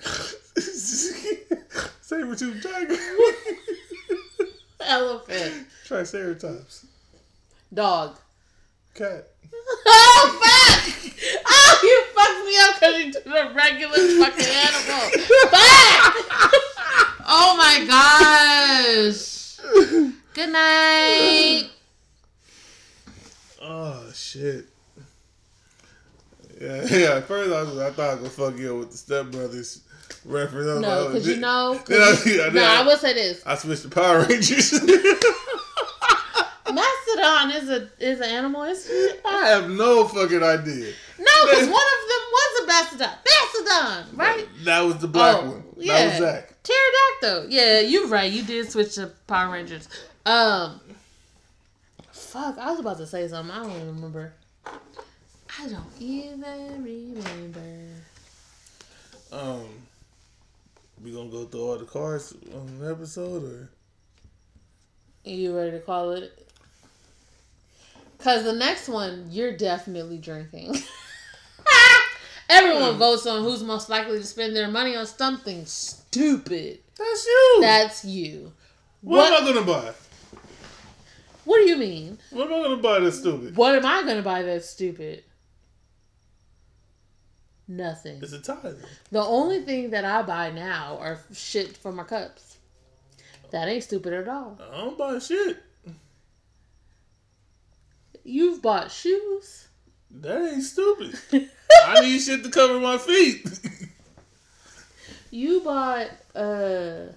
[2.02, 2.96] Saber-tooth tiger.
[4.80, 5.66] Elephant.
[5.86, 6.86] Triceratops.
[7.74, 8.16] Dog.
[8.94, 9.26] Cat.
[9.86, 10.84] Oh, fuck!
[11.46, 15.10] Oh, you fucked me up because you took a regular fucking animal.
[15.50, 16.14] Fuck!
[17.26, 19.56] Oh my gosh.
[20.34, 21.70] Good night.
[23.72, 24.66] Oh shit.
[26.60, 27.16] Yeah, yeah.
[27.18, 29.80] At first, I, was, I thought I was gonna fuck you up with the stepbrothers
[30.24, 30.80] reference.
[30.82, 31.80] No, like, because you know.
[31.88, 33.42] I- you- I- no, I will say this.
[33.46, 34.72] I switched to Power Rangers.
[36.72, 38.62] mastodon is a is an animal?
[38.64, 39.20] Is it?
[39.24, 40.92] I have no fucking idea.
[41.18, 43.18] No, because one of them was a mastodon.
[43.26, 44.46] Mastodon, right?
[44.64, 45.64] That was the black Oh, one.
[45.86, 46.54] That was Zach.
[46.62, 47.50] Pterodactyl.
[47.50, 48.30] Yeah, you're right.
[48.30, 49.88] You did switch to Power Rangers.
[50.26, 50.80] Um,
[52.30, 53.54] fuck, I was about to say something.
[53.54, 54.32] I don't even remember.
[54.66, 57.86] I don't even remember.
[59.32, 59.66] Um,
[61.02, 63.68] we gonna go through all the cards on the episode, or
[65.24, 66.46] You ready to call it?
[68.18, 70.76] Cause the next one, you're definitely drinking.
[72.50, 76.80] Everyone votes on who's most likely to spend their money on something stupid.
[76.98, 77.58] that's you.
[77.60, 78.52] That's you.
[79.00, 79.92] what, what- am I gonna buy?
[81.80, 82.18] What mean?
[82.30, 83.56] What am I gonna buy that's stupid?
[83.56, 85.24] What am I gonna buy that's stupid?
[87.66, 88.18] Nothing.
[88.22, 88.74] It's a tie.
[89.10, 92.58] The only thing that I buy now are shit for my cups.
[93.50, 94.58] That ain't stupid at all.
[94.60, 95.62] I don't buy shit.
[98.24, 99.68] You've bought shoes.
[100.10, 101.18] That ain't stupid.
[101.86, 103.48] I need shit to cover my feet.
[105.30, 107.12] You bought uh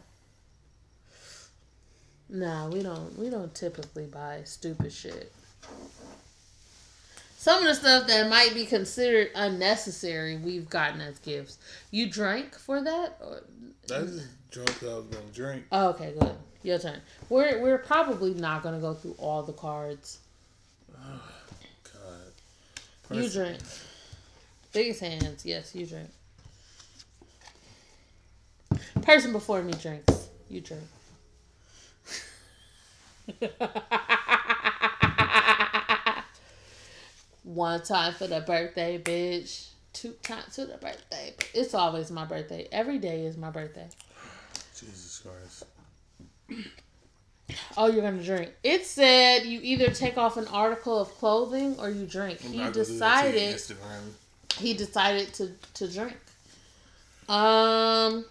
[2.34, 5.31] Nah, we don't we don't typically buy stupid shit.
[7.38, 11.60] Some of the stuff that might be considered unnecessary we've gotten as gifts.
[11.91, 13.22] You drank for that?
[13.88, 15.65] Just drunk 'cause I was gonna drink.
[15.72, 16.35] Oh, okay, good.
[16.64, 17.01] Your turn.
[17.30, 20.18] We're we're probably not gonna go through all the cards.
[20.91, 22.31] God.
[23.11, 23.60] You drink.
[24.72, 26.10] Biggest hands, yes, you drink.
[29.03, 30.30] Person before me drinks.
[30.49, 30.81] You drink.
[37.44, 39.70] One time for the birthday, bitch.
[39.91, 41.36] Two times for the birthday.
[41.54, 42.68] It's always my birthday.
[42.72, 43.88] Every day is my birthday.
[44.76, 45.66] Jesus Christ.
[47.76, 48.52] Oh, you're gonna drink.
[48.64, 52.40] It said you either take off an article of clothing or you drink.
[52.40, 53.78] He not gonna do that to your decided
[54.58, 56.18] he decided to to drink.
[57.28, 58.26] Um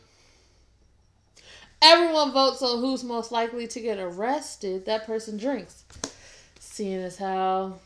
[1.83, 4.87] everyone votes on who's most likely to get arrested.
[4.87, 5.85] That person drinks.
[6.61, 7.79] Seeing as how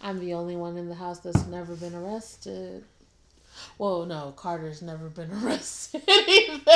[0.00, 2.84] I'm the only one in the house that's never been arrested.
[3.78, 6.60] Well, no, Carter's never been arrested either.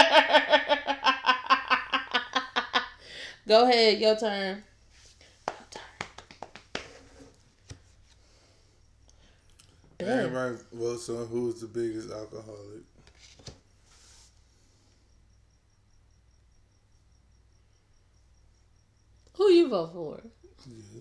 [3.49, 4.63] Go ahead, your turn.
[5.49, 5.83] Your turn.
[10.01, 12.83] Everybody votes on who's the biggest alcoholic.
[19.39, 20.21] Who you vote for?
[20.67, 21.01] Yeah.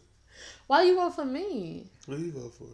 [0.68, 1.86] Why you vote for me?
[2.06, 2.68] What do you vote for?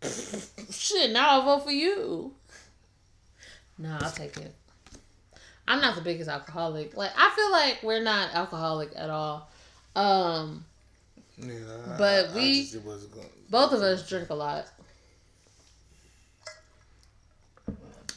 [0.72, 2.32] Shit, now I'll vote for you.
[3.78, 4.54] Nah, I'll take it.
[5.68, 6.96] I'm not the biggest alcoholic.
[6.96, 9.48] Like I feel like we're not alcoholic at all.
[9.94, 10.64] Um,
[11.36, 11.54] Yeah,
[11.94, 12.78] I- But I, we- I
[13.14, 14.66] gonna, both of us drink a lot.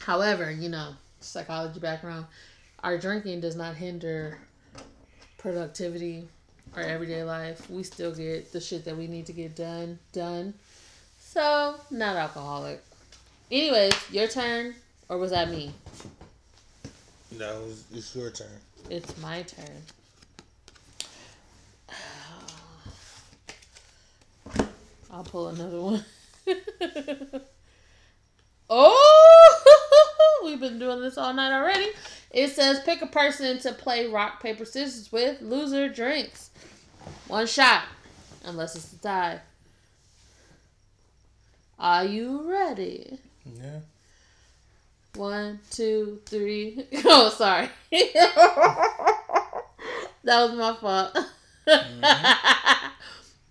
[0.00, 2.26] However, you know, psychology background,
[2.82, 4.38] our drinking does not hinder
[5.42, 6.26] productivity
[6.76, 7.68] our everyday life.
[7.68, 10.54] We still get the shit that we need to get done done.
[11.18, 12.80] So, not alcoholic.
[13.50, 14.74] Anyways, your turn,
[15.08, 15.72] or was that me?
[17.36, 18.46] No, it's, it's your turn.
[18.88, 19.82] It's my turn.
[25.10, 26.04] I'll pull another one.
[28.70, 31.88] oh, we've been doing this all night already.
[32.32, 35.42] It says pick a person to play rock, paper, scissors with.
[35.42, 36.50] Loser drinks.
[37.28, 37.84] One shot.
[38.44, 39.40] Unless it's a tie.
[41.78, 43.18] Are you ready?
[43.44, 43.80] Yeah.
[45.14, 46.86] One, two, three.
[47.04, 47.68] Oh, sorry.
[47.90, 48.14] that
[50.24, 51.18] was my fault.
[51.66, 52.02] uh,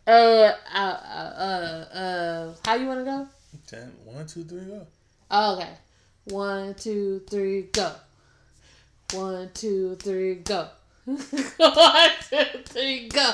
[0.07, 3.27] uh, uh, uh, uh, how you want to go?
[3.67, 3.91] Ten.
[4.05, 4.87] One, two, three, go.
[5.29, 5.69] Oh, okay.
[6.25, 7.91] One, two, three, go.
[9.13, 10.69] One, two, three, go.
[11.05, 11.17] One,
[12.29, 13.33] two, three, go.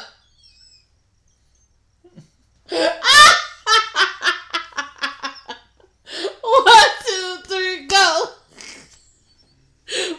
[6.42, 8.26] One, two, three, go.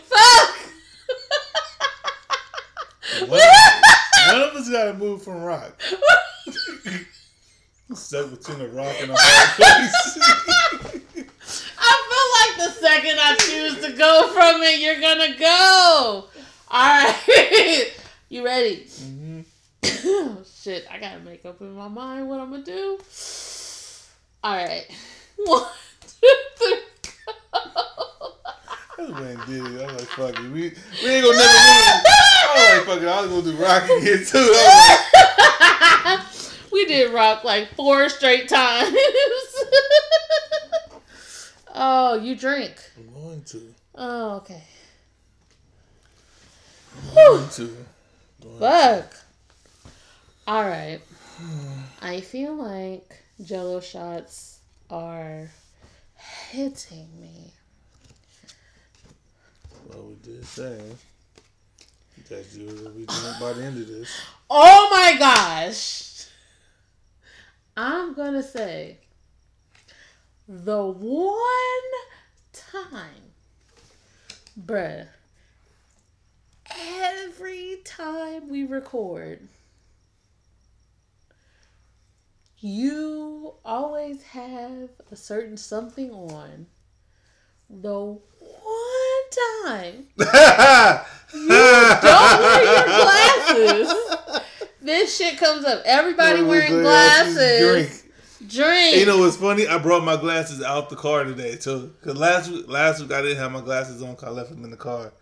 [0.04, 0.56] Fuck.
[3.28, 3.40] One,
[4.28, 5.80] one of us gotta move from rock.
[7.94, 10.18] Stuck between a rock and a hard place.
[11.80, 14.30] I feel like the second I choose to go
[14.98, 16.24] you're gonna go.
[16.70, 17.92] All right,
[18.28, 18.86] you ready?
[19.00, 19.40] hmm
[19.84, 22.98] oh, shit, I gotta make up in my mind what I'm gonna do.
[24.42, 24.86] All right,
[25.36, 25.64] one,
[26.00, 26.78] two, three,
[27.52, 28.34] go.
[28.96, 29.82] That's when did it.
[29.82, 30.50] I was like, fuck it.
[30.50, 32.04] We, we ain't gonna never move.
[32.08, 33.08] I was like, fuck it.
[33.08, 34.52] I was gonna do rock again too.
[34.52, 35.08] Like,
[36.88, 38.96] did rock like four straight times.
[41.74, 42.74] oh, you drink.
[42.96, 43.74] I'm going to.
[43.94, 44.62] Oh, okay.
[47.06, 47.76] I'm going to.
[48.42, 49.14] Going Fuck.
[50.46, 51.00] All right.
[52.02, 54.60] I feel like Jello shots
[54.90, 55.50] are
[56.50, 57.52] hitting me.
[59.88, 60.80] Well, we did say
[62.28, 64.10] that you will be drunk by the end of this.
[64.50, 66.26] Oh my gosh.
[67.76, 68.98] I'm gonna say
[70.48, 71.92] the one
[72.52, 73.32] time,
[74.60, 75.06] bruh,
[76.78, 79.48] every time we record,
[82.58, 86.66] you always have a certain something on.
[87.70, 88.20] The one
[89.66, 90.06] time
[91.34, 94.04] you don't wear your glasses.
[94.80, 95.82] This shit comes up.
[95.84, 97.60] Everybody wearing glasses.
[97.60, 98.50] Drink.
[98.50, 98.96] Drink.
[98.96, 99.66] You know what's funny?
[99.66, 101.92] I brought my glasses out the car today too.
[102.02, 104.16] Cause last week, last week I didn't have my glasses on.
[104.16, 105.12] Cause I left them in the car.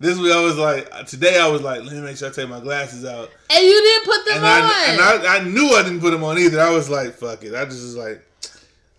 [0.00, 2.48] This week I was like, today I was like, let me make sure I take
[2.48, 3.30] my glasses out.
[3.50, 4.62] and you didn't put them And on.
[4.62, 6.58] I and I, I knew I didn't put them on either.
[6.58, 7.54] I was like, fuck it.
[7.54, 8.24] I just was like,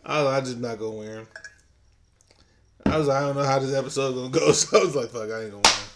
[0.05, 1.27] I, I just not gonna wear them.
[2.85, 5.09] I was like, I don't know how this episode gonna go, so I was like,
[5.09, 5.89] fuck, I ain't gonna wear 'em.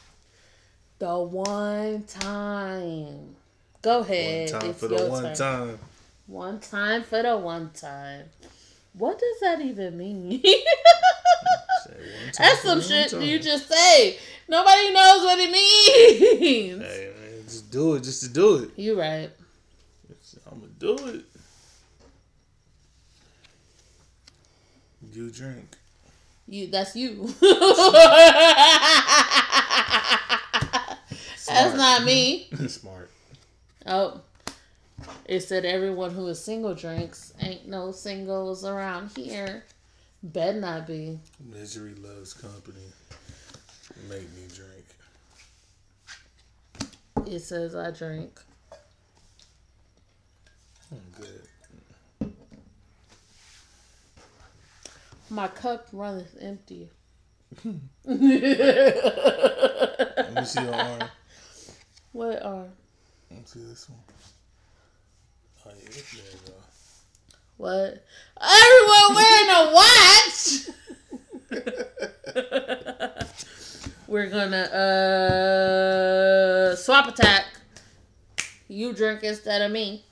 [0.99, 3.35] the one time.
[3.83, 4.51] Go ahead.
[4.51, 5.35] One time it's for the one turn.
[5.35, 5.79] time.
[6.25, 8.23] One time for the one time.
[8.93, 10.41] What does that even mean?
[10.41, 10.53] Say
[11.93, 13.21] one time That's some shit time.
[13.21, 14.17] you just say.
[14.47, 16.83] Nobody knows what it means.
[16.83, 18.69] Hey man, just do it, just to do it.
[18.77, 19.29] You right.
[20.51, 21.25] I'm gonna do it.
[25.13, 25.75] You drink.
[26.47, 27.33] You that's you.
[31.47, 32.47] That's not me.
[32.67, 33.09] Smart.
[33.85, 34.21] Oh.
[35.25, 37.33] It said everyone who is single drinks.
[37.39, 39.63] Ain't no singles around here.
[40.23, 41.19] Bet not be.
[41.39, 42.81] Misery loves company.
[44.03, 44.85] Make me drink.
[47.27, 48.39] It says I drink.
[50.91, 51.47] I'm good.
[55.29, 56.89] My cup runneth empty.
[57.63, 57.73] Let
[60.35, 61.03] me see your arm.
[62.11, 62.67] what are
[63.31, 63.99] Let me see this one.
[65.65, 66.53] Oh yeah, there you go.
[67.57, 68.03] what?
[68.39, 70.69] Everyone wearing a watch.
[74.07, 77.45] We're gonna uh swap attack.
[78.67, 80.03] You drink instead of me.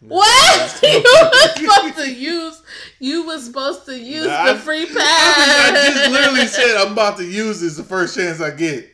[0.00, 0.80] What?
[0.82, 2.62] you was supposed to use.
[2.98, 4.96] You was supposed to use Nah, the free pass.
[4.98, 8.88] I just literally said I'm about to use this the first chance I get.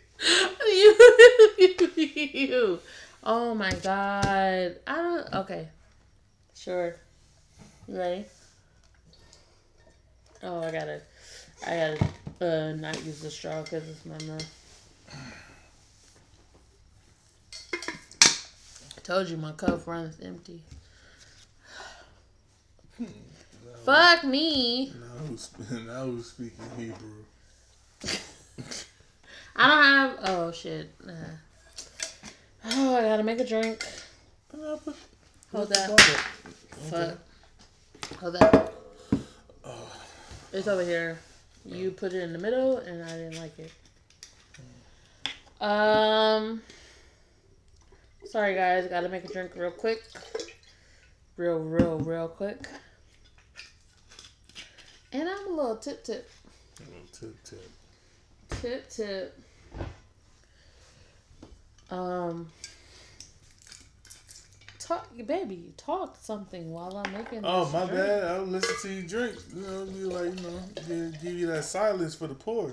[0.67, 0.97] you,
[1.59, 2.81] you, you.
[3.23, 4.77] Oh my god.
[4.87, 5.35] I don't.
[5.35, 5.69] Okay.
[6.57, 6.97] Sure.
[7.87, 8.25] You ready?
[10.43, 11.03] Oh, I gotta.
[11.67, 11.99] I gotta
[12.41, 14.47] uh, not use the straw because it's my mouth.
[18.97, 20.63] I told you my cup runs empty.
[23.85, 24.87] Fuck me.
[24.87, 25.51] Now who's,
[25.87, 27.25] now who's speaking Hebrew?
[29.57, 30.19] I don't have.
[30.25, 30.91] Oh shit.
[32.65, 33.87] Oh, I gotta make a drink.
[34.53, 36.01] Hold that.
[36.91, 37.19] Fuck.
[38.19, 38.73] Hold that.
[39.65, 39.93] Oh.
[40.53, 41.19] It's over here.
[41.67, 43.73] You put it in the middle, and I didn't like it.
[45.61, 46.63] Um.
[48.25, 48.87] Sorry, guys.
[48.89, 50.03] Gotta make a drink real quick.
[51.37, 52.69] Real, real, real quick.
[55.13, 56.29] And I'm a little tip tip.
[57.13, 57.71] Tip, tip.
[58.61, 59.41] Tip tip.
[61.91, 62.51] Um.
[64.87, 65.73] Talk, baby.
[65.77, 67.41] Talk something while I'm making.
[67.43, 68.01] Oh this my drink.
[68.01, 68.25] bad.
[68.25, 69.35] I'll listen to you drink.
[69.53, 72.71] You know, be like, you know, give, give you that silence for the pour.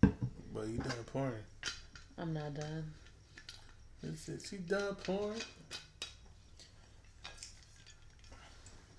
[0.00, 1.34] But you done pouring.
[2.16, 2.90] I'm not done.
[4.02, 4.46] That's it.
[4.48, 5.42] She done pouring.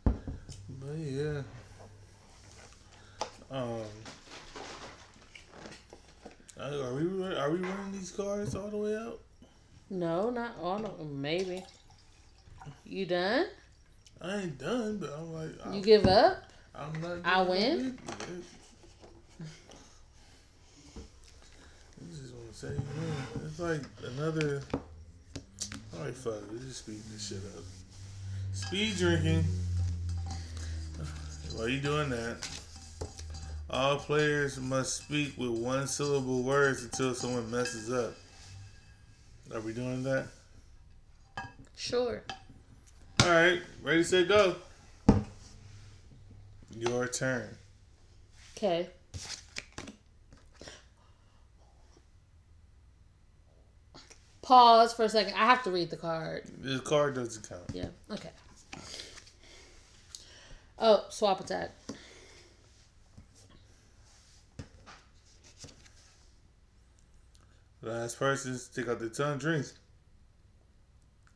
[0.04, 1.42] But yeah.
[3.50, 3.82] Um.
[6.60, 9.20] Are we are we running these cars all the way out?
[9.92, 10.86] No, not all.
[10.86, 11.22] of them.
[11.22, 11.62] Maybe.
[12.86, 13.46] You done?
[14.22, 16.44] I ain't done, but I'm like, I'm, You give up?
[16.74, 17.18] I'm not.
[17.26, 18.00] I win?
[18.08, 18.14] I
[22.10, 23.82] just want to say, man, it's like
[24.14, 24.62] another.
[25.94, 26.36] Alright, fuck.
[26.36, 26.44] it.
[26.54, 27.64] Let's just speed this shit up.
[28.54, 29.44] Speed drinking.
[31.54, 32.48] While you doing that,
[33.70, 38.14] all players must speak with one syllable words until someone messes up.
[39.54, 40.28] Are we doing that?
[41.76, 42.24] Sure.
[43.22, 44.56] All right, ready, set, go.
[46.78, 47.50] Your turn.
[48.56, 48.88] Okay.
[54.42, 55.34] Pause for a second.
[55.34, 56.44] I have to read the card.
[56.62, 57.64] The card doesn't count.
[57.74, 57.88] Yeah.
[58.10, 58.30] Okay.
[60.80, 61.72] Oh, swap attack.
[67.82, 69.74] Last person, to take out the tongue, drinks.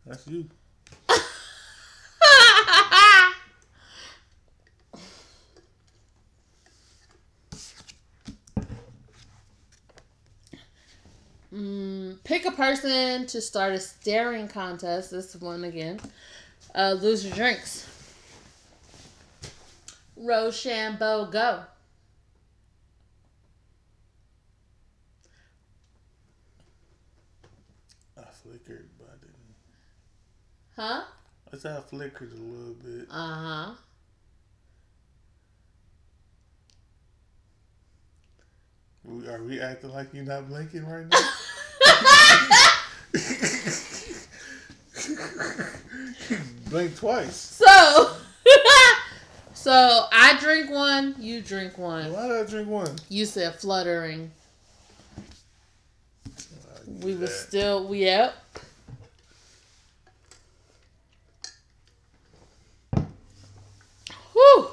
[0.05, 0.47] That's you.
[11.55, 15.11] Mm, pick a person to start a staring contest.
[15.11, 16.01] This one again.
[16.73, 17.87] Uh, lose your drinks.
[20.17, 21.63] Rochambeau, go.
[28.17, 29.35] I flickered, but I didn't.
[30.75, 31.03] Huh?
[31.53, 33.07] I said I flickered a little bit.
[33.09, 33.73] Uh huh.
[39.05, 41.19] We- Are we acting like you're not blinking right now?
[46.69, 47.35] Blink twice.
[47.35, 48.15] So,
[49.53, 52.11] so I drink one, you drink one.
[52.11, 52.95] Why did I drink one?
[53.09, 54.31] You said fluttering.
[57.01, 58.35] We were still, yep.
[64.33, 64.69] Whew.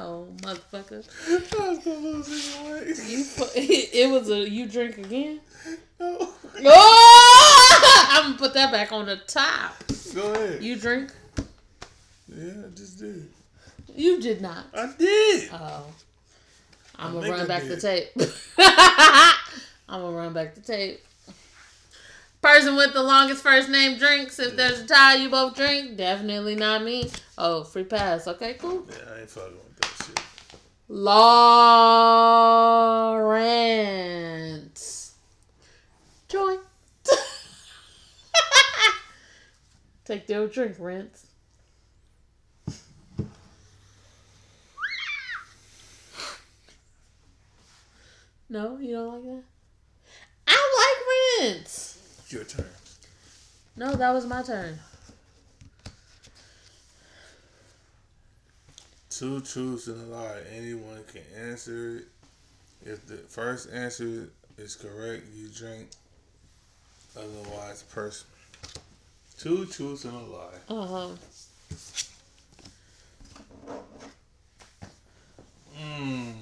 [0.00, 1.06] No, motherfucker.
[1.28, 2.86] I was gonna lose anyway.
[2.88, 5.40] You fu- it was a you drink again.
[5.98, 6.16] No.
[6.64, 8.06] Oh!
[8.10, 9.74] I'm gonna put that back on the top.
[10.14, 10.62] Go ahead.
[10.62, 11.12] You drink?
[12.28, 13.28] yeah, I just did.
[13.94, 14.66] You did not.
[14.74, 15.50] I did.
[15.52, 15.84] Oh.
[16.96, 18.08] I'm gonna run I back the tape.
[19.88, 21.00] I'm gonna run back the tape.
[22.42, 24.38] Person with the longest first name drinks.
[24.38, 25.98] If there's a tie, you both drink.
[25.98, 27.10] Definitely not me.
[27.36, 28.26] Oh, free pass.
[28.26, 28.86] Okay, cool.
[28.88, 29.89] Yeah, I ain't fucking with that.
[30.92, 31.14] Lawrence.
[36.26, 36.56] Joy.
[40.04, 41.26] Take their drink, Rance.
[48.48, 49.44] No, you don't like that?
[50.48, 50.96] I
[51.38, 52.24] like Rance.
[52.30, 52.66] Your turn.
[53.76, 54.80] No, that was my turn.
[59.20, 60.38] Two truths and a lie.
[60.56, 62.04] Anyone can answer it.
[62.82, 65.90] If the first answer is correct, you drink.
[67.14, 68.26] Otherwise, person.
[69.36, 70.60] Two truths and a lie.
[70.70, 71.08] Uh huh.
[75.78, 76.32] Mm.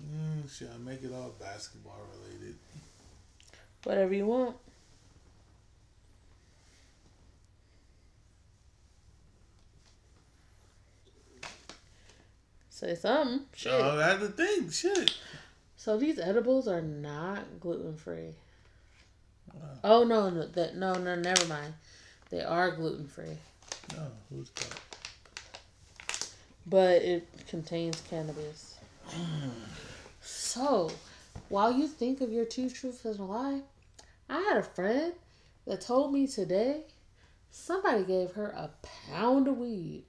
[0.00, 2.56] Mm, should I make it all basketball related?
[3.82, 4.56] Whatever you want.
[12.74, 13.42] Say something.
[13.54, 13.72] Shit.
[13.72, 14.72] Oh, I had to think.
[14.72, 15.16] Shit.
[15.76, 18.34] So these edibles are not gluten free.
[19.52, 19.60] Wow.
[19.84, 21.74] Oh no, no, that no, no, never mind.
[22.30, 23.38] They are gluten free,
[23.92, 24.80] No, who's that?
[26.66, 28.74] but it contains cannabis.
[30.20, 30.90] so,
[31.50, 33.60] while you think of your two truths and a lie,
[34.28, 35.12] I had a friend
[35.64, 36.80] that told me today
[37.52, 38.70] somebody gave her a
[39.12, 40.02] pound of weed.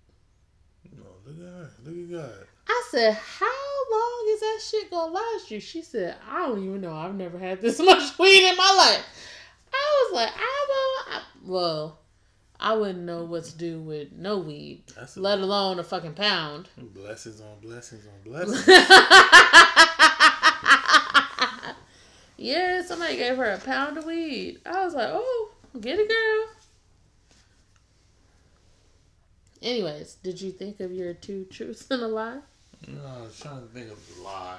[0.98, 1.72] No, look at her.
[1.84, 2.48] Look at God.
[2.68, 3.46] I said, "How
[3.92, 6.94] long is that shit gonna last you?" She said, "I don't even know.
[6.94, 9.06] I've never had this much weed in my life."
[9.74, 12.00] I was like, "I will." I, well,
[12.60, 16.70] I wouldn't know what to do with no weed, That's let alone a fucking pound.
[16.78, 18.66] blessings on blessings on blessings.
[22.38, 24.60] yeah, somebody gave her a pound of weed.
[24.66, 26.46] I was like, "Oh, get it, girl."
[29.62, 32.40] Anyways, did you think of your two truths and a lie?
[32.88, 34.58] No, I was trying to think of the lie.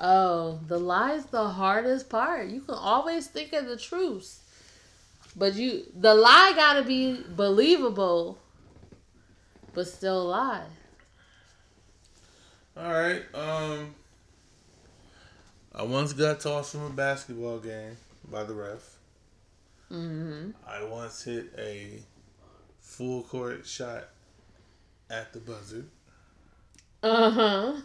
[0.00, 2.48] Oh, the lie's the hardest part.
[2.48, 4.40] You can always think of the truth.
[5.36, 8.38] But you the lie gotta be believable,
[9.74, 10.66] but still a lie.
[12.76, 13.22] All right.
[13.34, 13.94] Um,
[15.74, 17.96] I once got tossed from a basketball game
[18.30, 18.96] by the ref.
[19.90, 20.50] Mm-hmm.
[20.66, 22.00] I once hit a
[22.80, 24.08] full court shot
[25.10, 25.84] at the buzzer.
[27.02, 27.80] Uh huh.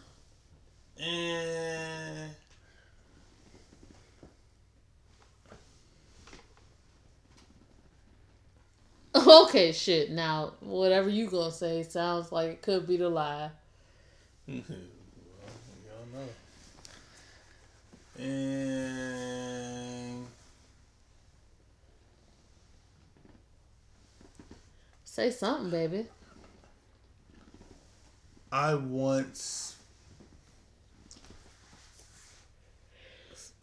[9.16, 10.12] Okay, shit.
[10.12, 13.50] Now whatever you gonna say sounds like it could be the lie.
[14.48, 14.62] well,
[15.86, 16.28] y'all know.
[18.24, 20.26] And
[25.06, 26.06] say something, baby.
[28.54, 29.76] I once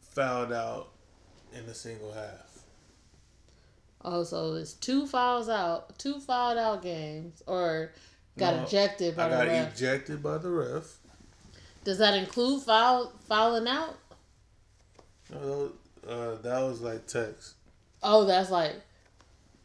[0.00, 0.88] fouled out
[1.52, 2.64] in a single half.
[4.04, 7.92] Oh, so it's two fouls out, two fouled out games, or
[8.36, 9.74] got No, ejected by I the got ref.
[9.76, 10.96] ejected by the ref.
[11.84, 13.96] Does that include foul fouling out?
[15.32, 15.70] No,
[16.08, 17.54] uh, that was like text.
[18.02, 18.74] Oh, that's like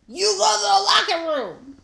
[0.08, 1.78] you go to the locker room.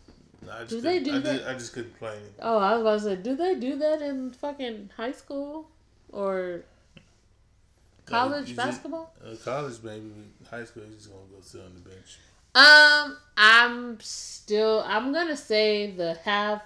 [0.52, 1.36] I just Do they do I that?
[1.36, 2.32] Just, I just couldn't play anymore.
[2.40, 5.68] Oh, I was about to say, do they do that in fucking high school
[6.10, 6.64] or
[8.06, 9.14] college just- basketball?
[9.24, 10.10] Uh, college, maybe.
[10.50, 12.18] High school, you just gonna go sit on the bench.
[12.54, 14.84] Um, I'm still.
[14.86, 16.60] I'm gonna say the half,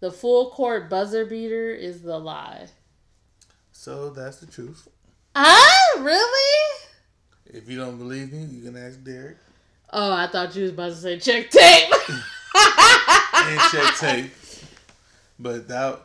[0.00, 2.68] the full court buzzer beater is the lie.
[3.72, 4.88] So that's the truth.
[5.34, 6.78] Ah, really?
[7.44, 9.36] If you don't believe me, you can ask Derek
[9.92, 11.92] Oh, I thought you was about to say check tape.
[13.70, 14.32] check tape.
[15.38, 16.00] But that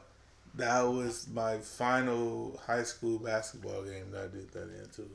[0.56, 5.10] that was my final high school basketball game that I did that in too.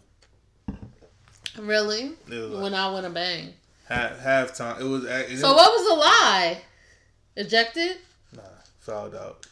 [1.59, 2.13] really?
[2.29, 3.55] It was like When I went a bang.
[3.89, 4.81] half halftime.
[4.81, 6.63] It was it So was- what was the lie?
[7.37, 7.99] Ejected
[8.35, 8.43] Nah,
[8.81, 9.47] fouled out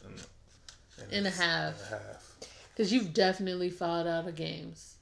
[1.10, 1.74] in, in a half.
[1.88, 2.32] in a half.
[2.74, 4.94] Because you've definitely fouled out of games.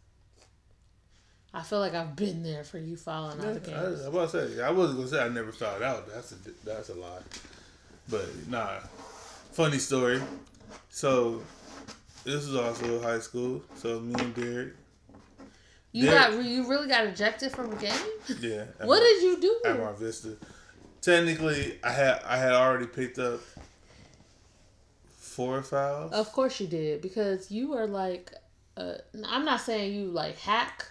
[1.54, 4.00] I feel like I've been there for you fouling out of Yeah, I, games.
[4.04, 6.08] I was about to say I wasn't gonna say I never fouled out.
[6.12, 7.20] That's a that's a lie.
[8.08, 8.78] But nah,
[9.52, 10.20] funny story.
[10.90, 11.42] So
[12.24, 13.62] this is also high school.
[13.76, 14.74] So me and Derek,
[15.92, 17.92] You There- got you really got ejected from a game?
[18.40, 18.64] yeah.
[18.78, 19.60] What Mar- did you do?
[19.66, 20.36] at Mar Vista?
[21.00, 23.40] Technically, I had I had already picked up
[25.18, 26.12] four fouls.
[26.12, 28.32] Of course you did because you are like,
[28.76, 28.94] uh,
[29.26, 30.86] I'm not saying you like hack,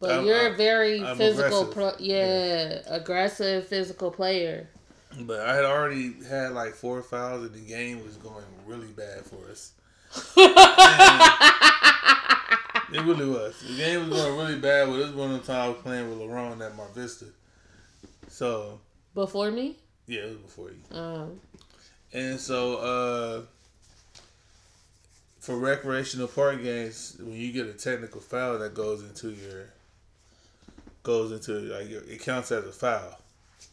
[0.00, 4.68] but I'm- you're a I'm- very I'm physical, pro, yeah, aggressive physical player.
[5.20, 9.24] But I had already had like four fouls, and the game was going really bad
[9.24, 9.72] for us.
[12.92, 13.58] It really was.
[13.60, 14.86] The game was going really bad.
[14.88, 17.24] But it was one of the times I was playing with LeBron at Mar Vista.
[18.28, 18.78] So
[19.14, 19.76] Before me,
[20.06, 20.96] yeah, it was before you.
[20.96, 21.40] um,
[22.12, 23.42] And so uh,
[25.40, 29.64] for recreational park games, when you get a technical foul, that goes into your
[31.02, 33.18] goes into like your, it counts as a foul.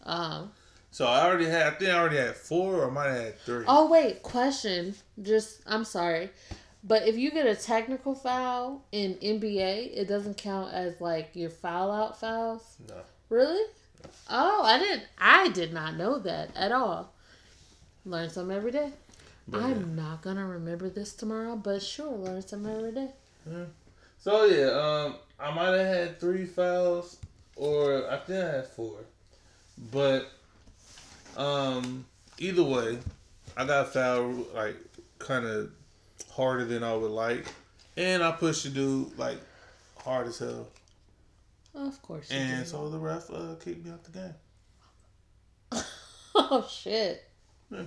[0.06, 0.52] um.
[0.92, 1.68] So I already had.
[1.68, 3.66] I think I already had four, or I might have had three.
[3.68, 4.94] Oh wait, question.
[5.22, 6.30] Just I'm sorry,
[6.84, 11.50] but if you get a technical foul in NBA, it doesn't count as like your
[11.50, 12.76] foul out fouls.
[12.90, 12.96] No.
[13.30, 13.64] Really?
[14.30, 15.04] Oh, I didn't.
[15.18, 17.14] I did not know that at all.
[18.06, 18.92] Learn something every day.
[19.48, 23.10] But, I'm not gonna remember this tomorrow, but sure, learn something every day.
[24.18, 27.18] So yeah, um, I might have had three fouls,
[27.56, 28.98] or I think I had four,
[29.92, 30.32] but
[31.38, 32.06] um,
[32.38, 32.98] either way,
[33.58, 34.76] I got fouled like
[35.20, 35.72] kind of
[36.32, 37.46] harder than I would like,
[37.98, 39.38] and I pushed the dude like
[39.98, 40.68] hard as hell,
[41.76, 42.32] Of course.
[42.32, 42.68] You and did.
[42.68, 44.34] so the ref uh, kicked me out the game.
[46.36, 47.24] oh shit.
[47.70, 47.84] Yeah.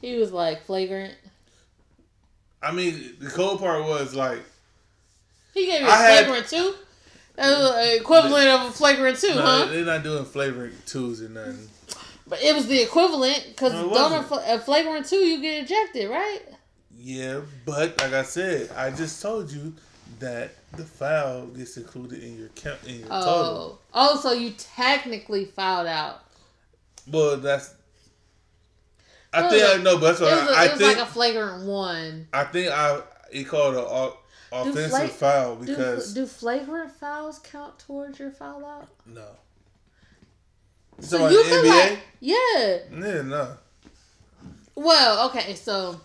[0.00, 1.14] He was like flagrant.
[2.62, 4.40] I mean, the cold part was like,
[5.54, 6.74] He gave you a I had- flagrant two.
[7.36, 9.66] That was the equivalent of a flagrant two, no, huh?
[9.66, 11.68] they're not doing flavoring twos and nothing.
[12.28, 14.62] But it was the equivalent because No, it don't a, wasn't.
[14.64, 16.40] flagrant two, you get ejected, right?
[16.98, 19.74] Yeah, but like I said, I just told you
[20.18, 23.24] that the foul gets included in your count in your oh.
[23.24, 23.80] total.
[23.94, 26.22] Oh, oh, so you technically fouled out.
[27.10, 27.74] Well, that's.
[29.32, 30.70] I It think was I know, but that's It what was, a, I, I it
[30.72, 30.98] was think.
[30.98, 32.28] like a flagrant one.
[32.32, 33.00] I think I
[33.32, 34.12] he called an
[34.52, 38.88] offensive flag- foul Do, because do flagrant fouls count towards your foul out?
[39.06, 39.26] no.
[41.00, 41.90] So you could NBA?
[41.90, 42.78] like, yeah.
[42.90, 43.56] yeah, no.
[44.74, 46.00] Well, okay, so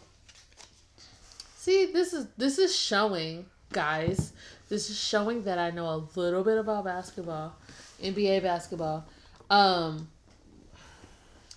[1.55, 4.33] see, this is this is showing, guys.
[4.69, 7.55] This is showing that I know a little bit about basketball,
[8.01, 9.05] NBA basketball.
[9.49, 10.07] Um,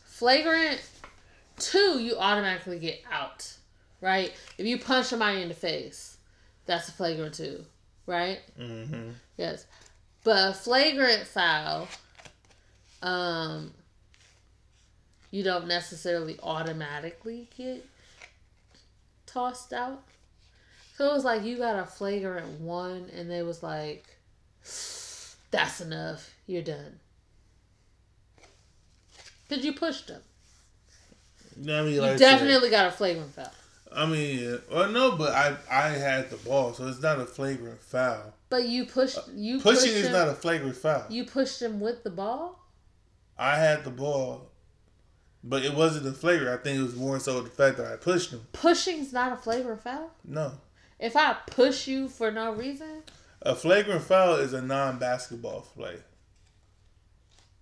[0.04, 0.80] flagrant
[1.58, 3.52] two, you automatically get out,
[4.00, 4.32] right?
[4.58, 6.16] If you punch somebody in the face,
[6.66, 7.64] that's a flagrant two,
[8.06, 8.40] right?
[8.58, 9.10] Mm-hmm.
[9.36, 9.66] Yes,
[10.24, 11.88] but a flagrant foul,
[13.04, 13.72] um,
[15.30, 17.84] you don't necessarily automatically get
[19.26, 20.02] tossed out.
[20.96, 24.04] So it was like you got a flagrant one, and they was like,
[25.50, 26.30] "That's enough.
[26.46, 27.00] You're done."
[29.48, 30.22] Because you pushed them.
[31.60, 31.94] You I mean?
[31.94, 33.52] You Like said, definitely got a flagrant foul.
[33.94, 37.80] I mean, well, no, but I I had the ball, so it's not a flagrant
[37.82, 38.32] foul.
[38.50, 41.04] But you pushed you Uh, Pushing pushed is him, not a flagrant foul.
[41.10, 42.63] you pushed him with the ball.
[43.38, 44.50] I had the ball,
[45.42, 46.58] but it wasn't a flagrant.
[46.60, 48.46] I think it was more so the fact that I pushed him.
[48.52, 50.10] Pushing's not a flagrant foul.
[50.24, 50.52] No,
[50.98, 53.02] If I push you for no reason,
[53.42, 55.96] a flagrant foul is a non-basketball play.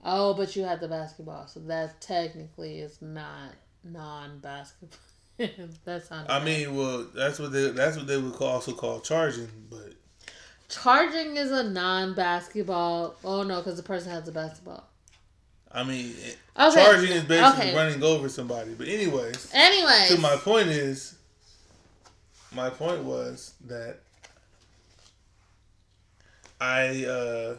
[0.05, 4.99] oh, but you had the basketball, so that technically is not non-basketball.
[5.85, 6.31] That's not.
[6.31, 9.95] I mean, well, that's what they that's what they would call, also call charging, but
[10.69, 13.17] charging is a non-basketball.
[13.25, 14.87] Oh no, because the person has the basketball.
[15.75, 16.15] I mean,
[16.59, 16.75] Okay.
[16.75, 17.75] charging is basically Okay.
[17.75, 18.75] running over somebody.
[18.75, 21.15] But anyways, Anyway, so my point is,
[22.53, 24.01] my point was that
[26.61, 27.57] I uh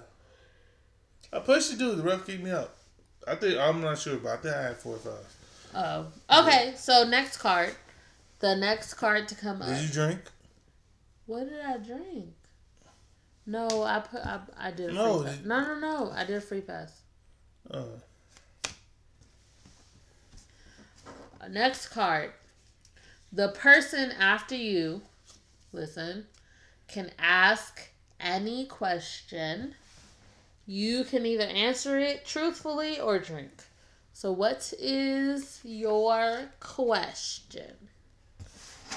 [1.32, 1.98] I pushed the dude.
[1.98, 2.74] The ref kicked me out.
[3.28, 5.26] I think I'm not sure, about I think I had four fouls.
[5.74, 6.06] oh,
[6.42, 6.74] okay.
[6.78, 7.76] So next card,
[8.40, 9.70] the next card to come up.
[9.70, 10.20] Did you drink?
[11.26, 12.34] What did I drink?
[13.46, 15.40] No, I put I, I did a No, free pass.
[15.46, 16.12] No, no, no.
[16.12, 17.02] I did a free pass.
[17.70, 17.84] Uh,
[21.50, 22.32] Next card.
[23.32, 25.02] The person after you,
[25.72, 26.28] listen,
[26.88, 29.76] can ask any question.
[30.66, 33.64] You can either answer it truthfully or drink.
[34.14, 37.74] So, what is your question?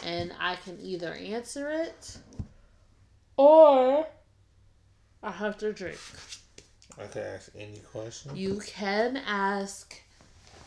[0.05, 2.19] And I can either answer it
[3.37, 4.07] or
[5.23, 5.99] I have to drink.
[6.99, 8.37] I can ask any question.
[8.37, 10.01] You can ask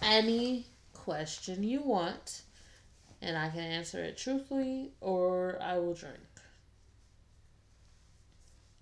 [0.01, 2.43] any question you want,
[3.21, 6.17] and I can answer it truthfully or I will drink.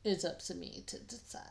[0.03, 1.43] It's up to me to decide.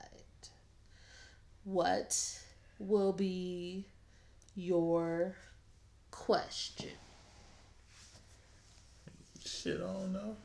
[1.65, 2.41] What
[2.79, 3.87] will be
[4.55, 5.37] your
[6.11, 6.91] question?
[9.45, 10.37] Shit, I don't know.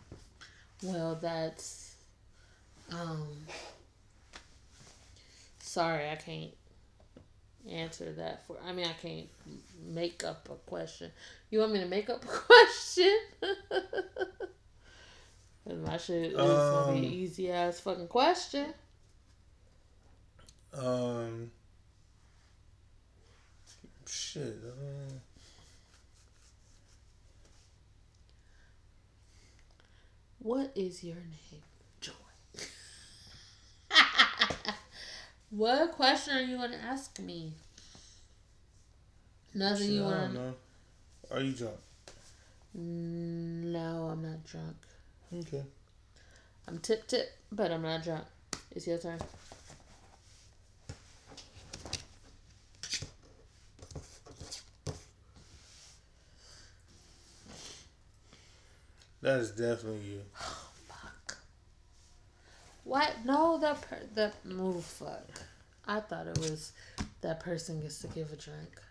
[0.83, 1.95] Well, that's
[2.91, 3.27] um
[5.71, 6.51] sorry, I can't
[7.69, 9.27] answer that for I mean, I can't
[9.87, 11.11] make up a question.
[11.49, 13.17] You want me to make up a question?
[15.65, 18.73] My shit is gonna be an Um, easy ass fucking question.
[20.73, 21.51] Um,
[24.05, 24.55] shit.
[24.65, 25.13] Uh,
[30.39, 31.61] What is your name?
[31.99, 32.13] Joy.
[35.51, 37.53] What question are you gonna ask me?
[39.53, 40.53] Nothing shit, you I wanna know.
[41.29, 41.75] Are you drunk?
[42.77, 44.77] Mm, No, I'm not drunk.
[45.33, 45.63] Okay.
[46.67, 48.25] I'm tip tip, but I'm not drunk.
[48.71, 49.19] It's your turn.
[59.21, 60.21] That is definitely you.
[62.91, 63.23] What?
[63.23, 65.43] No, the per- that oh fuck.
[65.87, 66.73] I thought it was
[67.21, 68.81] that person gets to give a drink.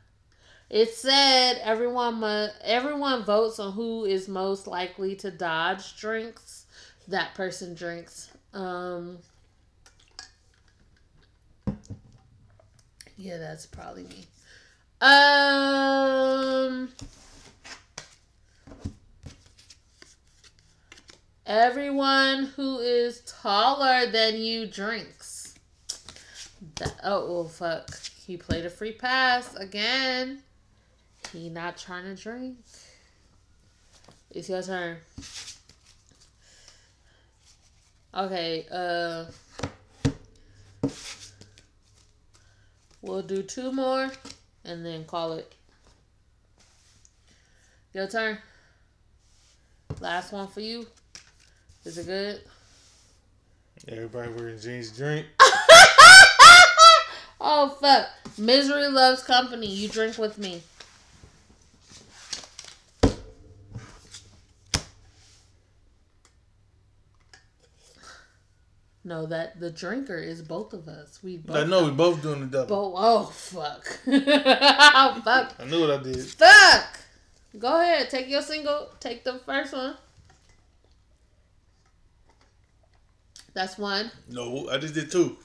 [0.71, 6.65] It said everyone mu- everyone votes on who is most likely to dodge drinks.
[7.09, 8.31] That person drinks.
[8.55, 9.19] Um.
[13.19, 14.27] Yeah, that's probably me.
[15.03, 16.89] Um.
[21.47, 25.55] Everyone who is taller than you drinks.
[26.77, 27.91] That, oh, well, fuck.
[28.27, 30.43] He played a free pass again.
[31.33, 32.59] He not trying to drink.
[34.31, 34.99] It's your turn.
[38.15, 39.25] Okay, uh.
[43.03, 44.11] We'll do two more
[44.65, 45.55] and then call it.
[47.95, 48.39] Your turn.
[50.01, 50.87] Last one for you.
[51.91, 52.41] Is it good?
[53.89, 55.27] Everybody wearing jeans drink.
[57.41, 58.07] oh fuck.
[58.39, 59.67] Misery loves company.
[59.67, 60.63] You drink with me.
[69.03, 71.19] No, that the drinker is both of us.
[71.25, 72.93] We both I know we both doing the double.
[72.93, 73.99] Bo- oh fuck.
[74.07, 75.55] oh, fuck.
[75.59, 76.21] I knew what I did.
[76.21, 77.01] Fuck.
[77.59, 78.09] Go ahead.
[78.11, 78.91] Take your single.
[79.01, 79.97] Take the first one.
[83.53, 84.11] That's one.
[84.29, 85.37] No, I just did two.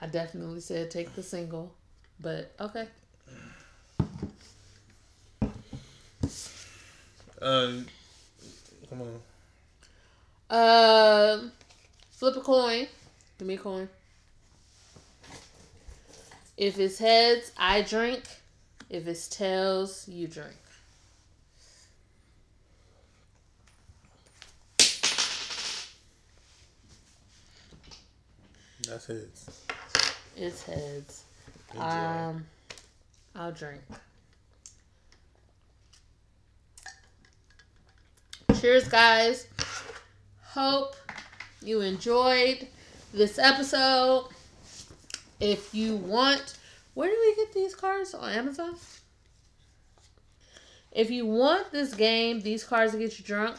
[0.00, 1.72] I definitely said take the single,
[2.20, 2.88] but okay.
[7.40, 7.86] Um,
[8.88, 9.20] come on.
[10.50, 11.52] Um,
[12.10, 12.86] flip a coin.
[13.38, 13.88] Give me a coin.
[16.56, 18.22] If it's heads, I drink.
[18.88, 20.54] If it's tails, you drink.
[28.88, 29.66] That's heads.
[30.36, 31.24] It's heads.
[31.74, 31.82] Job.
[31.82, 32.46] Um,
[33.34, 33.80] I'll drink.
[38.60, 39.46] Cheers, guys.
[40.42, 40.94] Hope
[41.62, 42.68] you enjoyed
[43.12, 44.28] this episode.
[45.40, 46.58] If you want,
[46.94, 48.14] where do we get these cards?
[48.14, 48.76] On Amazon?
[50.92, 53.56] If you want this game, these cards to get you drunk,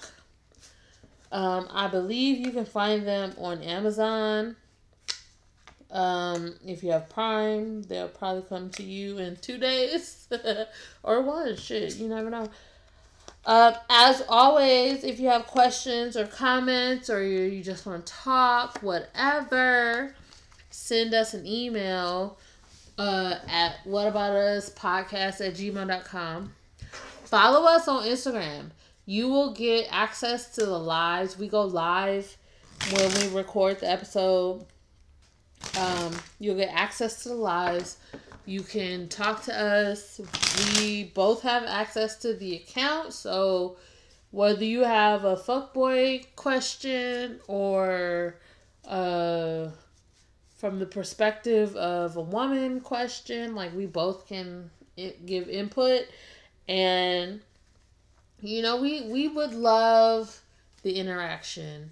[1.31, 4.56] um, I believe you can find them on Amazon.
[5.95, 10.27] Um, if you have Prime, they'll probably come to you in two days
[11.03, 11.55] or one.
[11.55, 12.49] Shit, you never know.
[13.45, 18.11] Um, as always, if you have questions or comments or you, you just want to
[18.11, 20.13] talk, whatever,
[20.69, 22.39] send us an email
[22.97, 26.53] uh, at whataboutuspodcast at gmail.com.
[27.23, 28.72] Follow us on Instagram.
[29.05, 31.39] You will get access to the lives.
[31.39, 32.35] We go live
[32.91, 34.65] when we record the episode.
[35.78, 37.98] Um, you'll get access to the lives.
[38.46, 40.22] You can talk to us.
[40.78, 43.78] We both have access to the account, so
[44.32, 48.36] whether you have a fuckboy question or
[48.88, 49.70] uh
[50.58, 54.70] from the perspective of a woman question, like we both can
[55.26, 56.06] give input
[56.68, 57.42] and
[58.42, 60.42] you know, we we would love
[60.84, 61.92] the interaction.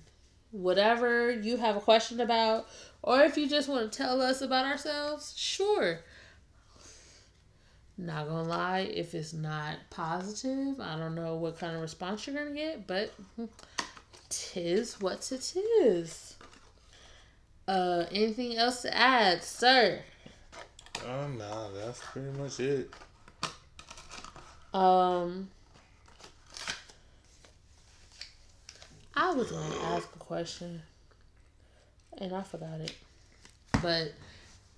[0.52, 2.68] Whatever you have a question about
[3.04, 6.00] or if you just want to tell us about ourselves, sure.
[7.98, 12.36] Not gonna lie, if it's not positive, I don't know what kind of response you're
[12.36, 13.14] gonna get, but
[14.30, 16.38] tis what it is.
[17.68, 20.00] Uh, anything else to add, sir?
[21.06, 22.90] Oh no, that's pretty much it.
[24.74, 25.50] Um,
[29.16, 30.82] I was gonna ask a question,
[32.18, 32.96] and I forgot it.
[33.82, 34.14] But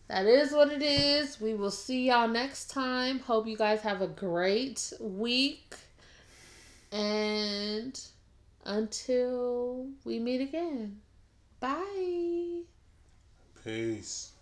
[0.07, 1.39] that is what it is.
[1.41, 3.19] We will see y'all next time.
[3.19, 5.75] Hope you guys have a great week,
[6.91, 7.99] and
[8.65, 11.01] until we meet again,
[11.59, 12.61] bye.
[13.63, 14.34] Peace.